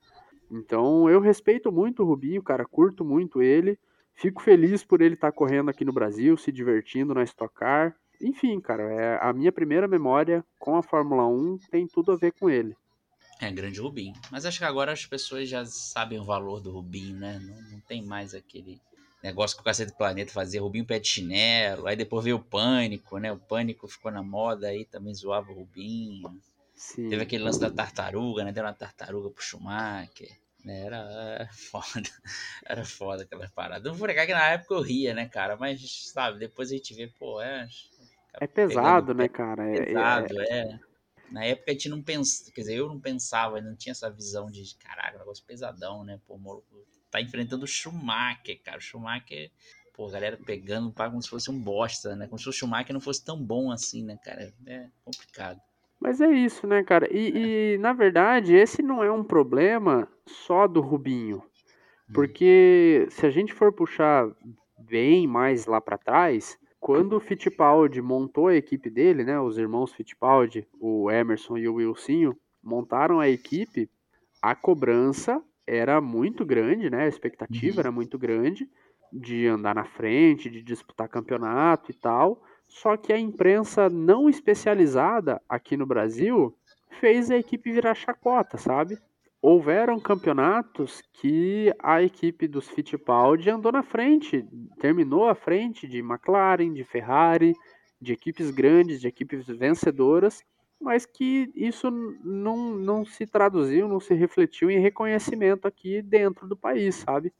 [0.52, 3.80] Então eu respeito muito o Rubinho, cara, curto muito ele.
[4.14, 7.96] Fico feliz por ele estar tá correndo aqui no Brasil, se divertindo na Stock Car.
[8.22, 12.34] Enfim, cara, é a minha primeira memória com a Fórmula 1 tem tudo a ver
[12.34, 12.76] com ele.
[13.40, 14.14] É, grande Rubinho.
[14.30, 17.40] Mas acho que agora as pessoas já sabem o valor do Rubinho, né?
[17.40, 18.82] Não, não tem mais aquele
[19.24, 21.88] negócio que o Cacete do Planeta fazia, Rubinho pé de chinelo.
[21.88, 23.32] Aí depois veio o Pânico, né?
[23.32, 26.40] O Pânico ficou na moda aí, também zoava o Rubinho.
[26.76, 27.10] Sim.
[27.10, 28.52] Teve aquele lance da tartaruga, né?
[28.52, 30.38] Deu uma tartaruga pro Schumacher.
[30.64, 30.86] Né?
[30.86, 30.98] Era,
[31.40, 32.10] era foda.
[32.66, 33.90] Era foda aquela parada.
[33.90, 35.56] Não vou negar que na época eu ria, né, cara?
[35.56, 37.68] Mas, sabe, depois a gente vê, pô, é.
[38.34, 39.66] É pesado, né, cara?
[39.70, 40.60] É, é pesado, é.
[40.60, 40.80] é.
[41.32, 44.50] Na época a gente não pensava, quer dizer, eu não pensava, não tinha essa visão
[44.50, 46.20] de, caraca, negócio pesadão, né?
[46.26, 48.78] Pô, o tá enfrentando o Schumacher, cara.
[48.78, 49.52] O Schumacher,
[49.94, 52.28] pô, a galera pegando pá, como se fosse um bosta, né?
[52.28, 54.54] Como se o Schumacher não fosse tão bom assim, né, cara?
[54.66, 55.60] É complicado.
[56.00, 57.08] Mas é isso, né, cara?
[57.12, 57.74] E, é.
[57.74, 61.38] e, na verdade, esse não é um problema só do Rubinho.
[62.10, 62.14] Hum.
[62.14, 64.30] Porque se a gente for puxar
[64.78, 69.92] bem mais lá para trás, quando o Fittipaldi montou a equipe dele, né, os irmãos
[69.92, 73.90] Fittipaldi, o Emerson e o Wilsinho, montaram a equipe,
[74.42, 77.80] a cobrança era muito grande, né, a expectativa uhum.
[77.82, 78.70] era muito grande
[79.12, 82.42] de andar na frente, de disputar campeonato e tal.
[82.68, 86.56] Só que a imprensa não especializada aqui no Brasil
[87.00, 88.98] fez a equipe virar chacota, sabe?
[89.42, 94.46] houveram campeonatos que a equipe dos Fittipaldi andou na frente,
[94.80, 97.54] terminou à frente de McLaren, de Ferrari,
[98.02, 100.44] de equipes grandes, de equipes vencedoras,
[100.80, 101.90] mas que isso
[102.24, 107.34] não, não se traduziu, não se refletiu em reconhecimento aqui dentro do país, sabe?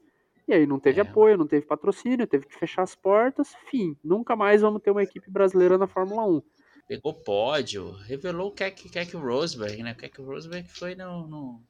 [0.46, 1.02] E aí não teve é.
[1.02, 3.96] apoio, não teve patrocínio, teve que fechar as portas, fim.
[4.02, 6.42] Nunca mais vamos ter uma equipe brasileira na Fórmula 1
[6.88, 9.92] pegou pódio, revelou o Keck, Keck Rosberg, né?
[9.92, 11.62] O Keck Rosberg foi no, no,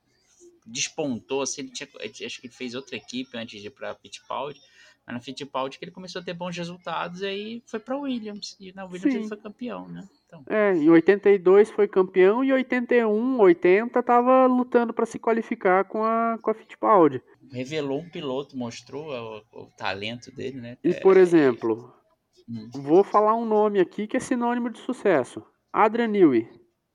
[0.65, 1.89] despontou, assim, ele tinha,
[2.25, 4.61] acho que ele fez outra equipe antes de ir para Fittipaldi,
[5.09, 8.57] mas na Fittipaldi que ele começou a ter bons resultados e aí foi para Williams,
[8.61, 9.21] e na Williams Sim.
[9.21, 10.07] ele foi campeão, né?
[10.27, 10.45] Então.
[10.47, 16.05] É, em 82 foi campeão e em 81, 80 tava lutando para se qualificar com
[16.05, 17.23] a, com a Fittipaldi.
[17.51, 20.77] Revelou um piloto, mostrou o, o talento dele, né?
[20.85, 21.91] E, por exemplo,
[22.47, 22.69] hum.
[22.75, 25.43] vou falar um nome aqui que é sinônimo de sucesso.
[25.73, 26.47] Adrian Newey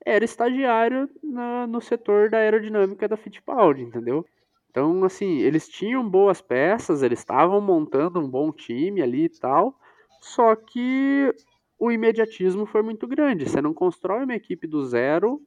[0.05, 4.23] era estagiário na, no setor da aerodinâmica da Fittipaldi, entendeu?
[4.73, 9.77] Então, assim, eles tinham boas peças, eles estavam montando um bom time ali e tal,
[10.19, 11.31] só que
[11.77, 13.47] o imediatismo foi muito grande.
[13.47, 15.39] Você não constrói uma equipe do zero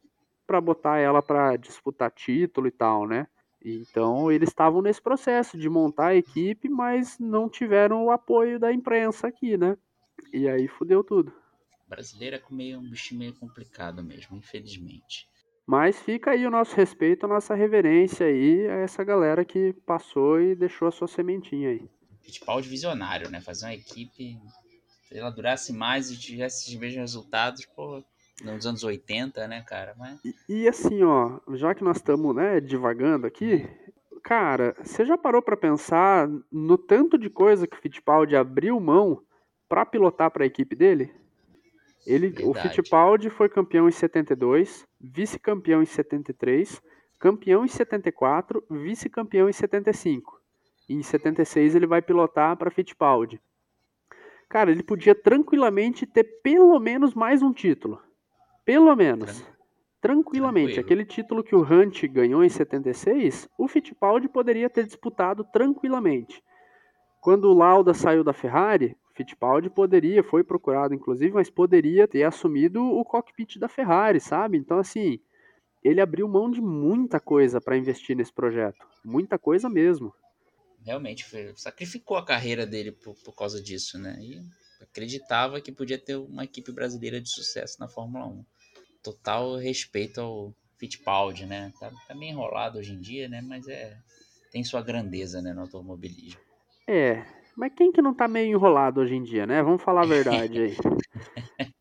[0.47, 3.27] para botar ela para disputar título e tal, né?
[3.65, 8.73] Então, eles estavam nesse processo de montar a equipe, mas não tiveram o apoio da
[8.73, 9.77] imprensa aqui, né?
[10.33, 11.33] E aí fudeu tudo
[11.87, 15.29] brasileira é meio um bichinho meio complicado mesmo, infelizmente.
[15.67, 20.41] Mas fica aí o nosso respeito, a nossa reverência aí a essa galera que passou
[20.41, 21.91] e deixou a sua sementinha aí.
[22.23, 23.41] Fittipaldi visionário, né?
[23.41, 24.39] Fazer uma equipe,
[25.09, 28.03] se ela durasse mais e tivesse os mesmos resultados, pô,
[28.45, 29.95] nos anos 80, né, cara?
[29.99, 30.21] Mas...
[30.25, 33.69] E, e assim, ó, já que nós estamos, né, divagando aqui,
[34.23, 39.21] cara, você já parou para pensar no tanto de coisa que o Fittipaldi abriu mão
[39.69, 41.13] para pilotar para a equipe dele?
[42.07, 46.81] Ele, o Fittipaldi foi campeão em 72, vice-campeão em 73,
[47.19, 50.41] campeão em 74, vice-campeão em 75.
[50.89, 53.41] E em 76 ele vai pilotar para Fittipaldi.
[54.49, 58.01] Cara, ele podia tranquilamente ter pelo menos mais um título.
[58.65, 59.45] Pelo menos.
[60.01, 60.75] Tranquilamente.
[60.75, 60.87] Tranquilo.
[60.87, 66.41] Aquele título que o Hunt ganhou em 76, o Fittipaldi poderia ter disputado tranquilamente.
[67.21, 72.83] Quando o Lauda saiu da Ferrari, Fittipaldi poderia, foi procurado inclusive, mas poderia ter assumido
[72.83, 74.59] o cockpit da Ferrari, sabe?
[74.59, 75.19] Então, assim,
[75.83, 78.87] ele abriu mão de muita coisa para investir nesse projeto.
[79.05, 80.13] Muita coisa mesmo.
[80.85, 84.17] Realmente, foi, sacrificou a carreira dele por, por causa disso, né?
[84.21, 84.41] E
[84.83, 88.45] acreditava que podia ter uma equipe brasileira de sucesso na Fórmula 1.
[89.03, 91.73] Total respeito ao Fittipaldi, né?
[91.81, 93.41] Tá, tá meio enrolado hoje em dia, né?
[93.41, 93.97] Mas é
[94.57, 96.41] tem sua grandeza, né, no automobilismo.
[96.87, 97.27] É,
[97.57, 99.63] mas quem que não tá meio enrolado hoje em dia, né?
[99.63, 100.77] Vamos falar a verdade aí.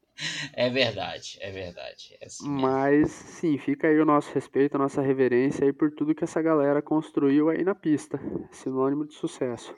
[0.53, 2.17] é verdade, é verdade.
[2.21, 6.15] É assim Mas sim, fica aí o nosso respeito, a nossa reverência aí por tudo
[6.15, 8.19] que essa galera construiu aí na pista.
[8.51, 9.75] Sinônimo de sucesso.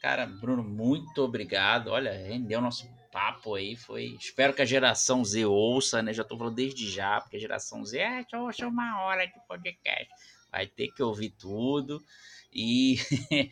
[0.00, 1.88] Cara, Bruno, muito obrigado.
[1.88, 4.16] Olha, rendeu nosso papo aí foi.
[4.18, 6.12] Espero que a geração Z ouça, né?
[6.12, 10.08] Já tô falando desde já, porque a geração Z é só uma hora de podcast.
[10.50, 12.02] Vai ter que ouvir tudo
[12.52, 12.96] e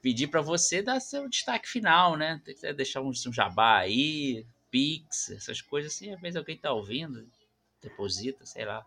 [0.00, 2.40] pedir para você dar seu destaque final, né?
[2.76, 6.12] Deixar um, um jabá aí, Pix, essas coisas assim.
[6.12, 7.26] Às vezes alguém tá ouvindo,
[7.82, 8.84] deposita, sei lá.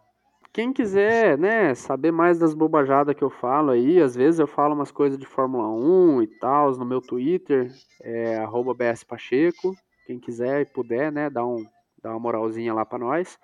[0.52, 4.74] Quem quiser, né, saber mais das bobajadas que eu falo aí, às vezes eu falo
[4.74, 7.72] umas coisas de Fórmula 1 e tal, no meu Twitter,
[8.02, 8.40] é
[8.76, 9.76] bspacheco.
[10.08, 11.64] Quem quiser e puder, né, dá, um,
[12.02, 13.38] dá uma moralzinha lá para nós.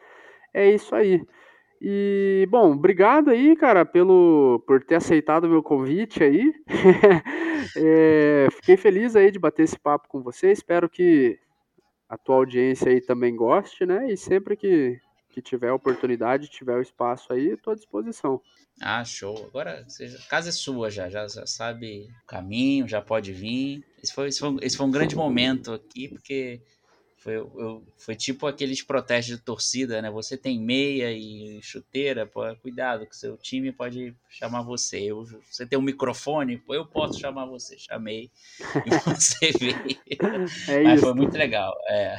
[0.51, 1.21] É isso aí.
[1.81, 6.53] E, bom, obrigado aí, cara, pelo, por ter aceitado o meu convite aí.
[7.77, 10.51] é, fiquei feliz aí de bater esse papo com você.
[10.51, 11.39] Espero que
[12.07, 14.11] a tua audiência aí também goste, né?
[14.11, 14.99] E sempre que,
[15.29, 18.41] que tiver oportunidade, tiver o espaço aí, estou à disposição.
[18.81, 19.45] Ah, show.
[19.47, 23.83] Agora, a casa é sua já, já, já sabe o caminho, já pode vir.
[24.03, 26.61] Esse foi, esse foi, esse foi um grande momento aqui, porque
[27.25, 30.11] foi, eu, foi tipo aqueles protestos de torcida, né?
[30.11, 34.99] Você tem meia e chuteira, pô, cuidado, que seu time pode chamar você.
[34.99, 37.79] Eu, você tem um microfone, pô, eu posso chamar você.
[37.79, 38.29] Chamei
[38.85, 39.99] e você veio.
[40.67, 41.75] É Mas foi muito legal.
[41.87, 42.15] É.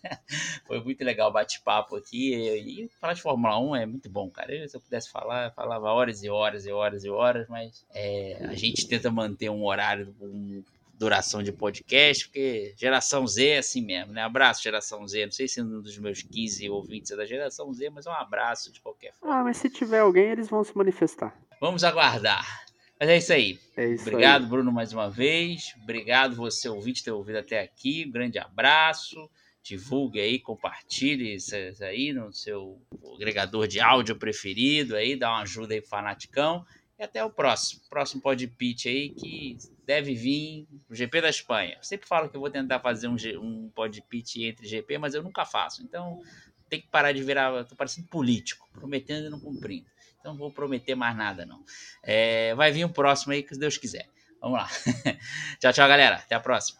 [0.66, 2.34] foi muito legal o bate-papo aqui.
[2.34, 4.54] E, e, falar de Fórmula 1 é muito bom, cara.
[4.54, 7.84] Eu, se eu pudesse falar, eu falava horas e horas e horas e horas, mas
[7.92, 10.64] é, a gente tenta manter um horário, um
[10.98, 14.22] duração de podcast, porque geração Z é assim mesmo, né?
[14.22, 15.26] Abraço, geração Z.
[15.26, 18.14] Não sei se um dos meus 15 ouvintes é da geração Z, mas é um
[18.14, 19.36] abraço de qualquer forma.
[19.36, 21.38] Ah, mas se tiver alguém, eles vão se manifestar.
[21.60, 22.66] Vamos aguardar.
[22.98, 23.58] Mas é isso aí.
[23.76, 24.48] É isso Obrigado, aí.
[24.48, 25.72] Bruno, mais uma vez.
[25.82, 28.04] Obrigado você, ouvinte, ter ouvido até aqui.
[28.06, 29.30] Um grande abraço.
[29.62, 32.80] Divulgue aí, compartilhe isso aí no seu
[33.14, 36.64] agregador de áudio preferido aí, dá uma ajuda aí pro Fanaticão.
[36.98, 37.80] E até o próximo.
[37.88, 39.56] Próximo pod pitch aí que
[39.86, 41.76] deve vir o GP da Espanha.
[41.76, 45.14] Eu sempre falo que eu vou tentar fazer um, um pod pitch entre GP, mas
[45.14, 45.82] eu nunca faço.
[45.82, 46.20] Então
[46.68, 47.64] tem que parar de virar.
[47.64, 49.86] Tô parecendo político, prometendo e não cumprindo.
[50.18, 51.64] Então não vou prometer mais nada, não.
[52.02, 54.08] É, vai vir o próximo aí, que Deus quiser.
[54.40, 54.68] Vamos lá.
[55.60, 56.16] tchau, tchau, galera.
[56.16, 56.76] Até a próxima.